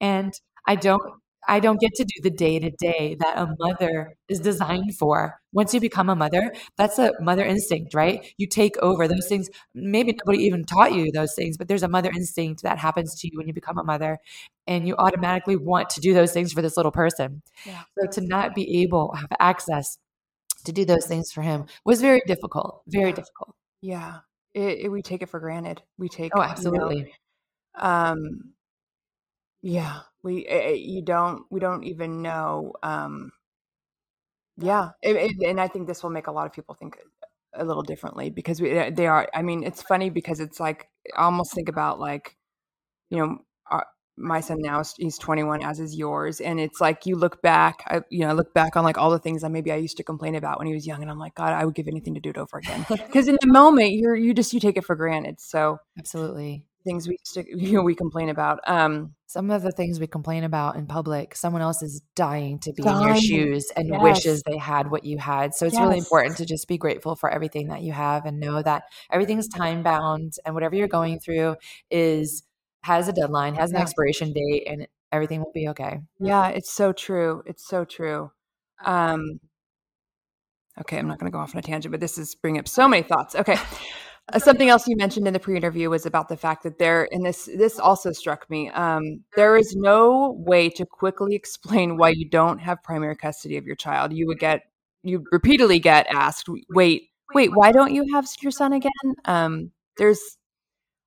And 0.00 0.34
I 0.66 0.76
don't 0.76 1.02
I 1.46 1.60
don't 1.60 1.80
get 1.80 1.94
to 1.94 2.04
do 2.04 2.20
the 2.22 2.30
day 2.30 2.58
to 2.58 2.70
day 2.70 3.16
that 3.20 3.38
a 3.38 3.54
mother 3.58 4.16
is 4.28 4.40
designed 4.40 4.96
for. 4.96 5.40
Once 5.52 5.72
you 5.72 5.80
become 5.80 6.08
a 6.08 6.16
mother, 6.16 6.52
that's 6.76 6.98
a 6.98 7.12
mother 7.20 7.44
instinct, 7.44 7.94
right? 7.94 8.26
You 8.36 8.46
take 8.46 8.76
over 8.78 9.06
those 9.08 9.28
things. 9.28 9.48
Maybe 9.74 10.12
nobody 10.24 10.44
even 10.44 10.64
taught 10.64 10.92
you 10.94 11.10
those 11.12 11.34
things, 11.34 11.56
but 11.56 11.68
there's 11.68 11.82
a 11.82 11.88
mother 11.88 12.10
instinct 12.14 12.62
that 12.62 12.78
happens 12.78 13.18
to 13.20 13.28
you 13.28 13.38
when 13.38 13.46
you 13.46 13.54
become 13.54 13.78
a 13.78 13.84
mother, 13.84 14.18
and 14.66 14.86
you 14.86 14.96
automatically 14.96 15.56
want 15.56 15.90
to 15.90 16.00
do 16.00 16.14
those 16.14 16.32
things 16.32 16.52
for 16.52 16.62
this 16.62 16.76
little 16.76 16.92
person. 16.92 17.42
Yeah. 17.64 17.82
So 17.98 18.20
to 18.20 18.26
not 18.26 18.54
be 18.54 18.82
able 18.82 19.10
to 19.12 19.18
have 19.20 19.30
access 19.38 19.98
to 20.64 20.72
do 20.72 20.84
those 20.84 21.06
things 21.06 21.30
for 21.32 21.42
him 21.42 21.66
was 21.84 22.00
very 22.00 22.20
difficult, 22.26 22.82
very 22.88 23.12
difficult. 23.12 23.54
yeah. 23.80 24.18
It, 24.54 24.86
it, 24.86 24.88
we 24.88 25.02
take 25.02 25.20
it 25.22 25.28
for 25.28 25.38
granted. 25.38 25.82
We 25.98 26.08
take 26.08 26.32
Oh, 26.34 26.40
you 26.40 26.46
know, 26.46 26.50
absolutely. 26.50 27.14
um 27.78 28.54
yeah 29.62 30.00
we 30.26 30.44
eh, 30.46 30.70
eh, 30.70 30.74
you 30.74 31.02
don't 31.02 31.44
we 31.50 31.60
don't 31.60 31.84
even 31.84 32.20
know 32.20 32.72
um 32.82 33.30
yeah 34.58 34.90
it, 35.02 35.16
it- 35.16 35.48
and 35.48 35.60
i 35.60 35.68
think 35.68 35.86
this 35.86 36.02
will 36.02 36.10
make 36.10 36.26
a 36.26 36.32
lot 36.32 36.46
of 36.46 36.52
people 36.52 36.74
think 36.74 36.98
a 37.54 37.64
little 37.64 37.82
differently 37.82 38.28
because 38.28 38.60
we, 38.60 38.70
eh, 38.70 38.90
they 38.90 39.06
are 39.06 39.28
i 39.32 39.40
mean 39.40 39.62
it's 39.62 39.82
funny 39.82 40.10
because 40.10 40.40
it's 40.40 40.60
like 40.60 40.88
i 41.16 41.22
almost 41.22 41.54
think 41.54 41.68
about 41.68 41.98
like 42.00 42.36
you 43.10 43.18
know 43.18 43.38
our, 43.70 43.86
my 44.16 44.40
son 44.40 44.58
now 44.60 44.80
is 44.80 44.94
he's 44.98 45.18
21 45.18 45.62
as 45.62 45.80
is 45.80 45.96
yours 45.96 46.40
and 46.40 46.60
it's 46.60 46.80
like 46.80 47.06
you 47.06 47.16
look 47.16 47.40
back 47.42 47.84
I, 47.86 48.02
you 48.10 48.20
know 48.20 48.30
I 48.30 48.32
look 48.32 48.52
back 48.54 48.76
on 48.76 48.84
like 48.84 48.98
all 48.98 49.10
the 49.10 49.18
things 49.18 49.42
that 49.42 49.50
maybe 49.50 49.72
i 49.72 49.76
used 49.76 49.96
to 49.98 50.04
complain 50.04 50.34
about 50.34 50.58
when 50.58 50.66
he 50.66 50.74
was 50.74 50.86
young 50.86 51.02
and 51.02 51.10
i'm 51.10 51.18
like 51.18 51.34
god 51.34 51.52
i 51.52 51.64
would 51.64 51.74
give 51.74 51.88
anything 51.88 52.14
to 52.14 52.20
do 52.20 52.30
it 52.30 52.38
over 52.38 52.58
again 52.58 52.84
because 52.88 53.28
in 53.28 53.38
the 53.40 53.46
moment 53.52 53.92
you're 53.92 54.16
you 54.16 54.34
just 54.34 54.52
you 54.52 54.60
take 54.60 54.76
it 54.76 54.84
for 54.84 54.96
granted 54.96 55.40
so 55.40 55.78
Absolutely. 55.98 56.66
Things 56.86 57.06
we 57.08 57.18
stick 57.24 57.46
you 57.54 57.72
know 57.72 57.82
we 57.82 57.94
complain 57.94 58.28
about 58.30 58.60
um 58.66 59.14
Some 59.26 59.50
of 59.50 59.62
the 59.62 59.72
things 59.72 59.98
we 60.00 60.06
complain 60.06 60.44
about 60.44 60.76
in 60.76 60.86
public, 60.86 61.34
someone 61.34 61.60
else 61.60 61.82
is 61.82 62.00
dying 62.14 62.58
to 62.60 62.72
be 62.72 62.82
in 62.82 63.00
your 63.02 63.16
shoes 63.16 63.64
and 63.76 63.90
Yes. 63.90 64.02
wishes 64.02 64.42
they 64.44 64.56
had 64.56 64.90
what 64.90 65.04
you 65.04 65.18
had. 65.18 65.52
So 65.54 65.66
it's 65.66 65.78
really 65.80 65.98
important 65.98 66.36
to 66.38 66.46
just 66.46 66.68
be 66.68 66.78
grateful 66.78 67.16
for 67.16 67.28
everything 67.28 67.68
that 67.68 67.82
you 67.82 67.92
have 67.92 68.24
and 68.24 68.38
know 68.38 68.62
that 68.62 68.84
everything's 69.10 69.48
time 69.48 69.82
bound 69.82 70.34
and 70.44 70.54
whatever 70.54 70.76
you're 70.76 70.88
going 71.00 71.18
through 71.18 71.56
is 71.90 72.44
has 72.82 73.08
a 73.08 73.12
deadline, 73.12 73.56
has 73.56 73.70
an 73.72 73.76
Yeah. 73.78 73.82
expiration 73.82 74.32
date, 74.32 74.64
and 74.68 74.86
everything 75.10 75.40
will 75.40 75.52
be 75.52 75.68
okay. 75.68 76.00
Yeah, 76.20 76.48
it's 76.48 76.72
so 76.72 76.92
true. 76.92 77.42
It's 77.46 77.66
so 77.66 77.84
true. 77.84 78.30
Um, 78.84 79.40
okay, 80.80 80.98
I'm 80.98 81.08
not 81.08 81.18
going 81.18 81.30
to 81.30 81.34
go 81.36 81.40
off 81.42 81.54
on 81.54 81.58
a 81.58 81.62
tangent, 81.62 81.90
but 81.90 82.00
this 82.00 82.16
is 82.18 82.34
bringing 82.36 82.60
up 82.60 82.68
so 82.68 82.86
many 82.88 83.02
thoughts. 83.02 83.34
Okay. 83.34 83.56
Uh, 84.32 84.40
something 84.40 84.68
else 84.68 84.88
you 84.88 84.96
mentioned 84.96 85.26
in 85.28 85.32
the 85.32 85.38
pre-interview 85.38 85.88
was 85.88 86.04
about 86.04 86.28
the 86.28 86.36
fact 86.36 86.64
that 86.64 86.78
there, 86.78 87.08
and 87.12 87.24
this 87.24 87.48
this 87.56 87.78
also 87.78 88.10
struck 88.12 88.48
me. 88.50 88.70
Um, 88.70 89.22
there 89.36 89.56
is 89.56 89.76
no 89.76 90.32
way 90.44 90.68
to 90.70 90.84
quickly 90.84 91.34
explain 91.36 91.96
why 91.96 92.08
you 92.10 92.28
don't 92.28 92.58
have 92.58 92.82
primary 92.82 93.16
custody 93.16 93.56
of 93.56 93.64
your 93.64 93.76
child. 93.76 94.12
You 94.12 94.26
would 94.26 94.40
get, 94.40 94.62
you 95.04 95.24
repeatedly 95.30 95.78
get 95.78 96.06
asked, 96.10 96.48
"Wait, 96.70 97.10
wait, 97.34 97.50
why 97.54 97.70
don't 97.70 97.94
you 97.94 98.04
have 98.12 98.26
your 98.40 98.50
son 98.52 98.72
again?" 98.72 98.90
Um, 99.26 99.70
there's 99.96 100.20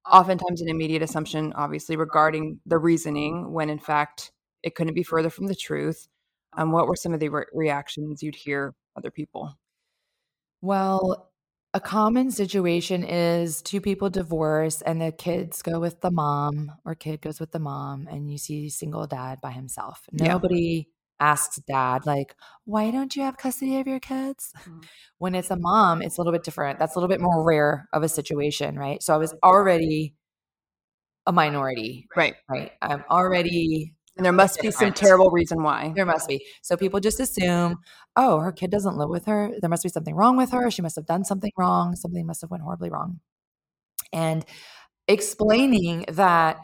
oftentimes 0.09 0.61
an 0.61 0.69
immediate 0.69 1.01
assumption, 1.03 1.53
obviously, 1.55 1.95
regarding 1.97 2.59
the 2.65 2.77
reasoning, 2.77 3.51
when 3.53 3.69
in 3.69 3.79
fact 3.79 4.31
it 4.63 4.75
couldn't 4.75 4.95
be 4.95 5.03
further 5.03 5.29
from 5.29 5.47
the 5.47 5.55
truth. 5.55 6.07
Um, 6.57 6.71
what 6.71 6.87
were 6.87 6.95
some 6.95 7.13
of 7.13 7.19
the 7.19 7.29
re- 7.29 7.45
reactions 7.53 8.23
you'd 8.23 8.35
hear 8.35 8.75
other 8.97 9.11
people? 9.11 9.57
Well, 10.61 11.28
a 11.73 11.79
common 11.79 12.31
situation 12.31 13.03
is 13.03 13.61
two 13.61 13.79
people 13.79 14.09
divorce 14.09 14.81
and 14.81 14.99
the 15.01 15.11
kids 15.11 15.61
go 15.61 15.79
with 15.79 16.01
the 16.01 16.09
mom 16.11 16.71
or 16.83 16.95
kid 16.95 17.21
goes 17.21 17.39
with 17.39 17.51
the 17.51 17.59
mom 17.59 18.07
and 18.09 18.31
you 18.31 18.37
see 18.39 18.69
single 18.69 19.05
dad 19.05 19.39
by 19.41 19.51
himself. 19.51 20.07
Yeah. 20.17 20.33
Nobody 20.33 20.87
asks 21.19 21.57
dad 21.67 22.05
like, 22.07 22.35
"Why 22.65 22.89
don't 22.91 23.15
you 23.15 23.21
have 23.23 23.37
custody 23.37 23.77
of 23.79 23.87
your 23.87 23.99
kids?" 23.99 24.51
Mhm. 24.67 24.89
When 25.19 25.35
it's 25.35 25.51
a 25.51 25.57
mom, 25.57 26.01
it's 26.01 26.17
a 26.17 26.21
little 26.21 26.33
bit 26.33 26.43
different. 26.43 26.79
That's 26.79 26.95
a 26.95 26.99
little 26.99 27.09
bit 27.09 27.21
more 27.21 27.43
rare 27.43 27.87
of 27.93 28.03
a 28.03 28.09
situation, 28.09 28.77
right? 28.79 29.03
So 29.03 29.13
I 29.13 29.17
was 29.17 29.33
already 29.43 30.15
a 31.27 31.31
minority, 31.31 32.07
Right. 32.15 32.35
right? 32.49 32.71
I'm 32.81 33.03
already 33.09 33.93
And 34.19 34.25
there 34.25 34.33
must 34.33 34.59
be 34.59 34.69
some 34.69 34.91
terrible 34.91 35.31
reason 35.31 35.63
why. 35.63 35.93
there 35.95 36.05
must 36.05 36.27
be. 36.27 36.45
So 36.61 36.75
people 36.75 36.99
just 36.99 37.21
assume, 37.21 37.77
oh, 38.17 38.41
her 38.41 38.51
kid 38.51 38.69
doesn't 38.69 38.97
live 38.97 39.07
with 39.07 39.27
her. 39.27 39.53
There 39.61 39.69
must 39.69 39.81
be 39.81 39.87
something 39.87 40.13
wrong 40.13 40.35
with 40.35 40.51
her. 40.51 40.69
She 40.69 40.81
must 40.81 40.97
have 40.97 41.05
done 41.05 41.23
something 41.23 41.53
wrong. 41.57 41.95
Something 41.95 42.25
must 42.25 42.41
have 42.41 42.51
went 42.51 42.63
horribly 42.63 42.89
wrong. 42.89 43.21
And 44.11 44.43
explaining 45.07 46.03
that 46.09 46.57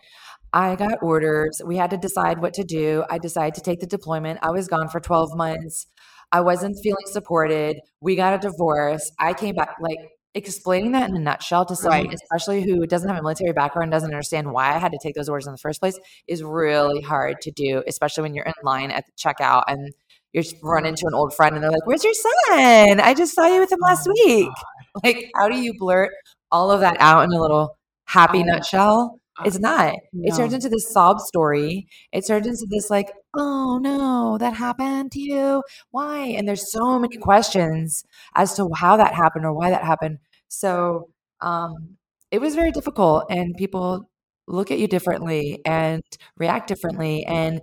I 0.52 0.76
got 0.76 1.02
orders, 1.02 1.62
we 1.66 1.78
had 1.78 1.92
to 1.92 1.98
decide 1.98 2.42
what 2.42 2.54
to 2.56 2.66
do. 2.66 3.06
I 3.10 3.20
decided 3.20 3.54
to 3.54 3.62
take 3.62 3.80
the 3.80 3.88
deployment. 3.88 4.40
I 4.42 4.52
was 4.52 4.68
gone 4.68 4.90
for 4.90 5.00
12 5.00 5.30
months. 5.38 5.88
I 6.34 6.42
wasn't 6.42 6.76
feeling 6.84 7.06
supported. 7.06 7.78
We 8.02 8.18
got 8.18 8.34
a 8.34 8.50
divorce. 8.50 9.14
I 9.18 9.34
came 9.34 9.56
back 9.56 9.76
like 9.80 10.10
explaining 10.36 10.92
that 10.92 11.10
in 11.10 11.16
a 11.16 11.20
nutshell 11.20 11.66
to 11.66 11.76
someone, 11.76 12.08
Right. 12.08 12.14
especially 12.14 12.62
who 12.62 12.86
doesn't 12.86 13.08
have 13.10 13.18
a 13.18 13.22
military 13.22 13.54
background, 13.54 13.92
doesn't 13.92 14.10
understand 14.12 14.52
why 14.52 14.76
I 14.76 14.78
had 14.78 14.92
to 14.92 15.00
take 15.02 15.16
those 15.16 15.30
orders 15.30 15.48
in 15.48 15.54
the 15.54 15.58
first 15.58 15.80
place, 15.80 15.98
is 16.28 16.44
really 16.44 17.02
hard 17.02 17.42
to 17.42 17.52
do, 17.52 17.82
especially 17.88 18.24
when 18.24 18.36
you're 18.36 18.46
in 18.46 18.54
line 18.64 18.92
at 18.92 19.06
the 19.06 19.12
checkout 19.14 19.64
and 19.68 19.94
you 20.34 20.42
just 20.44 20.58
run 20.62 20.86
into 20.86 21.04
an 21.08 21.14
old 21.14 21.34
friend 21.34 21.56
and 21.56 21.64
they're 21.64 21.72
like, 21.72 21.86
Where's 21.88 22.04
your 22.04 22.14
son? 22.14 23.00
I 23.00 23.14
just 23.16 23.34
saw 23.34 23.48
you 23.48 23.60
with 23.62 23.72
him 23.72 23.80
oh 23.84 23.88
last 23.88 24.08
week. 24.08 24.50
Like, 25.04 25.30
how 25.36 25.50
do 25.50 25.58
you 25.60 25.74
blurt 25.78 26.12
all 26.52 26.72
of 26.72 26.80
that 26.80 26.96
out 27.02 27.24
in 27.26 27.32
a 27.34 27.42
little 27.42 27.78
happy 28.06 28.40
Oh. 28.40 28.44
nutshell? 28.44 29.20
Uh, 29.38 29.44
it's 29.46 29.60
not. 29.60 29.94
It 30.14 30.34
turns 30.38 30.54
into 30.54 30.70
this 30.70 30.92
sob 30.94 31.20
story. 31.20 31.88
It 32.14 32.26
turns 32.26 32.48
into 32.48 32.66
this, 32.70 32.90
like, 32.90 33.12
oh 33.38 33.78
no, 33.80 34.38
that 34.40 34.54
happened 34.56 35.12
to 35.14 35.20
you. 35.20 35.64
Why? 35.92 36.20
And 36.20 36.48
there's 36.48 36.72
so 36.72 37.00
many 37.00 37.18
questions 37.18 38.04
as 38.36 38.56
to 38.56 38.70
how 38.76 38.98
that 38.98 39.14
happened 39.14 39.46
or 39.46 39.54
why 39.54 39.70
that 39.70 39.84
happened. 39.84 40.20
So 40.48 41.10
um, 41.42 41.98
it 42.32 42.40
was 42.42 42.56
very 42.56 42.72
difficult, 42.72 43.26
and 43.30 43.56
people 43.58 44.10
look 44.48 44.72
at 44.72 44.80
you 44.80 44.88
differently 44.88 45.60
and 45.66 46.02
react 46.38 46.68
differently 46.68 47.26
and 47.26 47.62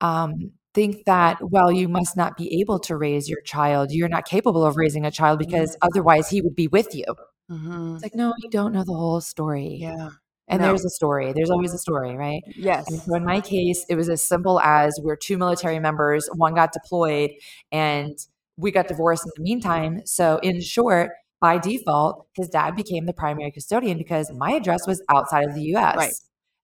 um, 0.00 0.52
think 0.74 1.04
that, 1.06 1.38
well, 1.50 1.70
you 1.70 1.88
must 1.88 2.16
not 2.16 2.36
be 2.36 2.60
able 2.60 2.78
to 2.80 2.96
raise 2.96 3.28
your 3.28 3.40
child. 3.42 3.92
You're 3.92 4.08
not 4.08 4.24
capable 4.26 4.64
of 4.64 4.76
raising 4.76 5.04
a 5.04 5.10
child 5.10 5.38
because 5.38 5.76
otherwise 5.82 6.28
he 6.30 6.40
would 6.42 6.56
be 6.56 6.68
with 6.68 6.94
you. 6.94 7.04
Mhm. 7.50 7.94
It's 7.96 8.02
like, 8.02 8.14
no, 8.14 8.32
you 8.38 8.48
don't 8.50 8.72
know 8.72 8.84
the 8.84 8.94
whole 8.94 9.20
story. 9.20 9.76
Yeah. 9.80 10.10
And 10.52 10.60
No. 10.60 10.68
there's 10.68 10.84
a 10.84 10.90
story. 10.90 11.32
There's 11.32 11.50
always 11.50 11.72
a 11.74 11.78
story, 11.78 12.16
right? 12.16 12.42
Yes. 12.56 12.84
And 12.88 13.00
so 13.00 13.14
in 13.16 13.24
my 13.24 13.40
case, 13.40 13.84
it 13.88 13.96
was 13.96 14.08
as 14.08 14.22
simple 14.22 14.60
as 14.60 14.98
we're 15.02 15.16
two 15.16 15.36
military 15.38 15.78
members, 15.80 16.28
one 16.36 16.54
got 16.54 16.72
deployed, 16.72 17.30
and 17.72 18.16
we 18.56 18.70
got 18.70 18.86
divorced 18.88 19.24
in 19.24 19.32
the 19.36 19.42
meantime. 19.42 20.02
So, 20.04 20.38
in 20.42 20.60
short, 20.60 21.10
by 21.40 21.58
default, 21.58 22.26
his 22.36 22.48
dad 22.48 22.76
became 22.76 23.06
the 23.06 23.12
primary 23.12 23.50
custodian 23.50 23.98
because 23.98 24.30
my 24.32 24.52
address 24.52 24.86
was 24.86 25.02
outside 25.08 25.44
of 25.48 25.54
the 25.54 25.62
US. 25.74 25.96
Right. 25.96 26.12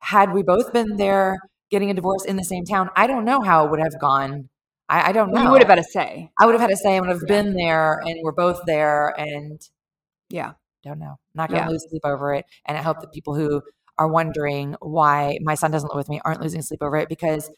Had 0.00 0.32
we 0.32 0.42
both 0.42 0.72
been 0.72 0.96
there 0.96 1.38
getting 1.70 1.90
a 1.90 1.94
divorce 1.94 2.24
in 2.24 2.36
the 2.36 2.44
same 2.44 2.64
town, 2.64 2.90
I 2.94 3.06
don't 3.06 3.24
know 3.24 3.40
how 3.42 3.64
it 3.64 3.70
would 3.70 3.80
have 3.80 3.98
gone. 4.00 4.48
I, 4.88 5.08
I 5.08 5.12
don't 5.12 5.32
know. 5.32 5.42
You 5.42 5.50
would 5.50 5.60
have 5.62 5.68
had 5.70 5.78
a 5.78 5.82
say. 5.82 6.30
I 6.38 6.46
would 6.46 6.52
have 6.54 6.60
had 6.60 6.70
to 6.70 6.76
say 6.76 6.96
I 6.96 7.00
would 7.00 7.08
have 7.10 7.22
Yeah. 7.26 7.42
been 7.42 7.54
there 7.54 8.00
and 8.04 8.16
we're 8.22 8.32
both 8.32 8.60
there 8.66 9.18
and 9.18 9.60
Yeah. 10.30 10.52
don't 10.84 10.98
know. 11.00 11.18
Not 11.34 11.50
going 11.50 11.62
to 11.62 11.66
Yeah. 11.66 11.70
lose 11.70 11.84
sleep 11.90 12.02
over 12.04 12.32
it. 12.34 12.46
And 12.64 12.78
I 12.78 12.82
hope 12.82 13.00
that 13.00 13.12
people 13.12 13.34
who 13.34 13.62
are 13.98 14.08
wondering 14.08 14.76
why 14.80 15.38
my 15.42 15.54
son 15.54 15.70
doesn't 15.70 15.88
live 15.90 15.96
with 15.98 16.08
me 16.08 16.20
aren't 16.24 16.40
losing 16.40 16.62
sleep 16.62 16.82
over 16.82 16.96
it 16.96 17.08
because 17.08 17.50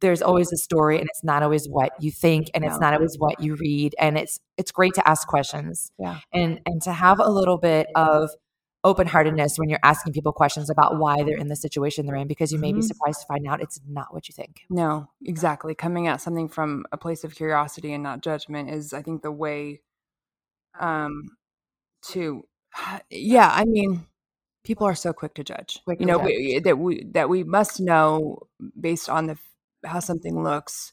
there's 0.00 0.20
always 0.20 0.52
a 0.52 0.56
story 0.58 0.98
and 0.98 1.06
it's 1.08 1.24
not 1.24 1.42
always 1.42 1.66
what 1.68 1.92
you 2.00 2.10
think 2.10 2.50
and 2.54 2.64
it's 2.64 2.78
not 2.78 2.92
always 2.92 3.16
what 3.18 3.40
you 3.40 3.54
read 3.56 3.94
and 3.98 4.18
it's 4.18 4.38
it's 4.58 4.70
great 4.70 4.92
to 4.94 5.08
ask 5.08 5.26
questions 5.26 5.90
Yeah. 5.98 6.18
and 6.32 6.60
and 6.66 6.82
to 6.82 6.92
have 6.92 7.18
a 7.18 7.30
little 7.30 7.56
bit 7.58 7.86
of 7.94 8.28
open-heartedness 8.84 9.58
when 9.58 9.68
you're 9.68 9.80
asking 9.82 10.12
people 10.12 10.32
questions 10.32 10.70
about 10.70 10.98
why 10.98 11.22
they're 11.24 11.36
in 11.38 11.48
the 11.48 11.56
situation 11.56 12.06
they're 12.06 12.14
in 12.14 12.28
because 12.28 12.52
you 12.52 12.58
may 12.58 12.72
be 12.72 12.80
Mhm. 12.80 12.84
surprised 12.84 13.20
to 13.22 13.26
find 13.26 13.46
out 13.48 13.60
it's 13.60 13.80
not 13.88 14.12
what 14.14 14.28
you 14.28 14.32
think. 14.32 14.60
No, 14.70 15.08
exactly. 15.24 15.74
Coming 15.74 16.06
at 16.06 16.20
something 16.20 16.46
from 16.48 16.84
a 16.92 16.96
place 16.96 17.24
of 17.24 17.34
curiosity 17.34 17.92
and 17.92 18.02
not 18.04 18.20
judgment 18.22 18.70
is, 18.70 18.92
I 18.92 19.02
think, 19.02 19.22
the 19.22 19.32
way 19.32 19.80
um 20.78 21.22
to 22.10 22.46
yeah, 23.10 23.50
I 23.52 23.64
mean, 23.64 24.06
people 24.66 24.86
are 24.86 24.94
so 24.94 25.12
quick 25.12 25.34
to 25.34 25.44
judge. 25.44 25.80
Quick 25.84 26.00
you 26.00 26.06
know, 26.06 26.18
judge. 26.18 26.26
we, 26.26 26.58
that 26.60 26.78
we 26.78 27.04
that 27.12 27.28
we 27.28 27.44
must 27.44 27.80
know 27.80 28.40
based 28.78 29.08
on 29.08 29.26
the 29.26 29.38
how 29.84 30.00
something 30.00 30.42
looks. 30.42 30.92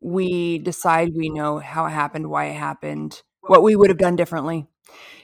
We 0.00 0.58
decide 0.58 1.14
we 1.14 1.30
know 1.30 1.58
how 1.58 1.86
it 1.86 1.90
happened, 1.90 2.28
why 2.28 2.46
it 2.46 2.56
happened, 2.56 3.22
what 3.40 3.62
we 3.62 3.76
would 3.76 3.90
have 3.90 3.98
done 3.98 4.16
differently. 4.16 4.66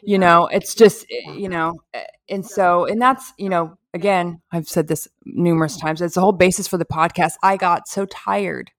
You 0.03 0.18
know, 0.18 0.47
it's 0.47 0.74
just 0.74 1.07
eh, 1.11 1.33
you 1.33 1.49
know, 1.49 1.74
eh, 1.93 2.05
and 2.28 2.47
so 2.47 2.87
and 2.87 3.01
that's 3.01 3.33
you 3.37 3.49
know, 3.49 3.76
again, 3.93 4.41
I've 4.51 4.68
said 4.68 4.89
this 4.89 5.09
numerous 5.24 5.76
times. 5.76 6.01
It's 6.01 6.14
the 6.14 6.20
whole 6.20 6.33
basis 6.33 6.66
for 6.66 6.78
the 6.78 6.85
podcast. 6.85 7.33
I 7.43 7.57
got 7.57 7.87
so 7.87 8.07
tired, 8.07 8.70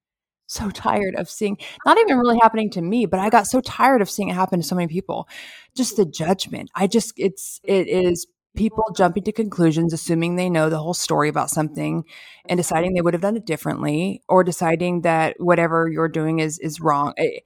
so 0.47 0.69
tired 0.69 1.15
of 1.15 1.29
seeing 1.29 1.57
not 1.85 1.97
even 1.99 2.17
really 2.17 2.39
happening 2.41 2.69
to 2.71 2.81
me, 2.81 3.05
but 3.05 3.19
I 3.19 3.29
got 3.29 3.47
so 3.47 3.61
tired 3.61 4.01
of 4.01 4.09
seeing 4.09 4.29
it 4.29 4.33
happen 4.35 4.61
to 4.61 4.67
so 4.67 4.75
many 4.75 4.87
people. 4.87 5.27
Just 5.75 5.95
the 5.95 6.05
judgment. 6.05 6.69
I 6.75 6.87
just 6.87 7.13
it's 7.17 7.59
it 7.63 7.87
is 7.87 8.27
people 8.55 8.83
jumping 8.95 9.23
to 9.23 9.31
conclusions, 9.31 9.93
assuming 9.93 10.35
they 10.35 10.49
know 10.49 10.69
the 10.69 10.77
whole 10.79 10.93
story 10.93 11.29
about 11.29 11.49
something 11.49 12.03
and 12.47 12.57
deciding 12.57 12.93
they 12.93 13.01
would 13.01 13.13
have 13.13 13.21
done 13.21 13.37
it 13.37 13.45
differently 13.45 14.21
or 14.29 14.43
deciding 14.43 15.01
that 15.01 15.35
whatever 15.39 15.89
you're 15.89 16.07
doing 16.09 16.39
is 16.39 16.59
is 16.59 16.79
wrong. 16.81 17.13
Eh, 17.17 17.39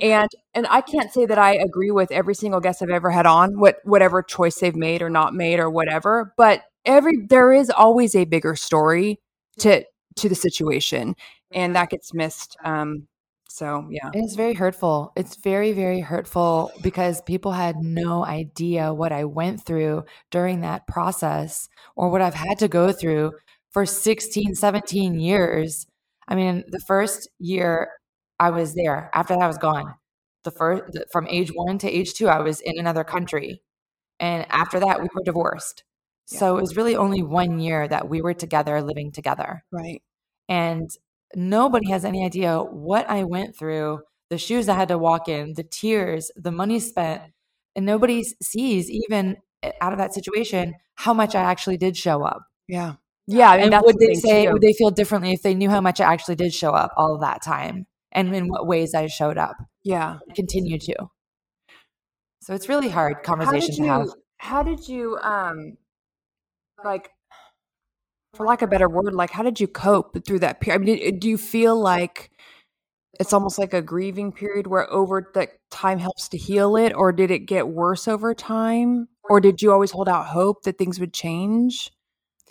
And 0.00 0.28
and 0.54 0.66
I 0.70 0.80
can't 0.80 1.12
say 1.12 1.26
that 1.26 1.38
I 1.38 1.54
agree 1.54 1.90
with 1.92 2.10
every 2.12 2.34
single 2.34 2.60
guest 2.60 2.82
I've 2.82 2.90
ever 2.90 3.10
had 3.10 3.26
on, 3.26 3.58
what 3.60 3.76
whatever 3.84 4.22
choice 4.22 4.56
they've 4.56 4.74
made 4.76 5.02
or 5.02 5.10
not 5.10 5.34
made 5.34 5.60
or 5.60 5.70
whatever, 5.70 6.34
but 6.36 6.62
every 6.84 7.14
there 7.28 7.52
is 7.52 7.70
always 7.70 8.14
a 8.16 8.24
bigger 8.24 8.56
story 8.56 9.20
to 9.60 9.84
to 10.16 10.28
the 10.28 10.34
situation 10.34 11.14
and 11.52 11.74
that 11.76 11.90
gets 11.90 12.12
missed 12.14 12.56
um 12.64 13.06
so 13.54 13.86
yeah. 13.88 14.10
It's 14.12 14.34
very 14.34 14.54
hurtful. 14.54 15.12
It's 15.14 15.36
very, 15.36 15.70
very 15.72 16.00
hurtful 16.00 16.72
because 16.82 17.22
people 17.22 17.52
had 17.52 17.76
no 17.76 18.24
idea 18.24 18.92
what 18.92 19.12
I 19.12 19.24
went 19.24 19.64
through 19.64 20.04
during 20.32 20.60
that 20.62 20.88
process 20.88 21.68
or 21.94 22.10
what 22.10 22.20
I've 22.20 22.34
had 22.34 22.58
to 22.58 22.68
go 22.68 22.90
through 22.92 23.32
for 23.70 23.86
16, 23.86 24.54
17 24.56 25.20
years. 25.20 25.86
I 26.26 26.34
mean, 26.34 26.64
the 26.68 26.80
first 26.80 27.28
year 27.38 27.90
I 28.40 28.50
was 28.50 28.74
there, 28.74 29.10
after 29.14 29.34
that, 29.34 29.42
I 29.42 29.46
was 29.46 29.58
gone. 29.58 29.94
The 30.42 30.50
first, 30.50 30.82
the- 30.92 31.06
from 31.12 31.26
age 31.28 31.50
one 31.54 31.78
to 31.78 31.88
age 31.88 32.14
two, 32.14 32.28
I 32.28 32.40
was 32.40 32.60
in 32.60 32.76
another 32.78 33.04
country. 33.04 33.62
And 34.20 34.46
after 34.50 34.80
that, 34.80 35.00
we 35.00 35.08
were 35.14 35.22
divorced. 35.24 35.84
Yeah. 36.30 36.38
So 36.38 36.58
it 36.58 36.60
was 36.62 36.76
really 36.76 36.96
only 36.96 37.22
one 37.22 37.60
year 37.60 37.86
that 37.86 38.08
we 38.08 38.20
were 38.22 38.34
together, 38.34 38.82
living 38.82 39.12
together 39.12 39.64
Right. 39.70 40.02
and 40.48 40.90
nobody 41.36 41.90
has 41.90 42.04
any 42.04 42.24
idea 42.24 42.58
what 42.60 43.08
I 43.08 43.24
went 43.24 43.56
through, 43.56 44.00
the 44.30 44.38
shoes 44.38 44.68
I 44.68 44.74
had 44.74 44.88
to 44.88 44.98
walk 44.98 45.28
in, 45.28 45.54
the 45.54 45.62
tears, 45.64 46.30
the 46.36 46.50
money 46.52 46.80
spent, 46.80 47.22
and 47.76 47.84
nobody 47.86 48.22
sees 48.42 48.90
even 48.90 49.36
eh, 49.62 49.72
out 49.80 49.92
of 49.92 49.98
that 49.98 50.14
situation 50.14 50.74
how 50.96 51.12
much 51.14 51.34
I 51.34 51.42
actually 51.42 51.76
did 51.76 51.96
show 51.96 52.22
up. 52.24 52.42
Yeah. 52.68 52.94
Yeah, 53.26 53.50
I 53.50 53.56
mean 53.58 53.72
and 53.72 53.84
would 53.84 53.98
the 53.98 54.06
they 54.08 54.14
say 54.14 54.46
too. 54.46 54.52
would 54.52 54.62
they 54.62 54.74
feel 54.74 54.90
differently 54.90 55.32
if 55.32 55.42
they 55.42 55.54
knew 55.54 55.70
how 55.70 55.80
much 55.80 56.00
I 56.00 56.12
actually 56.12 56.36
did 56.36 56.52
show 56.52 56.72
up 56.72 56.92
all 56.96 57.18
that 57.18 57.42
time 57.42 57.86
and 58.12 58.34
in 58.34 58.48
what 58.48 58.66
ways 58.66 58.94
I 58.94 59.06
showed 59.06 59.38
up, 59.38 59.56
Yeah. 59.82 60.18
continue 60.36 60.78
to. 60.78 60.94
So 62.40 62.54
it's 62.54 62.68
really 62.68 62.88
hard 62.90 63.22
conversation 63.22 63.74
did 63.76 63.82
to 63.82 63.88
have. 63.88 64.08
how 64.38 64.62
did 64.62 64.86
you 64.88 65.18
um 65.22 65.76
like 66.84 67.10
for 68.34 68.46
lack 68.46 68.62
of 68.62 68.68
a 68.68 68.70
better 68.70 68.88
word, 68.88 69.14
like 69.14 69.30
how 69.30 69.42
did 69.42 69.60
you 69.60 69.66
cope 69.66 70.24
through 70.24 70.40
that 70.40 70.60
period? 70.60 70.80
I 70.80 70.84
mean, 70.84 71.18
do 71.18 71.28
you 71.28 71.38
feel 71.38 71.78
like 71.78 72.30
it's 73.20 73.32
almost 73.32 73.58
like 73.58 73.72
a 73.72 73.82
grieving 73.82 74.32
period 74.32 74.66
where 74.66 74.90
over 74.92 75.30
the 75.34 75.48
time 75.70 75.98
helps 75.98 76.28
to 76.30 76.36
heal 76.36 76.76
it, 76.76 76.92
or 76.94 77.12
did 77.12 77.30
it 77.30 77.40
get 77.40 77.68
worse 77.68 78.08
over 78.08 78.34
time, 78.34 79.08
or 79.28 79.40
did 79.40 79.62
you 79.62 79.72
always 79.72 79.92
hold 79.92 80.08
out 80.08 80.26
hope 80.26 80.64
that 80.64 80.78
things 80.78 80.98
would 80.98 81.14
change? 81.14 81.92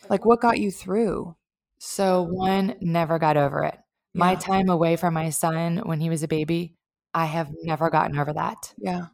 Like, 0.10 0.26
what 0.26 0.42
got 0.42 0.60
you 0.60 0.72
through? 0.72 1.36
So 1.80 2.24
one 2.24 2.76
never 2.80 3.20
got 3.20 3.36
over 3.36 3.64
it. 3.64 3.78
My 4.14 4.36
time 4.36 4.70
away 4.70 4.96
from 4.96 5.16
my 5.16 5.32
son 5.32 5.82
when 5.86 6.00
he 6.00 6.10
was 6.10 6.24
a 6.24 6.28
baby, 6.28 6.76
I 7.14 7.26
have 7.26 7.50
never 7.64 7.90
gotten 7.90 8.18
over 8.18 8.32
that. 8.34 8.74
Yeah, 8.78 9.08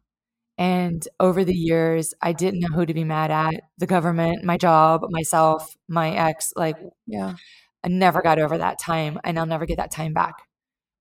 And 0.59 1.07
over 1.19 1.43
the 1.45 1.55
years, 1.55 2.13
I 2.21 2.33
didn't 2.33 2.59
know 2.61 2.67
who 2.75 2.85
to 2.85 2.93
be 2.93 3.05
mad 3.05 3.31
at 3.31 3.61
the 3.79 3.87
government, 3.87 4.43
my 4.43 4.57
job, 4.57 5.01
myself, 5.09 5.75
my 5.87 6.11
ex. 6.11 6.53
Like, 6.55 6.77
yeah, 7.07 7.35
I 7.83 7.87
never 7.87 8.21
got 8.21 8.39
over 8.39 8.57
that 8.59 8.79
time, 8.79 9.19
and 9.23 9.39
I'll 9.39 9.47
never 9.47 9.65
get 9.65 9.77
that 9.77 9.91
time 9.91 10.13
back. 10.13 10.35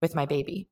with 0.03 0.15
my 0.15 0.27
baby. 0.27 0.69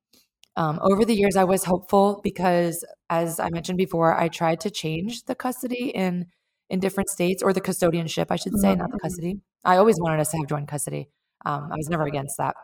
Um, 0.55 0.79
over 0.81 1.05
the 1.05 1.15
years, 1.15 1.35
I 1.37 1.43
was 1.43 1.63
hopeful 1.65 2.21
because, 2.23 2.83
as 3.09 3.39
I 3.39 3.49
mentioned 3.49 3.77
before, 3.77 4.17
I 4.19 4.27
tried 4.29 4.61
to 4.61 4.71
change 4.71 5.25
the 5.25 5.35
custody 5.35 5.89
in 5.93 6.27
in 6.69 6.79
different 6.79 7.09
states, 7.09 7.43
or 7.43 7.53
the 7.53 7.61
custodianship, 7.61 8.27
I 8.29 8.35
should 8.37 8.57
say, 8.59 8.75
not 8.75 8.91
the 8.91 8.97
Mm-hmm. 8.97 9.07
custody. 9.07 9.41
I 9.65 9.77
always 9.77 9.97
wanted 9.99 10.19
us 10.21 10.31
to 10.31 10.37
have 10.37 10.47
joint 10.47 10.67
custody. 10.67 11.09
Um, 11.45 11.69
I 11.71 11.77
was 11.77 11.89
never 11.89 12.03
against 12.05 12.37
that, 12.39 12.55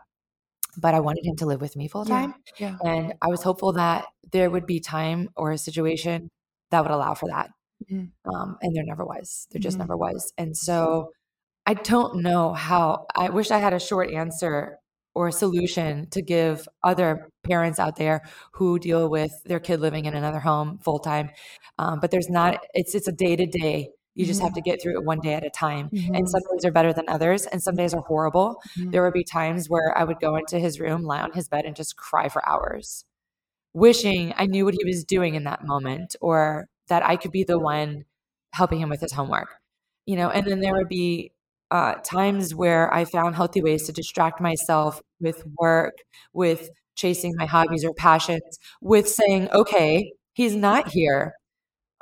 but 0.77 0.93
I 0.93 0.99
wanted 0.99 1.25
him 1.25 1.35
to 1.37 1.45
live 1.45 1.61
with 1.61 1.75
me 1.75 1.87
full 1.87 2.05
time, 2.05 2.35
yeah. 2.57 2.77
and 2.83 3.13
I 3.21 3.27
was 3.27 3.43
hopeful 3.43 3.73
that 3.73 4.05
there 4.31 4.49
would 4.49 4.65
be 4.65 4.79
time 4.79 5.29
or 5.35 5.51
a 5.51 5.57
situation 5.57 6.29
that 6.71 6.81
would 6.81 6.91
allow 6.91 7.13
for 7.13 7.27
that. 7.29 7.51
Mhm. 7.91 8.11
Um, 8.25 8.57
and 8.61 8.75
there 8.75 8.83
never 8.85 9.05
was. 9.05 9.47
There 9.51 9.59
just 9.61 9.77
Mhm. 9.77 9.81
never 9.81 9.97
was. 9.97 10.33
And 10.37 10.55
so 10.57 11.11
I 11.65 11.75
don't 11.75 12.21
know 12.23 12.53
how. 12.53 13.05
I 13.15 13.29
wish 13.29 13.51
I 13.51 13.59
had 13.59 13.73
a 13.73 13.79
short 13.79 14.11
answer 14.11 14.79
or 15.15 15.27
a 15.27 15.31
solution 15.31 16.09
to 16.11 16.21
give 16.21 16.67
other 16.83 17.29
parents 17.43 17.79
out 17.79 17.95
there 17.97 18.21
who 18.53 18.79
deal 18.79 19.09
with 19.09 19.31
their 19.45 19.59
kid 19.59 19.79
living 19.79 20.05
in 20.05 20.15
another 20.15 20.39
home 20.39 20.79
full 20.79 20.99
time. 20.99 21.29
Um, 21.77 21.99
but 21.99 22.11
there's 22.11 22.29
not. 22.29 22.65
It's 22.73 22.95
it's 22.95 23.07
a 23.07 23.11
day 23.11 23.35
to 23.35 23.45
day. 23.45 23.89
You 24.15 24.25
just 24.25 24.41
have 24.41 24.53
to 24.53 24.61
get 24.61 24.81
through 24.81 24.93
it 24.93 25.03
one 25.05 25.19
day 25.19 25.33
at 25.33 25.43
a 25.45 25.49
time. 25.49 25.89
And 25.91 26.25
Mhm. 26.25 26.27
some 26.27 26.41
days 26.51 26.65
are 26.65 26.71
better 26.71 26.93
than 26.93 27.05
others, 27.07 27.45
and 27.47 27.61
some 27.61 27.75
days 27.75 27.93
are 27.93 28.01
horrible. 28.01 28.61
Mhm. 28.77 28.91
There 28.91 29.03
would 29.03 29.13
be 29.13 29.23
times 29.23 29.69
where 29.69 29.97
I 29.97 30.03
would 30.03 30.19
go 30.19 30.35
into 30.35 30.59
his 30.59 30.79
room, 30.79 31.03
lie 31.03 31.21
on 31.21 31.31
his 31.33 31.47
bed, 31.49 31.65
and 31.65 31.75
just 31.75 31.95
cry 31.97 32.29
for 32.29 32.47
hours, 32.47 33.05
wishing 33.73 34.33
I 34.37 34.45
knew 34.45 34.65
what 34.65 34.75
he 34.75 34.85
was 34.85 35.03
doing 35.03 35.35
in 35.35 35.43
that 35.45 35.65
moment, 35.65 36.15
or 36.21 36.67
that 36.89 37.03
I 37.05 37.15
could 37.15 37.31
be 37.31 37.43
the 37.43 37.59
one 37.59 38.05
helping 38.53 38.79
him 38.79 38.89
with 38.89 39.01
his 39.01 39.13
homework. 39.13 39.49
You 40.05 40.15
know, 40.17 40.29
and 40.29 40.45
then 40.45 40.59
there 40.59 40.73
would 40.73 40.89
be 40.89 41.31
uh, 41.71 41.95
times 42.03 42.53
where 42.53 42.93
I 42.93 43.03
found 43.05 43.35
healthy 43.35 43.61
ways 43.61 43.85
to 43.87 43.91
distract 43.93 44.39
myself 44.39 45.01
with 45.19 45.43
work, 45.57 45.95
with 46.33 46.69
chasing 46.95 47.33
my 47.35 47.47
hobbies 47.47 47.83
or 47.83 47.93
passions, 47.95 48.59
with 48.81 49.09
saying, 49.09 49.49
okay, 49.51 50.13
he's 50.33 50.55
not 50.55 50.89
here. 50.89 51.33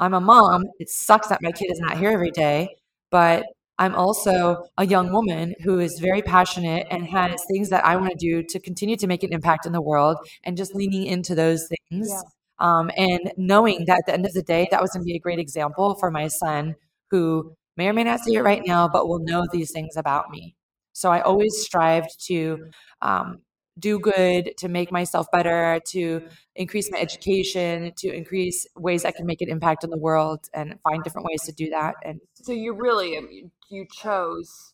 I'm 0.02 0.16
a 0.16 0.20
mom. 0.20 0.66
It 0.80 0.90
sucks 0.90 1.28
that 1.28 1.42
my 1.42 1.52
kid 1.52 1.72
is 1.72 1.80
not 1.80 1.98
here 1.98 2.10
every 2.10 2.32
day, 2.32 2.76
but 3.12 3.46
I'm 3.78 3.96
also 3.96 4.66
a 4.78 4.86
young 4.86 5.14
woman 5.14 5.56
who 5.64 5.80
is 5.80 6.00
very 6.00 6.22
passionate 6.22 6.88
and 6.92 7.06
has 7.08 7.44
things 7.52 7.70
that 7.70 7.86
I 7.86 7.96
want 7.96 8.10
to 8.12 8.18
do 8.18 8.44
to 8.44 8.60
continue 8.60 8.98
to 8.98 9.08
make 9.08 9.24
an 9.24 9.32
impact 9.32 9.66
in 9.66 9.72
the 9.72 9.82
world 9.82 10.18
and 10.44 10.58
just 10.58 10.76
leaning 10.76 11.06
into 11.06 11.36
those 11.36 11.68
things. 11.68 12.10
Yeah. 12.10 12.22
Um, 12.60 12.92
and 12.98 13.32
knowing 13.38 13.86
that 13.86 14.00
at 14.00 14.06
the 14.08 14.14
end 14.14 14.26
of 14.26 14.34
the 14.34 14.44
day, 14.44 14.68
that 14.72 14.82
was 14.82 14.92
going 14.92 15.02
to 15.02 15.06
be 15.06 15.16
a 15.16 15.20
great 15.20 15.40
example 15.40 15.96
for 15.96 16.12
my 16.12 16.28
son 16.28 16.76
who 17.10 17.56
may 17.78 17.88
or 17.88 17.94
may 17.94 18.04
not 18.04 18.20
see 18.20 18.36
it 18.36 18.42
right 18.42 18.62
now, 18.66 18.88
but 18.88 19.08
will 19.08 19.24
know 19.24 19.46
these 19.52 19.72
things 19.72 19.96
about 19.98 20.30
me. 20.30 20.56
So 20.94 21.12
I 21.12 21.22
always 21.22 21.58
strived 21.60 22.10
to 22.28 22.60
um, 23.02 23.40
do 23.82 24.00
good, 24.00 24.54
to 24.60 24.68
make 24.70 24.92
myself 24.92 25.28
better, 25.32 25.80
to 25.88 26.22
increase 26.56 26.90
my 26.92 27.00
education, 27.00 27.92
to 27.98 28.08
increase 28.14 28.68
ways 28.78 29.04
I 29.06 29.12
can 29.12 29.26
make 29.26 29.42
an 29.42 29.50
impact 29.50 29.84
in 29.84 29.90
the 29.90 29.98
world 29.98 30.42
and 30.54 30.80
find 30.84 31.04
different 31.04 31.28
ways 31.30 31.44
to 31.44 31.52
do 31.52 31.70
that. 31.72 31.96
And 32.06 32.22
So 32.34 32.54
you 32.54 32.74
really 32.74 33.18
um, 33.18 33.28
you- 33.32 33.88
chose. 34.04 34.74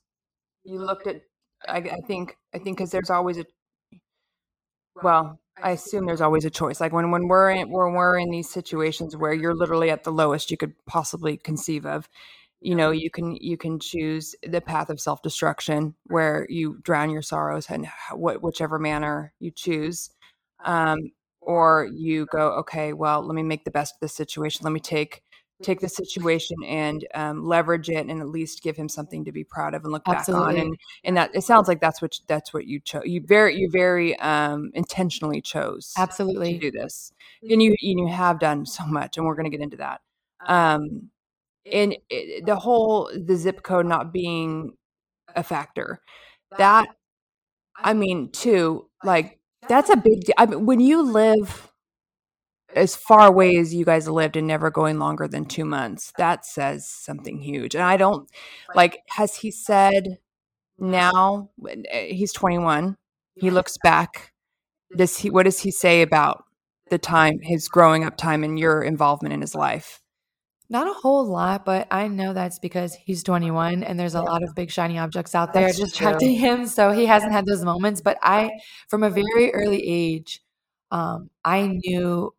You 0.64 0.80
looked 0.80 1.08
at. 1.08 1.22
I, 1.68 1.78
I 1.78 2.00
think. 2.08 2.36
I 2.54 2.60
think 2.60 2.78
because 2.78 2.92
there's 2.92 3.10
always 3.10 3.38
a. 3.38 3.46
Well, 5.04 5.40
I 5.62 5.72
assume 5.72 6.06
there's 6.06 6.22
always 6.22 6.46
a 6.46 6.50
choice. 6.50 6.80
Like 6.82 6.94
when 6.94 7.12
when 7.12 7.28
we're 7.28 7.52
in 7.52 7.70
when 7.70 7.94
we're 7.94 8.18
in 8.20 8.30
these 8.32 8.50
situations 8.50 9.16
where 9.16 9.34
you're 9.34 9.56
literally 9.56 9.90
at 9.90 10.04
the 10.04 10.12
lowest 10.12 10.52
you 10.52 10.58
could 10.58 10.74
possibly 10.86 11.38
conceive 11.38 11.86
of, 11.86 12.10
you 12.62 12.76
know, 12.76 12.92
you 12.92 13.10
can 13.10 13.36
you 13.38 13.58
can 13.58 13.80
choose 13.80 14.36
the 14.44 14.62
path 14.62 14.90
of 14.90 15.00
self 15.00 15.22
destruction 15.22 15.96
where 16.06 16.48
you 16.50 16.80
drown 16.82 17.10
your 17.10 17.22
sorrows 17.22 17.68
and 17.70 17.88
what 18.14 18.42
whichever 18.42 18.80
manner 18.80 19.34
you 19.40 19.52
choose, 19.52 20.10
um, 20.66 21.12
or 21.40 21.88
you 21.94 22.26
go 22.32 22.52
okay, 22.54 22.94
well, 22.94 23.22
let 23.22 23.36
me 23.36 23.44
make 23.44 23.64
the 23.64 23.72
best 23.72 23.96
of 23.96 24.00
the 24.02 24.08
situation. 24.08 24.62
Let 24.64 24.74
me 24.74 24.80
take 24.80 25.24
take 25.64 25.80
the 25.80 25.90
situation 25.90 26.56
and 26.66 27.08
um, 27.16 27.44
leverage 27.44 27.90
it 27.90 28.06
and 28.08 28.22
at 28.22 28.28
least 28.28 28.62
give 28.62 28.76
him 28.76 28.88
something 28.88 29.26
to 29.26 29.32
be 29.32 29.44
proud 29.44 29.74
of 29.74 29.84
and 29.84 29.92
look 29.92 30.06
back 30.06 30.28
on. 30.30 30.56
And 30.56 30.78
and 31.04 31.18
that 31.18 31.32
it 31.34 31.42
sounds 31.44 31.68
like 31.68 31.80
that's 31.80 32.02
what 32.02 32.20
that's 32.28 32.54
what 32.54 32.66
you 32.68 32.80
chose 32.80 33.04
you 33.06 33.22
very 33.26 33.56
you 33.56 33.70
very 33.72 34.18
um 34.20 34.72
intentionally 34.74 35.42
chose 35.42 35.94
Absolutely. 35.98 36.36
to 36.36 36.56
absolutely, 36.56 36.72
do 36.72 36.80
this. 36.80 37.12
And 37.50 37.62
you 37.62 37.76
and 37.82 38.00
you 38.00 38.08
have 38.08 38.40
done 38.40 38.66
so 38.66 38.86
much 38.86 39.18
and 39.18 39.26
we're 39.26 39.36
going 39.36 39.50
to 39.50 39.56
get 39.56 39.64
into 39.64 39.78
that. 39.78 40.02
Um 40.48 41.10
and 41.72 41.96
it, 42.10 42.46
the 42.46 42.56
whole 42.56 43.12
the 43.14 43.36
zip 43.36 43.64
code 43.64 43.86
not 43.86 44.14
being 44.14 44.74
a 45.36 45.44
factor. 45.44 46.02
That 46.58 46.88
i 47.84 47.94
mean 47.94 48.32
too 48.32 48.90
like 49.04 49.40
that's 49.68 49.90
a 49.90 49.98
big 49.98 50.32
I 50.38 50.46
mean, 50.46 50.66
when 50.66 50.80
you 50.80 51.02
live 51.02 51.72
as 52.76 52.96
far 52.96 53.28
away 53.28 53.56
as 53.58 53.74
you 53.74 53.86
guys 53.86 54.08
lived 54.08 54.36
and 54.36 54.48
never 54.48 54.70
going 54.70 55.00
longer 55.00 55.28
than 55.28 55.46
two 55.46 55.66
months 55.66 56.12
that 56.18 56.46
says 56.46 56.88
something 56.88 57.40
huge 57.40 57.76
and 57.76 57.84
i 57.84 57.98
don't 57.98 58.30
like 58.76 59.00
has 59.10 59.38
he 59.38 59.52
said 59.52 60.18
now 60.78 61.50
uh, 61.70 61.76
he's 61.92 62.34
21 62.34 62.98
he 63.36 63.50
looks 63.50 63.78
back 63.84 64.34
does 64.96 65.18
he 65.18 65.30
what 65.30 65.44
does 65.44 65.60
he 65.60 65.72
say 65.72 66.02
about 66.02 66.44
the 66.90 66.98
time 66.98 67.40
his 67.42 67.68
growing 67.68 68.04
up 68.04 68.18
time 68.18 68.44
and 68.44 68.60
your 68.60 68.82
involvement 68.82 69.34
in 69.34 69.42
his 69.42 69.56
life 69.56 70.02
not 70.70 70.88
a 70.88 70.94
whole 70.94 71.26
lot, 71.26 71.66
but 71.66 71.88
I 71.92 72.08
know 72.08 72.34
that's 72.34 72.60
because 72.60 72.94
he's 72.94 73.24
21 73.24 73.84
and 73.84 74.00
there's 74.00 74.16
a 74.16 74.22
lot 74.22 74.44
of 74.44 74.54
big 74.54 74.70
shiny 74.70 74.98
objects 75.00 75.34
out 75.34 75.54
there 75.54 75.68
That's 75.68 75.80
distracting 75.80 76.36
him. 76.36 76.68
So 76.68 76.92
he 76.92 77.06
hasn't 77.06 77.32
had 77.32 77.46
those 77.46 77.64
moments. 77.64 78.02
But 78.02 78.18
I, 78.22 78.52
from 78.90 79.04
a 79.04 79.10
very 79.10 79.54
early 79.54 79.82
age, 79.88 80.42
um, 80.92 81.30
I 81.46 81.68
knew 81.68 82.34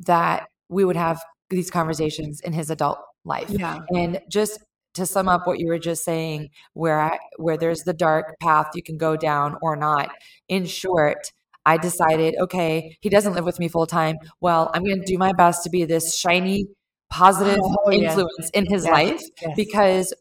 that 0.00 0.48
we 0.68 0.84
would 0.84 0.96
have 0.96 1.22
these 1.50 1.70
conversations 1.70 2.40
in 2.40 2.52
his 2.52 2.70
adult 2.70 2.98
life. 3.24 3.50
yeah 3.50 3.80
And 3.94 4.20
just 4.28 4.60
to 4.94 5.06
sum 5.06 5.28
up 5.28 5.46
what 5.46 5.58
you 5.58 5.68
were 5.68 5.78
just 5.78 6.04
saying, 6.04 6.50
where 6.74 7.00
I, 7.00 7.18
where 7.36 7.56
there's 7.56 7.82
the 7.82 7.94
dark 7.94 8.34
path 8.40 8.68
you 8.74 8.82
can 8.82 8.98
go 8.98 9.16
down 9.16 9.56
or 9.62 9.76
not. 9.76 10.10
In 10.48 10.66
short, 10.66 11.32
I 11.64 11.78
decided, 11.78 12.34
okay, 12.40 12.98
he 13.00 13.08
doesn't 13.08 13.34
live 13.34 13.44
with 13.44 13.58
me 13.58 13.68
full 13.68 13.86
time. 13.86 14.16
Well, 14.40 14.70
I'm 14.74 14.84
going 14.84 15.00
to 15.00 15.06
do 15.06 15.16
my 15.16 15.32
best 15.32 15.62
to 15.64 15.70
be 15.70 15.84
this 15.84 16.16
shiny, 16.16 16.66
positive 17.12 17.58
oh, 17.62 17.76
oh, 17.86 17.90
yeah. 17.90 18.08
influence 18.08 18.50
in 18.54 18.66
his 18.66 18.84
Yes, 18.84 18.92
life 18.92 19.22
yes. 19.42 19.52
because 19.54 20.14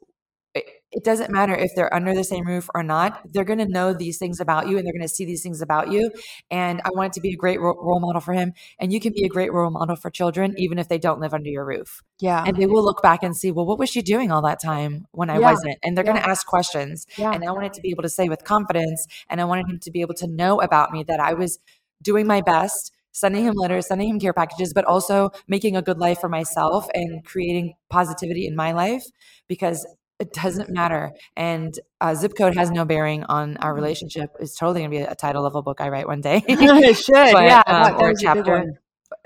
it, 0.53 0.65
it 0.91 1.03
doesn't 1.05 1.31
matter 1.31 1.55
if 1.55 1.71
they're 1.75 1.93
under 1.93 2.13
the 2.13 2.25
same 2.25 2.45
roof 2.45 2.69
or 2.75 2.83
not. 2.83 3.21
They're 3.31 3.45
going 3.45 3.59
to 3.59 3.65
know 3.65 3.93
these 3.93 4.17
things 4.17 4.41
about 4.41 4.67
you 4.67 4.77
and 4.77 4.85
they're 4.85 4.91
going 4.91 5.01
to 5.01 5.07
see 5.07 5.23
these 5.23 5.41
things 5.41 5.61
about 5.61 5.89
you. 5.89 6.11
And 6.49 6.81
I 6.83 6.89
want 6.93 7.07
it 7.07 7.13
to 7.13 7.21
be 7.21 7.31
a 7.31 7.37
great 7.37 7.61
ro- 7.61 7.77
role 7.79 8.01
model 8.01 8.19
for 8.19 8.33
him. 8.33 8.51
And 8.77 8.91
you 8.91 8.99
can 8.99 9.13
be 9.13 9.23
a 9.23 9.29
great 9.29 9.53
role 9.53 9.71
model 9.71 9.95
for 9.95 10.09
children, 10.09 10.53
even 10.57 10.77
if 10.77 10.89
they 10.89 10.97
don't 10.97 11.21
live 11.21 11.33
under 11.33 11.49
your 11.49 11.65
roof 11.65 12.03
yeah 12.19 12.43
and 12.45 12.55
they 12.57 12.67
will 12.67 12.83
look 12.83 13.01
back 13.01 13.23
and 13.23 13.35
see, 13.35 13.51
well, 13.51 13.65
what 13.65 13.79
was 13.79 13.89
she 13.89 14.01
doing 14.01 14.31
all 14.31 14.41
that 14.43 14.61
time 14.61 15.07
when 15.11 15.29
I 15.29 15.39
Yeah. 15.39 15.51
wasn't? 15.51 15.77
And 15.81 15.95
they're 15.95 16.03
going 16.03 16.17
to 16.17 16.29
ask 16.29 16.45
questions. 16.45 17.07
Yeah. 17.17 17.31
And 17.31 17.43
I 17.45 17.51
wanted 17.51 17.73
to 17.73 17.81
be 17.81 17.89
able 17.89 18.03
to 18.03 18.09
say 18.09 18.27
with 18.29 18.43
confidence, 18.43 19.07
and 19.29 19.39
I 19.39 19.45
wanted 19.45 19.67
him 19.69 19.79
to 19.79 19.91
be 19.91 20.01
able 20.01 20.15
to 20.15 20.27
know 20.27 20.59
about 20.59 20.91
me 20.91 21.03
that 21.03 21.19
I 21.21 21.33
was 21.33 21.59
doing 22.01 22.27
my 22.27 22.41
best, 22.41 22.91
sending 23.11 23.45
him 23.45 23.53
letters, 23.55 23.87
sending 23.87 24.09
him 24.09 24.19
care 24.19 24.33
packages, 24.33 24.73
but 24.73 24.85
also 24.85 25.31
making 25.47 25.75
a 25.75 25.81
good 25.81 25.99
life 25.99 26.19
for 26.19 26.29
myself 26.29 26.87
and 26.93 27.23
creating 27.25 27.73
positivity 27.89 28.47
in 28.47 28.55
my 28.55 28.71
life 28.71 29.03
because 29.47 29.85
it 30.21 30.33
doesn't 30.33 30.69
matter. 30.69 31.11
And 31.35 31.77
uh, 31.99 32.13
zip 32.13 32.33
code 32.37 32.55
has 32.55 32.69
no 32.69 32.85
bearing 32.85 33.23
on 33.23 33.57
our 33.57 33.73
relationship. 33.73 34.29
It's 34.39 34.55
totally 34.55 34.81
going 34.81 34.91
to 34.91 34.97
be 34.97 35.03
a 35.03 35.15
title 35.15 35.45
a 35.45 35.61
book 35.63 35.81
I 35.81 35.89
write 35.89 36.07
one 36.07 36.21
day. 36.21 36.43
it 36.47 36.93
should 36.95 37.33
but, 37.33 37.43
yeah 37.43 37.63
um, 37.65 37.75
or 37.75 37.81
a 37.81 37.83
that 37.83 37.97
was 37.97 38.19
good 38.19 38.25
chapter. 38.25 38.81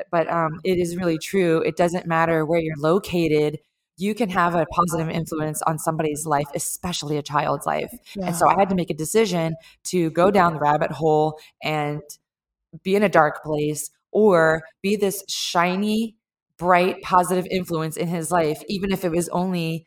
But 0.10 0.32
um, 0.32 0.62
it 0.64 0.80
is 0.80 0.96
really 0.96 1.18
true. 1.18 1.62
It 1.62 1.76
doesn't 1.76 2.08
matter 2.08 2.46
where 2.46 2.60
you're 2.60 2.78
located. 2.78 3.60
You 3.98 4.16
can 4.16 4.30
have 4.30 4.56
a 4.56 4.66
positive 4.68 5.10
influence 5.10 5.62
on 5.64 5.78
somebody's 5.80 6.26
life, 6.26 6.48
especially 6.56 7.18
a 7.18 7.22
child's 7.22 7.66
life. 7.66 7.94
Yeah. 8.16 8.28
And 8.28 8.36
so 8.36 8.48
I 8.48 8.56
had 8.58 8.70
to 8.70 8.76
make 8.76 8.90
a 8.90 8.94
decision 8.94 9.56
to 9.86 10.10
go 10.12 10.32
down 10.32 10.54
the 10.54 10.60
rabbit 10.60 10.92
hole 10.92 11.40
and 11.62 12.02
be 12.84 12.96
in 12.96 13.04
a 13.04 13.10
dark 13.10 13.44
place 13.44 13.90
or 14.12 14.64
be 14.82 14.96
this 14.96 15.24
shiny, 15.30 16.16
bright, 16.58 17.02
positive 17.02 17.46
influence 17.52 17.98
in 17.98 18.08
his 18.08 18.32
life, 18.32 18.62
even 18.68 18.92
if 18.92 19.04
it 19.04 19.12
was 19.12 19.30
only 19.30 19.86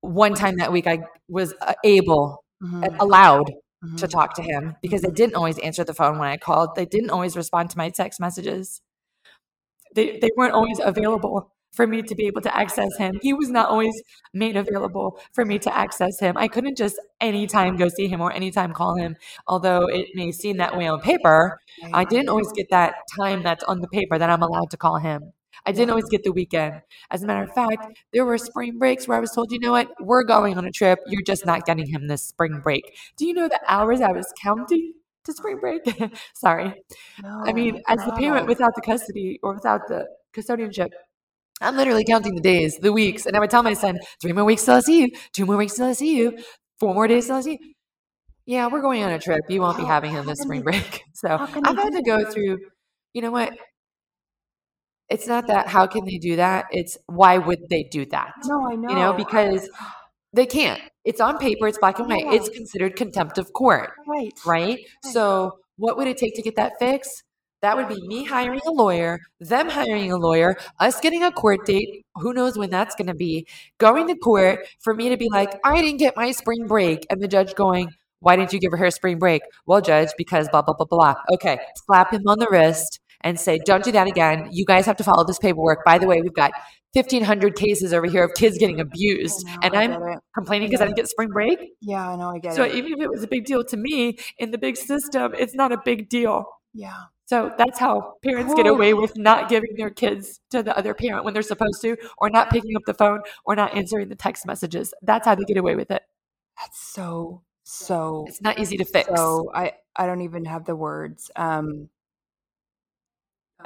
one 0.00 0.34
time 0.34 0.56
that 0.58 0.72
week 0.72 0.86
I 0.86 1.00
was 1.28 1.54
uh, 1.60 1.74
able, 1.84 2.44
Mhm, 2.60 2.98
allowed 3.00 3.52
to 3.96 4.06
mhm. 4.06 4.08
talk 4.08 4.34
to 4.36 4.42
him 4.42 4.76
because 4.82 5.02
they 5.02 5.10
didn't 5.10 5.36
always 5.36 5.58
answer 5.58 5.84
the 5.84 5.94
phone 5.94 6.18
when 6.18 6.28
I 6.28 6.36
called. 6.36 6.76
They 6.76 6.86
didn't 6.86 7.10
always 7.10 7.36
respond 7.36 7.70
to 7.70 7.78
my 7.78 7.90
text 7.90 8.20
messages. 8.20 8.80
They, 9.94 10.18
they 10.18 10.30
weren't 10.36 10.54
always 10.54 10.80
available 10.82 11.52
for 11.72 11.86
me 11.86 12.02
to 12.02 12.14
be 12.14 12.26
able 12.26 12.40
to 12.42 12.56
access 12.56 12.96
him. 12.96 13.18
He 13.22 13.32
was 13.32 13.50
not 13.50 13.68
always 13.68 13.94
made 14.32 14.56
available 14.56 15.20
for 15.32 15.44
me 15.44 15.58
to 15.60 15.76
access 15.76 16.18
him. 16.18 16.36
I 16.36 16.48
couldn't 16.48 16.76
just 16.76 16.96
anytime 17.20 17.76
go 17.76 17.88
see 17.88 18.08
him 18.08 18.20
or 18.20 18.32
anytime 18.32 18.72
call 18.72 18.96
him, 18.96 19.16
although 19.46 19.86
it 19.86 20.08
may 20.14 20.32
seem 20.32 20.56
that 20.58 20.76
way 20.76 20.88
on 20.88 21.00
paper. 21.00 21.60
I 21.92 22.04
didn't 22.04 22.28
always 22.28 22.50
get 22.52 22.70
that 22.70 22.94
time 23.16 23.42
that's 23.42 23.64
on 23.64 23.80
the 23.80 23.88
paper 23.88 24.18
that 24.18 24.30
I'm 24.30 24.42
allowed 24.42 24.70
to 24.70 24.76
call 24.76 24.96
him. 24.98 25.32
I 25.66 25.72
didn't 25.72 25.90
always 25.90 26.08
get 26.08 26.22
the 26.22 26.32
weekend. 26.32 26.82
As 27.10 27.22
a 27.22 27.26
matter 27.26 27.42
of 27.42 27.52
fact, 27.52 27.98
there 28.12 28.24
were 28.24 28.38
spring 28.38 28.78
breaks 28.78 29.08
where 29.08 29.18
I 29.18 29.20
was 29.20 29.32
told, 29.32 29.50
you 29.50 29.58
know 29.58 29.72
what, 29.72 29.90
we're 30.00 30.22
going 30.22 30.56
on 30.56 30.64
a 30.64 30.70
trip. 30.70 31.00
You're 31.08 31.22
just 31.22 31.44
not 31.44 31.66
getting 31.66 31.86
him 31.86 32.06
this 32.06 32.22
spring 32.22 32.60
break. 32.60 32.96
Do 33.16 33.26
you 33.26 33.34
know 33.34 33.48
the 33.48 33.60
hours 33.66 34.00
I 34.00 34.12
was 34.12 34.32
counting 34.40 34.94
to 35.28 35.32
spring 35.32 35.58
break. 35.58 35.82
Sorry. 36.34 36.74
No, 37.22 37.42
I 37.46 37.52
mean, 37.52 37.82
as 37.86 37.98
the 38.04 38.12
parent 38.12 38.46
without 38.46 38.74
the 38.74 38.80
custody 38.80 39.38
or 39.42 39.54
without 39.54 39.86
the 39.88 40.06
custodianship, 40.34 40.88
I'm 41.60 41.76
literally 41.76 42.04
counting 42.04 42.34
the 42.34 42.40
days, 42.40 42.78
the 42.78 42.92
weeks, 42.92 43.26
and 43.26 43.36
I 43.36 43.40
would 43.40 43.50
tell 43.50 43.62
my 43.62 43.74
son, 43.74 43.98
three 44.20 44.32
more 44.32 44.44
weeks 44.44 44.64
till 44.64 44.74
I 44.74 44.80
see 44.80 45.00
you, 45.02 45.10
two 45.32 45.46
more 45.46 45.56
weeks 45.56 45.74
till 45.74 45.86
I 45.86 45.92
see 45.92 46.16
you, 46.16 46.38
four 46.78 46.94
more 46.94 47.08
days 47.08 47.26
till 47.26 47.36
I 47.36 47.40
see 47.40 47.58
you. 47.60 47.72
Yeah, 48.46 48.68
we're 48.68 48.80
going 48.80 49.02
on 49.02 49.10
a 49.12 49.18
trip. 49.18 49.42
You 49.48 49.60
won't 49.60 49.76
be 49.76 49.84
having 49.84 50.10
him 50.10 50.24
this 50.26 50.40
spring 50.40 50.62
break. 50.62 51.02
So 51.14 51.28
I've 51.30 51.76
had 51.76 51.90
to 51.94 52.02
go 52.02 52.30
through, 52.30 52.58
you 53.12 53.22
know 53.22 53.32
what? 53.32 53.52
It's 55.08 55.26
not 55.26 55.48
that 55.48 55.66
how 55.66 55.86
can 55.86 56.04
they 56.04 56.18
do 56.18 56.36
that? 56.36 56.66
It's 56.70 56.96
why 57.06 57.38
would 57.38 57.68
they 57.68 57.82
do 57.82 58.06
that? 58.06 58.34
no, 58.46 58.70
I 58.70 58.76
know. 58.76 58.88
You 58.88 58.94
know, 58.94 59.12
because 59.14 59.68
they 60.32 60.46
can't. 60.46 60.80
It's 61.04 61.20
on 61.20 61.38
paper, 61.38 61.66
it's 61.66 61.78
black 61.78 61.98
and 61.98 62.08
white. 62.08 62.32
It's 62.32 62.48
considered 62.50 62.94
contempt 62.94 63.38
of 63.38 63.52
court 63.52 63.90
right, 64.06 64.32
right? 64.46 64.78
So, 65.02 65.58
what 65.76 65.96
would 65.96 66.06
it 66.06 66.18
take 66.18 66.34
to 66.36 66.42
get 66.42 66.56
that 66.56 66.72
fixed? 66.78 67.24
That 67.60 67.76
would 67.76 67.88
be 67.88 68.06
me 68.06 68.24
hiring 68.24 68.60
a 68.66 68.70
lawyer, 68.70 69.18
them 69.40 69.68
hiring 69.68 70.12
a 70.12 70.16
lawyer, 70.16 70.56
us 70.78 71.00
getting 71.00 71.24
a 71.24 71.32
court 71.32 71.66
date. 71.66 72.04
Who 72.16 72.32
knows 72.32 72.56
when 72.56 72.70
that's 72.70 72.94
going 72.94 73.08
to 73.08 73.14
be? 73.14 73.48
Going 73.78 74.06
to 74.06 74.14
court 74.14 74.60
for 74.78 74.94
me 74.94 75.08
to 75.08 75.16
be 75.16 75.28
like, 75.28 75.58
I 75.64 75.82
didn't 75.82 75.98
get 75.98 76.16
my 76.16 76.30
spring 76.30 76.66
break. 76.68 77.04
And 77.10 77.20
the 77.20 77.26
judge 77.26 77.54
going, 77.56 77.90
Why 78.20 78.36
didn't 78.36 78.52
you 78.52 78.60
give 78.60 78.72
her 78.72 78.90
spring 78.92 79.18
break? 79.18 79.42
Well, 79.66 79.80
judge, 79.80 80.10
because 80.16 80.48
blah, 80.50 80.62
blah, 80.62 80.74
blah, 80.74 80.86
blah. 80.86 81.14
Okay. 81.32 81.58
Slap 81.86 82.12
him 82.12 82.22
on 82.28 82.38
the 82.38 82.46
wrist 82.48 83.00
and 83.22 83.40
say, 83.40 83.58
Don't 83.64 83.82
do 83.82 83.90
that 83.90 84.06
again. 84.06 84.48
You 84.52 84.64
guys 84.64 84.86
have 84.86 84.96
to 84.98 85.04
follow 85.04 85.24
this 85.24 85.38
paperwork. 85.40 85.84
By 85.84 85.98
the 85.98 86.06
way, 86.06 86.22
we've 86.22 86.32
got 86.32 86.52
1,500 86.92 87.56
cases 87.56 87.92
over 87.92 88.06
here 88.06 88.24
of 88.24 88.34
kids 88.34 88.56
getting 88.56 88.78
abused. 88.78 89.44
Oh, 89.48 89.50
know, 89.50 89.58
And 89.62 89.76
I 89.76 89.82
I'm 89.82 90.18
complaining 90.32 90.68
because 90.68 90.80
I 90.80 90.84
didn't 90.84 90.96
get 90.96 91.08
spring 91.08 91.30
break. 91.30 91.58
Yeah, 91.80 92.08
I 92.08 92.16
know. 92.16 92.30
I 92.30 92.38
get 92.38 92.54
So 92.54 92.62
it. 92.62 92.70
So 92.70 92.76
even 92.76 92.92
if 92.92 93.00
it 93.00 93.10
was 93.10 93.24
a 93.24 93.28
big 93.28 93.44
deal 93.44 93.64
to 93.64 93.76
me 93.76 94.18
in 94.38 94.52
the 94.52 94.58
big 94.58 94.76
system, 94.76 95.34
it's 95.36 95.56
not 95.56 95.72
a 95.72 95.78
big 95.84 96.08
deal. 96.08 96.46
Yeah. 96.72 96.94
So 97.28 97.52
that's 97.58 97.78
how 97.78 98.14
parents 98.24 98.54
get 98.54 98.66
away 98.66 98.94
with 98.94 99.14
not 99.18 99.50
giving 99.50 99.74
their 99.76 99.90
kids 99.90 100.40
to 100.48 100.62
the 100.62 100.74
other 100.78 100.94
parent 100.94 101.26
when 101.26 101.34
they're 101.34 101.42
supposed 101.42 101.82
to, 101.82 101.94
or 102.16 102.30
not 102.30 102.48
picking 102.48 102.74
up 102.74 102.84
the 102.86 102.94
phone, 102.94 103.20
or 103.44 103.54
not 103.54 103.76
answering 103.76 104.08
the 104.08 104.14
text 104.14 104.46
messages. 104.46 104.94
That's 105.02 105.26
how 105.26 105.34
they 105.34 105.44
get 105.44 105.58
away 105.58 105.76
with 105.76 105.90
it. 105.90 106.02
That's 106.58 106.80
so 106.80 107.42
so 107.64 108.24
It's 108.28 108.40
not 108.40 108.58
easy 108.58 108.78
to 108.78 108.84
fix. 108.86 109.08
so 109.14 109.50
I 109.54 109.74
I 109.94 110.06
don't 110.06 110.22
even 110.22 110.46
have 110.46 110.64
the 110.64 110.74
words. 110.74 111.30
Um 111.36 111.90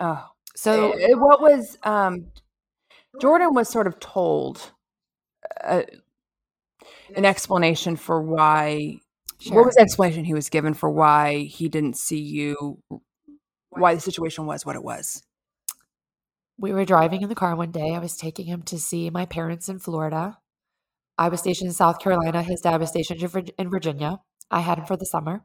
oh 0.00 0.26
So 0.56 0.92
Eh, 0.94 1.14
what 1.14 1.40
was 1.40 1.78
um 1.84 2.26
Jordan 3.20 3.54
was 3.54 3.68
sort 3.68 3.86
of 3.86 4.00
told 4.00 4.72
uh, 5.62 5.82
an 7.14 7.24
explanation 7.24 7.94
for 7.94 8.20
why 8.20 8.98
Sure. 9.38 9.54
what 9.56 9.66
was 9.66 9.74
the 9.76 9.82
explanation 9.82 10.24
he 10.24 10.34
was 10.34 10.48
given 10.48 10.74
for 10.74 10.90
why 10.90 11.38
he 11.44 11.68
didn't 11.68 11.96
see 11.96 12.20
you 12.20 12.78
why 13.72 13.94
the 13.94 14.00
situation 14.00 14.46
was 14.46 14.66
what 14.66 14.76
it 14.76 14.84
was 14.84 15.22
we 16.58 16.72
were 16.72 16.84
driving 16.84 17.22
in 17.22 17.28
the 17.28 17.34
car 17.34 17.56
one 17.56 17.72
day. 17.72 17.92
I 17.94 17.98
was 17.98 18.16
taking 18.16 18.46
him 18.46 18.62
to 18.64 18.78
see 18.78 19.10
my 19.10 19.26
parents 19.26 19.68
in 19.68 19.80
Florida. 19.80 20.38
I 21.18 21.28
was 21.28 21.40
stationed 21.40 21.68
in 21.68 21.74
South 21.74 21.98
Carolina. 21.98 22.42
His 22.42 22.60
dad 22.60 22.80
was 22.80 22.90
stationed 22.90 23.22
in 23.58 23.70
Virginia. 23.70 24.20
I 24.50 24.60
had 24.60 24.78
him 24.78 24.86
for 24.86 24.96
the 24.96 25.06
summer. 25.06 25.44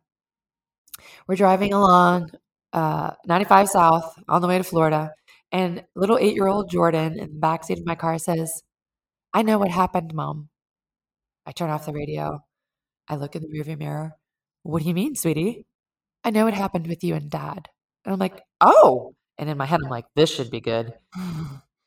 We're 1.28 1.36
driving 1.36 1.74
along 1.74 2.32
uh, 2.74 3.12
95 3.26 3.70
South 3.70 4.16
on 4.28 4.42
the 4.42 4.48
way 4.48 4.58
to 4.58 4.64
Florida, 4.64 5.12
and 5.52 5.84
little 5.96 6.18
eight 6.20 6.36
year 6.36 6.48
old 6.48 6.70
Jordan 6.70 7.20
in 7.20 7.34
the 7.34 7.40
backseat 7.40 7.80
of 7.80 7.86
my 7.86 7.96
car 7.96 8.18
says, 8.20 8.64
I 9.34 9.42
know 9.42 9.58
what 9.58 9.72
happened, 9.72 10.14
mom. 10.14 10.50
I 11.46 11.52
turn 11.52 11.70
off 11.70 11.86
the 11.86 11.94
radio. 11.94 12.44
I 13.08 13.16
look 13.16 13.36
in 13.36 13.42
the 13.42 13.48
rearview 13.48 13.78
mirror. 13.80 14.14
What 14.64 14.84
do 14.84 14.88
you 14.88 14.94
mean, 14.94 15.16
sweetie? 15.16 15.66
I 16.24 16.32
know 16.32 16.46
what 16.46 16.54
happened 16.54 16.88
with 16.88 17.04
you 17.04 17.16
and 17.16 17.30
dad. 17.30 17.70
And 18.08 18.14
I'm 18.14 18.20
like, 18.20 18.42
oh. 18.62 19.14
And 19.38 19.50
in 19.50 19.58
my 19.58 19.66
head, 19.66 19.82
I'm 19.84 19.92
like, 19.92 20.06
this 20.16 20.34
should 20.34 20.50
be 20.50 20.62
good. 20.62 20.94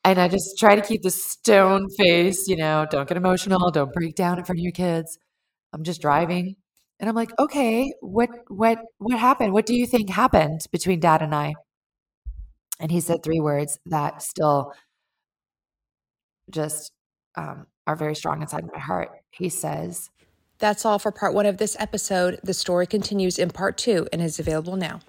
And 0.02 0.18
I 0.18 0.28
just 0.28 0.58
try 0.58 0.74
to 0.76 0.80
keep 0.80 1.02
the 1.02 1.10
stone 1.10 1.86
face, 1.98 2.48
you 2.48 2.56
know, 2.56 2.86
don't 2.90 3.06
get 3.06 3.18
emotional, 3.18 3.70
don't 3.70 3.92
break 3.92 4.14
down 4.14 4.38
in 4.38 4.44
front 4.46 4.58
of 4.58 4.62
your 4.62 4.72
kids. 4.72 5.18
I'm 5.74 5.84
just 5.84 6.00
driving. 6.00 6.56
And 6.98 7.06
I'm 7.06 7.14
like, 7.14 7.38
okay, 7.38 7.92
what 8.00 8.30
what 8.48 8.78
what 8.96 9.18
happened? 9.18 9.52
What 9.52 9.66
do 9.66 9.74
you 9.74 9.86
think 9.86 10.08
happened 10.08 10.62
between 10.72 11.00
dad 11.00 11.20
and 11.20 11.34
I? 11.34 11.52
And 12.80 12.90
he 12.90 13.00
said 13.00 13.22
three 13.22 13.40
words 13.40 13.78
that 13.84 14.22
still 14.22 14.72
just 16.50 16.92
um, 17.36 17.66
are 17.86 17.94
very 17.94 18.14
strong 18.14 18.40
inside 18.40 18.64
my 18.72 18.78
heart. 18.78 19.10
He 19.30 19.50
says, 19.50 20.08
That's 20.60 20.86
all 20.86 20.98
for 20.98 21.12
part 21.12 21.34
one 21.34 21.44
of 21.44 21.58
this 21.58 21.76
episode. 21.78 22.40
The 22.42 22.54
story 22.54 22.86
continues 22.86 23.38
in 23.38 23.50
part 23.50 23.76
two 23.76 24.08
and 24.14 24.22
is 24.22 24.40
available 24.40 24.76
now. 24.76 25.00